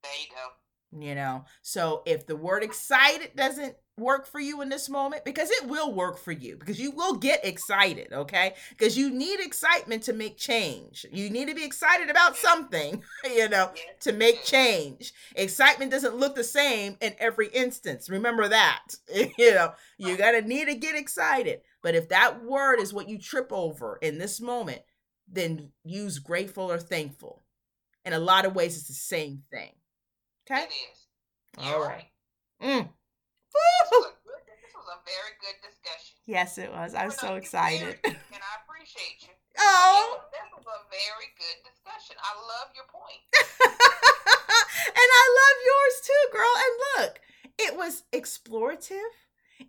There 0.01 0.11
you 0.19 0.27
go. 0.29 1.05
You 1.05 1.15
know, 1.15 1.45
so 1.61 2.03
if 2.05 2.27
the 2.27 2.35
word 2.35 2.63
excited 2.63 3.31
doesn't 3.35 3.75
work 3.97 4.25
for 4.25 4.39
you 4.39 4.61
in 4.61 4.69
this 4.69 4.89
moment? 4.89 5.23
Because 5.23 5.49
it 5.51 5.67
will 5.67 5.93
work 5.93 6.17
for 6.17 6.31
you 6.31 6.57
because 6.57 6.79
you 6.79 6.91
will 6.91 7.15
get 7.15 7.45
excited 7.45 8.11
okay? 8.11 8.53
Because 8.69 8.97
you 8.97 9.09
need 9.09 9.39
excitement 9.39 10.03
to 10.03 10.13
make 10.13 10.37
change. 10.37 11.05
You 11.11 11.29
need 11.29 11.47
to 11.47 11.55
be 11.55 11.63
excited 11.63 12.09
about 12.09 12.35
something 12.35 13.03
you 13.25 13.49
know 13.49 13.71
to 14.01 14.11
make 14.11 14.43
change. 14.43 15.13
Excitement 15.35 15.91
doesn't 15.91 16.17
look 16.17 16.35
the 16.35 16.43
same 16.43 16.97
in 17.01 17.13
every 17.19 17.47
instance. 17.49 18.09
Remember 18.09 18.47
that 18.47 18.95
you 19.37 19.53
know? 19.53 19.73
You 19.97 20.17
gotta 20.17 20.41
need 20.41 20.65
to 20.65 20.75
get 20.75 20.95
excited. 20.95 21.61
But 21.81 21.95
if 21.95 22.09
that 22.09 22.43
word 22.43 22.79
is 22.79 22.93
what 22.93 23.09
you 23.09 23.19
trip 23.19 23.51
over 23.51 23.97
in 24.01 24.17
this 24.17 24.41
moment 24.41 24.81
then 25.27 25.69
use 25.83 26.19
grateful 26.19 26.71
or 26.71 26.79
thankful. 26.79 27.43
In 28.05 28.13
a 28.13 28.19
lot 28.19 28.45
of 28.45 28.55
ways 28.55 28.77
it's 28.77 28.87
the 28.87 28.93
same 28.93 29.43
thing. 29.51 29.71
Okay? 30.45 30.63
It 30.63 30.67
is. 30.67 31.07
All 31.57 31.79
right. 31.79 32.05
right. 32.61 32.61
Mm. 32.61 32.89
This 33.53 33.91
was, 33.91 34.13
good, 34.25 34.41
this 34.63 34.73
was 34.75 34.87
a 34.89 34.99
very 35.05 35.33
good 35.39 35.57
discussion. 35.61 36.12
Yes, 36.25 36.57
it 36.57 36.71
was. 36.71 36.95
I'm 36.95 37.11
so 37.11 37.35
excited. 37.35 37.97
and 38.03 38.15
I 38.15 38.53
appreciate 38.63 39.21
you. 39.21 39.33
Oh. 39.59 40.21
This 40.31 40.41
was 40.55 40.65
a 40.65 40.79
very 40.89 41.29
good 41.37 41.69
discussion. 41.69 42.15
I 42.23 42.33
love 42.35 42.69
your 42.75 42.85
point. 42.91 43.19
and 44.87 44.95
I 44.97 45.25
love 45.41 45.57
yours 45.65 46.01
too, 46.05 46.23
girl. 46.31 46.53
And 46.57 47.05
look, 47.05 47.19
it 47.59 47.77
was 47.77 48.03
explorative, 48.13 49.13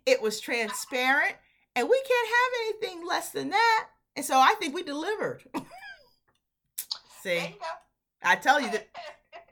it 0.05 0.21
was 0.21 0.39
transparent, 0.39 1.35
and 1.75 1.89
we 1.89 2.01
can't 2.07 2.27
have 2.29 2.51
anything 2.61 3.05
less 3.07 3.29
than 3.29 3.49
that. 3.49 3.87
And 4.15 4.25
so 4.25 4.39
I 4.39 4.55
think 4.59 4.73
we 4.73 4.83
delivered. 4.83 5.43
See, 7.21 7.55
I 8.23 8.35
tell 8.35 8.61
you 8.61 8.71
that 8.71 8.87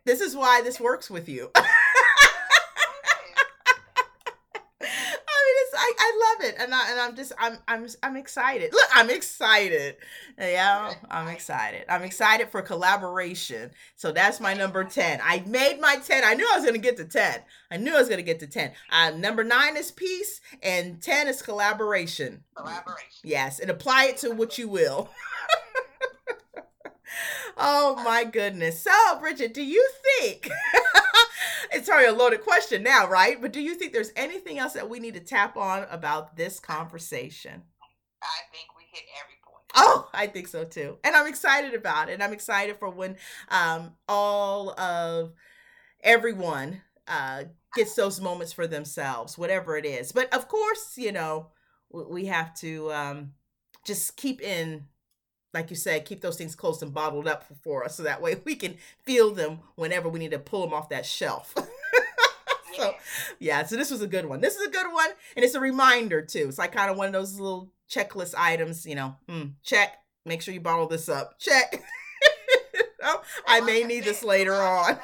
this 0.06 0.22
is 0.22 0.36
why 0.36 0.62
this 0.64 0.80
works 0.80 1.10
with 1.10 1.28
you. 1.28 1.52
I 6.04 6.12
love 6.20 6.33
it, 6.44 6.56
and 6.60 6.74
I 6.74 6.92
and 6.92 7.00
I'm 7.00 7.16
just 7.16 7.34
I'm 7.40 7.58
I'm 7.68 7.88
I'm 8.02 8.16
excited. 8.16 8.74
Look, 8.74 8.90
I'm 8.94 9.10
excited. 9.10 9.98
Yeah, 10.38 10.94
I'm 11.10 11.28
excited. 11.28 11.86
I'm 11.90 12.04
excited 12.04 12.50
for 12.50 12.62
collaboration. 12.62 13.72
So 13.96 14.12
that's 14.12 14.40
my 14.40 14.54
number 14.54 14.84
ten. 14.84 15.20
I 15.24 15.44
made 15.48 15.80
my 15.80 15.98
ten. 15.98 16.24
I 16.24 16.34
knew 16.34 16.48
I 16.52 16.58
was 16.58 16.66
gonna 16.66 16.78
get 16.78 16.98
to 16.98 17.06
ten. 17.06 17.40
I 17.72 17.78
knew 17.78 17.96
I 17.96 18.00
was 18.00 18.10
gonna 18.10 18.22
get 18.22 18.40
to 18.40 18.48
ten. 18.48 18.72
Uh, 18.92 19.12
number 19.12 19.44
nine 19.44 19.78
is 19.78 19.92
peace, 19.92 20.42
and 20.62 21.02
ten 21.02 21.28
is 21.28 21.42
collaboration. 21.42 22.44
Collaboration. 22.56 23.22
Yes, 23.24 23.60
and 23.60 23.70
apply 23.70 24.06
it 24.06 24.18
to 24.18 24.32
what 24.32 24.58
you 24.58 24.68
will. 24.68 25.10
oh 27.58 28.02
my 28.04 28.24
goodness. 28.24 28.82
So, 28.82 28.92
Bridget, 29.20 29.54
do 29.54 29.64
you 29.64 29.88
think? 30.20 30.50
it's 31.74 31.90
probably 31.90 32.08
a 32.08 32.14
loaded 32.14 32.42
question 32.42 32.84
now, 32.84 33.08
right? 33.08 33.42
But 33.42 33.54
do 33.54 33.62
you 33.62 33.76
think 33.76 33.94
there's 33.94 34.12
anything 34.16 34.60
else 34.60 34.74
that 34.74 34.90
we 34.90 35.00
need 35.00 35.16
to 35.16 35.20
tap 35.20 35.58
on 35.58 35.86
about 35.90 36.36
this 36.36 36.60
conversation? 36.60 37.64
I 38.22 38.40
think 38.52 38.70
we 38.78 38.84
hit 38.92 39.04
every 39.22 39.36
point. 39.46 39.66
Oh, 39.76 40.10
I 40.14 40.28
think 40.28 40.48
so 40.48 40.64
too. 40.64 40.98
And 41.04 41.16
I'm 41.16 41.28
excited 41.28 41.74
about 41.74 42.10
it. 42.10 42.14
And 42.14 42.24
I'm 42.24 42.34
excited 42.34 42.78
for 42.78 42.90
when 42.90 43.18
um, 43.50 43.94
all 44.08 44.80
of 44.80 45.34
everyone 46.02 46.82
uh, 47.08 47.46
gets 47.76 47.96
those 47.96 48.22
moments 48.22 48.54
for 48.54 48.68
themselves, 48.68 49.38
whatever 49.38 49.78
it 49.78 49.86
is. 49.86 50.12
But 50.12 50.34
of 50.34 50.48
course, 50.48 50.98
you 50.98 51.12
know, 51.12 51.48
we 51.92 52.26
have 52.26 52.54
to 52.60 52.92
um, 52.92 53.34
just 53.86 54.16
keep 54.16 54.42
in 54.42 54.86
like 55.54 55.70
you 55.70 55.76
said, 55.76 56.06
keep 56.06 56.22
those 56.22 56.36
things 56.36 56.56
close 56.56 56.82
and 56.82 56.94
bottled 56.94 57.28
up 57.28 57.46
for 57.62 57.84
us 57.84 57.96
so 57.96 58.04
that 58.04 58.22
way 58.22 58.36
we 58.46 58.56
can 58.56 58.76
feel 59.04 59.32
them 59.34 59.60
whenever 59.76 60.10
we 60.10 60.20
need 60.20 60.32
to 60.32 60.40
pull 60.40 60.62
them 60.62 60.74
off 60.74 60.90
that 60.90 61.06
shelf. 61.06 61.54
so, 62.76 62.96
yeah, 63.40 63.64
so 63.64 63.76
this 63.76 63.92
was 63.92 64.02
a 64.02 64.08
good 64.08 64.26
one. 64.26 64.42
This 64.42 64.56
is 64.56 64.68
a 64.68 64.72
good 64.72 64.92
one, 64.92 65.10
and 65.36 65.46
it's 65.46 65.56
a 65.56 65.60
reminder 65.60 66.22
too. 66.22 66.46
It's 66.48 66.58
like 66.58 66.72
kind 66.72 66.90
of 66.90 66.98
one 66.98 67.08
of 67.08 67.14
those 67.14 67.40
little 67.40 67.70
checklist 67.90 68.34
items, 68.38 68.86
you 68.86 68.96
know, 68.96 69.16
mm, 69.30 69.54
check, 69.64 70.00
make 70.26 70.42
sure 70.42 70.54
you 70.54 70.62
bottle 70.62 70.88
this 70.88 71.08
up, 71.08 71.40
check. 71.40 71.82
oh, 73.04 73.22
I 73.48 73.62
may 73.62 73.84
need 73.84 74.04
this 74.04 74.24
later 74.24 74.56
on. 74.56 74.98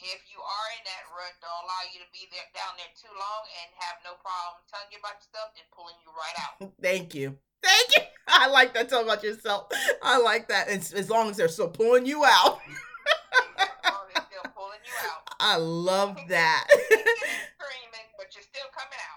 if 0.00 0.24
you 0.32 0.40
are 0.40 0.68
in 0.74 0.82
that 0.88 1.04
rut, 1.12 1.28
don't 1.44 1.60
allow 1.60 1.84
you 1.92 2.00
to 2.00 2.08
be 2.08 2.24
there 2.32 2.48
down 2.56 2.72
there 2.80 2.88
too 2.96 3.12
long 3.12 3.42
and 3.60 3.68
have 3.84 4.00
no 4.00 4.16
problem 4.24 4.64
telling 4.72 4.88
you 4.88 4.98
about 4.98 5.20
your 5.20 5.28
stuff 5.28 5.52
and 5.60 5.68
pulling 5.76 5.94
you 6.00 6.10
right 6.16 6.36
out. 6.40 6.72
Thank 6.80 7.14
you. 7.14 7.36
Thank 7.62 7.88
you. 7.96 8.02
I 8.28 8.48
like 8.48 8.74
that. 8.74 8.88
Talk 8.88 9.04
about 9.04 9.22
yourself. 9.22 9.68
I 10.02 10.18
like 10.18 10.48
that. 10.48 10.68
It's, 10.68 10.92
as 10.94 11.10
long 11.10 11.30
as 11.30 11.36
they're 11.36 11.48
still 11.48 11.68
pulling 11.68 12.06
you 12.06 12.24
out. 12.24 12.58
I 15.42 15.56
love 15.56 16.16
that. 16.28 16.66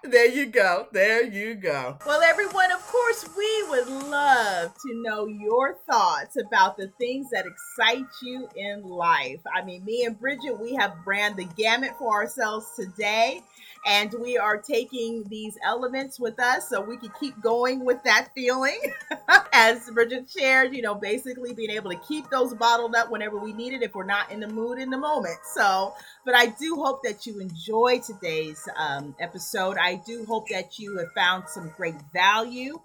There 0.03 0.29
you 0.29 0.45
go. 0.47 0.87
There 0.91 1.23
you 1.23 1.55
go. 1.55 1.97
Well, 2.05 2.21
everyone, 2.21 2.71
of 2.71 2.85
course, 2.87 3.25
we 3.37 3.63
would 3.69 3.87
love 3.87 4.73
to 4.73 5.01
know 5.01 5.27
your 5.27 5.77
thoughts 5.89 6.37
about 6.37 6.77
the 6.77 6.87
things 6.99 7.29
that 7.31 7.45
excite 7.45 8.05
you 8.21 8.47
in 8.55 8.83
life. 8.83 9.41
I 9.53 9.63
mean, 9.63 9.83
me 9.85 10.05
and 10.05 10.19
Bridget, 10.19 10.59
we 10.59 10.75
have 10.75 10.93
ran 11.05 11.35
the 11.35 11.45
gamut 11.45 11.91
for 11.97 12.13
ourselves 12.13 12.67
today 12.75 13.41
and 13.85 14.13
we 14.21 14.37
are 14.37 14.57
taking 14.57 15.23
these 15.27 15.57
elements 15.63 16.19
with 16.19 16.39
us 16.39 16.69
so 16.69 16.81
we 16.81 16.97
can 16.97 17.11
keep 17.19 17.39
going 17.41 17.83
with 17.83 18.01
that 18.03 18.29
feeling. 18.33 18.79
As 19.53 19.89
Bridget 19.91 20.29
shared, 20.29 20.73
you 20.73 20.81
know, 20.81 20.95
basically 20.95 21.53
being 21.53 21.69
able 21.69 21.91
to 21.91 21.97
keep 22.07 22.29
those 22.29 22.53
bottled 22.53 22.95
up 22.95 23.11
whenever 23.11 23.37
we 23.37 23.51
need 23.53 23.73
it 23.73 23.83
if 23.83 23.93
we're 23.93 24.05
not 24.05 24.31
in 24.31 24.39
the 24.39 24.47
mood 24.47 24.79
in 24.79 24.89
the 24.89 24.97
moment. 24.97 25.37
So, 25.53 25.93
but 26.25 26.35
I 26.35 26.47
do 26.47 26.75
hope 26.75 27.03
that 27.03 27.25
you 27.25 27.39
enjoy 27.39 27.99
today's 27.99 28.67
uh, 28.77 28.92
um, 28.97 29.15
episode. 29.19 29.77
I 29.77 29.95
do 30.05 30.25
hope 30.25 30.49
that 30.49 30.79
you 30.79 30.97
have 30.97 31.11
found 31.13 31.47
some 31.47 31.71
great 31.75 31.95
value 32.13 32.79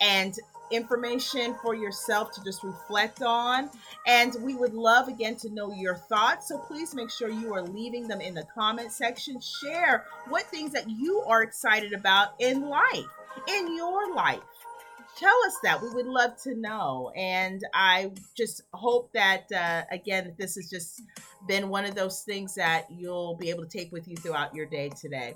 and 0.00 0.34
information 0.70 1.54
for 1.62 1.74
yourself 1.74 2.32
to 2.32 2.44
just 2.44 2.62
reflect 2.62 3.22
on. 3.22 3.70
And 4.06 4.34
we 4.40 4.54
would 4.54 4.74
love 4.74 5.08
again 5.08 5.36
to 5.36 5.50
know 5.50 5.72
your 5.72 5.96
thoughts. 5.96 6.48
So 6.48 6.58
please 6.58 6.94
make 6.94 7.10
sure 7.10 7.28
you 7.28 7.52
are 7.54 7.62
leaving 7.62 8.08
them 8.08 8.20
in 8.20 8.34
the 8.34 8.44
comment 8.54 8.92
section. 8.92 9.40
Share 9.40 10.06
what 10.28 10.44
things 10.44 10.72
that 10.72 10.88
you 10.88 11.22
are 11.26 11.42
excited 11.42 11.92
about 11.92 12.34
in 12.38 12.68
life, 12.68 13.06
in 13.48 13.76
your 13.76 14.14
life. 14.14 14.40
Tell 15.16 15.36
us 15.44 15.56
that. 15.64 15.82
We 15.82 15.90
would 15.90 16.06
love 16.06 16.36
to 16.44 16.54
know. 16.54 17.10
And 17.16 17.62
I 17.74 18.12
just 18.36 18.62
hope 18.72 19.12
that, 19.12 19.50
uh, 19.52 19.82
again, 19.90 20.34
this 20.38 20.54
has 20.54 20.70
just 20.70 21.02
been 21.46 21.68
one 21.68 21.84
of 21.84 21.94
those 21.94 22.22
things 22.22 22.54
that 22.54 22.86
you'll 22.90 23.34
be 23.34 23.50
able 23.50 23.66
to 23.66 23.78
take 23.78 23.90
with 23.92 24.06
you 24.06 24.16
throughout 24.16 24.54
your 24.54 24.66
day 24.66 24.90
today 25.00 25.34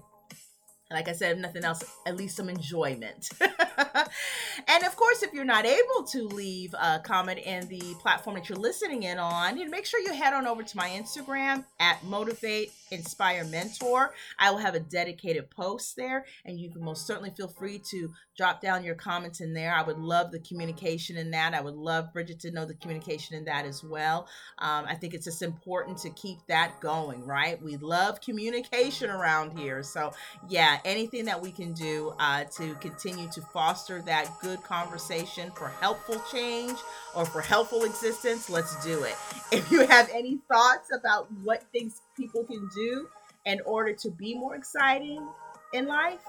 like 0.91 1.09
I 1.09 1.13
said, 1.13 1.37
if 1.37 1.39
nothing 1.39 1.65
else, 1.65 1.83
at 2.07 2.17
least 2.17 2.37
some 2.37 2.49
enjoyment. 2.49 3.31
and 3.41 4.85
of 4.85 4.97
course, 4.97 5.23
if 5.23 5.33
you're 5.33 5.45
not 5.45 5.65
able 5.65 6.05
to 6.11 6.23
leave 6.25 6.75
a 6.75 7.01
comment 7.01 7.41
in 7.41 7.67
the 7.69 7.95
platform 8.01 8.37
that 8.37 8.49
you're 8.49 8.59
listening 8.59 9.03
in 9.05 9.19
on, 9.19 9.57
you 9.57 9.69
make 9.71 9.87
sure 9.87 10.01
you 10.01 10.13
head 10.13 10.35
on 10.35 10.47
over 10.47 10.63
to 10.63 10.77
my 10.77 10.91
Instagram 10.91 11.65
at 11.81 12.05
Motivate 12.05 12.73
Inspire 12.91 13.45
Mentor. 13.45 14.13
I 14.39 14.51
will 14.51 14.59
have 14.59 14.75
a 14.75 14.81
dedicated 14.81 15.51
post 15.51 15.97
there, 15.97 16.27
and 16.45 16.61
you 16.61 16.71
can 16.71 16.85
most 16.85 17.07
certainly 17.07 17.31
feel 17.31 17.49
free 17.49 17.81
to 17.91 18.13
drop 18.37 18.61
down 18.61 18.85
your 18.85 18.95
comments 18.95 19.41
in 19.41 19.55
there. 19.55 19.75
I 19.75 19.83
would 19.83 19.99
love 19.99 20.33
the 20.33 20.41
communication 20.41 21.17
in 21.17 21.31
that. 21.31 21.55
I 21.55 21.61
would 21.61 21.75
love 21.75 22.13
Bridget 22.13 22.41
to 22.41 22.51
know 22.51 22.65
the 22.65 22.75
communication 22.75 23.37
in 23.37 23.45
that 23.45 23.65
as 23.65 23.83
well. 23.83 24.29
Um, 24.59 24.85
I 24.89 24.95
think 24.95 25.15
it's 25.15 25.25
just 25.25 25.43
important 25.43 25.99
to 25.99 26.11
keep 26.11 26.39
that 26.49 26.81
going, 26.81 27.25
right? 27.25 27.61
We 27.63 27.77
love 27.77 28.21
communication 28.21 29.11
around 29.11 29.59
here. 29.59 29.83
So, 29.83 30.13
yeah, 30.49 30.74
anything 30.85 31.25
that 31.27 31.41
we 31.41 31.51
can 31.51 31.73
do 31.73 32.15
uh, 32.19 32.45
to 32.57 32.75
continue 32.77 33.29
to 33.31 33.41
foster 33.41 34.03
that 34.03 34.31
good 34.41 34.63
conversation 34.63 35.51
for 35.53 35.69
helpful 35.69 36.23
change 36.31 36.79
or 37.15 37.25
for 37.25 37.41
helpful 37.41 37.85
existence, 37.85 38.49
let's 38.51 38.83
do 38.85 39.05
it. 39.05 39.15
If 39.53 39.71
you 39.71 39.87
have 39.87 40.11
any 40.13 40.39
thoughts 40.51 40.91
about 40.93 41.29
what 41.45 41.63
things 41.73 42.03
people 42.17 42.45
can 42.45 42.69
do 42.75 43.09
in 43.45 43.61
order 43.67 43.93
to 43.93 44.11
be 44.11 44.35
more 44.35 44.57
exciting 44.57 45.27
in 45.73 45.87
life, 45.87 46.21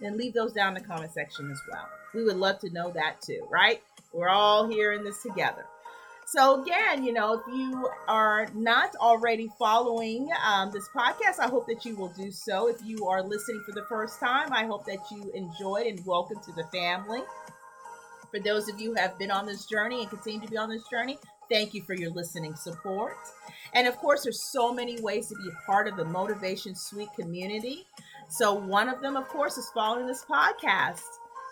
then 0.00 0.16
leave 0.16 0.34
those 0.34 0.52
down 0.52 0.76
in 0.76 0.82
the 0.82 0.88
comment 0.88 1.12
section 1.12 1.50
as 1.50 1.60
well. 1.70 1.88
We 2.14 2.24
would 2.24 2.36
love 2.36 2.58
to 2.60 2.70
know 2.70 2.90
that 2.92 3.20
too, 3.20 3.46
right? 3.50 3.82
We're 4.12 4.28
all 4.28 4.68
here 4.68 4.92
in 4.92 5.04
this 5.04 5.22
together. 5.22 5.66
So, 6.34 6.62
again, 6.62 7.04
you 7.04 7.12
know, 7.12 7.34
if 7.34 7.42
you 7.54 7.90
are 8.08 8.48
not 8.54 8.96
already 8.96 9.50
following 9.58 10.30
um, 10.46 10.70
this 10.72 10.88
podcast, 10.88 11.38
I 11.38 11.46
hope 11.46 11.66
that 11.66 11.84
you 11.84 11.94
will 11.94 12.08
do 12.08 12.30
so. 12.30 12.68
If 12.68 12.82
you 12.82 13.06
are 13.06 13.22
listening 13.22 13.62
for 13.66 13.72
the 13.72 13.84
first 13.86 14.18
time, 14.18 14.50
I 14.50 14.64
hope 14.64 14.86
that 14.86 15.10
you 15.10 15.30
enjoyed 15.34 15.86
and 15.86 16.04
welcome 16.06 16.40
to 16.40 16.52
the 16.52 16.64
family. 16.72 17.20
For 18.30 18.40
those 18.40 18.70
of 18.70 18.80
you 18.80 18.94
who 18.94 19.00
have 19.00 19.18
been 19.18 19.30
on 19.30 19.44
this 19.44 19.66
journey 19.66 20.00
and 20.00 20.08
continue 20.08 20.40
to 20.40 20.48
be 20.48 20.56
on 20.56 20.70
this 20.70 20.84
journey, 20.90 21.18
Thank 21.52 21.74
you 21.74 21.82
for 21.82 21.92
your 21.92 22.10
listening 22.10 22.54
support. 22.54 23.18
And 23.74 23.86
of 23.86 23.98
course, 23.98 24.22
there's 24.22 24.40
so 24.40 24.72
many 24.72 24.98
ways 25.02 25.28
to 25.28 25.34
be 25.34 25.50
a 25.50 25.66
part 25.66 25.86
of 25.86 25.98
the 25.98 26.04
Motivation 26.06 26.74
Suite 26.74 27.10
community. 27.14 27.86
So, 28.30 28.54
one 28.54 28.88
of 28.88 29.02
them, 29.02 29.18
of 29.18 29.28
course, 29.28 29.58
is 29.58 29.68
following 29.74 30.06
this 30.06 30.24
podcast 30.24 31.02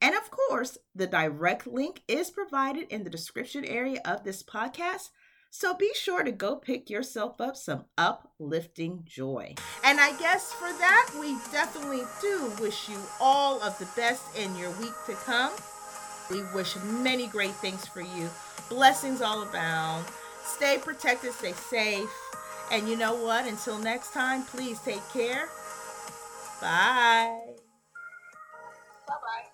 And 0.00 0.14
of 0.14 0.30
course, 0.30 0.78
the 0.94 1.06
direct 1.06 1.66
link 1.66 2.02
is 2.08 2.30
provided 2.30 2.92
in 2.92 3.04
the 3.04 3.10
description 3.10 3.64
area 3.64 4.00
of 4.04 4.24
this 4.24 4.42
podcast. 4.42 5.10
So 5.50 5.72
be 5.72 5.92
sure 5.94 6.24
to 6.24 6.32
go 6.32 6.56
pick 6.56 6.90
yourself 6.90 7.40
up 7.40 7.56
some 7.56 7.84
uplifting 7.96 9.04
joy. 9.04 9.54
And 9.84 10.00
I 10.00 10.16
guess 10.18 10.52
for 10.52 10.72
that, 10.72 11.10
we 11.20 11.36
definitely 11.52 12.02
do 12.20 12.52
wish 12.60 12.88
you 12.88 12.98
all 13.20 13.62
of 13.62 13.78
the 13.78 13.86
best 13.94 14.36
in 14.36 14.56
your 14.56 14.70
week 14.80 14.94
to 15.06 15.12
come. 15.12 15.52
We 16.30 16.42
wish 16.54 16.74
many 16.82 17.28
great 17.28 17.54
things 17.54 17.86
for 17.86 18.00
you. 18.00 18.28
Blessings 18.68 19.22
all 19.22 19.42
abound. 19.42 20.06
Stay 20.44 20.78
protected, 20.78 21.32
stay 21.32 21.52
safe. 21.52 22.10
And 22.72 22.88
you 22.88 22.96
know 22.96 23.14
what? 23.14 23.46
Until 23.46 23.78
next 23.78 24.12
time, 24.12 24.42
please 24.44 24.80
take 24.80 25.06
care. 25.12 25.48
Bye. 26.60 27.38
Bye 29.06 29.14
bye. 29.22 29.53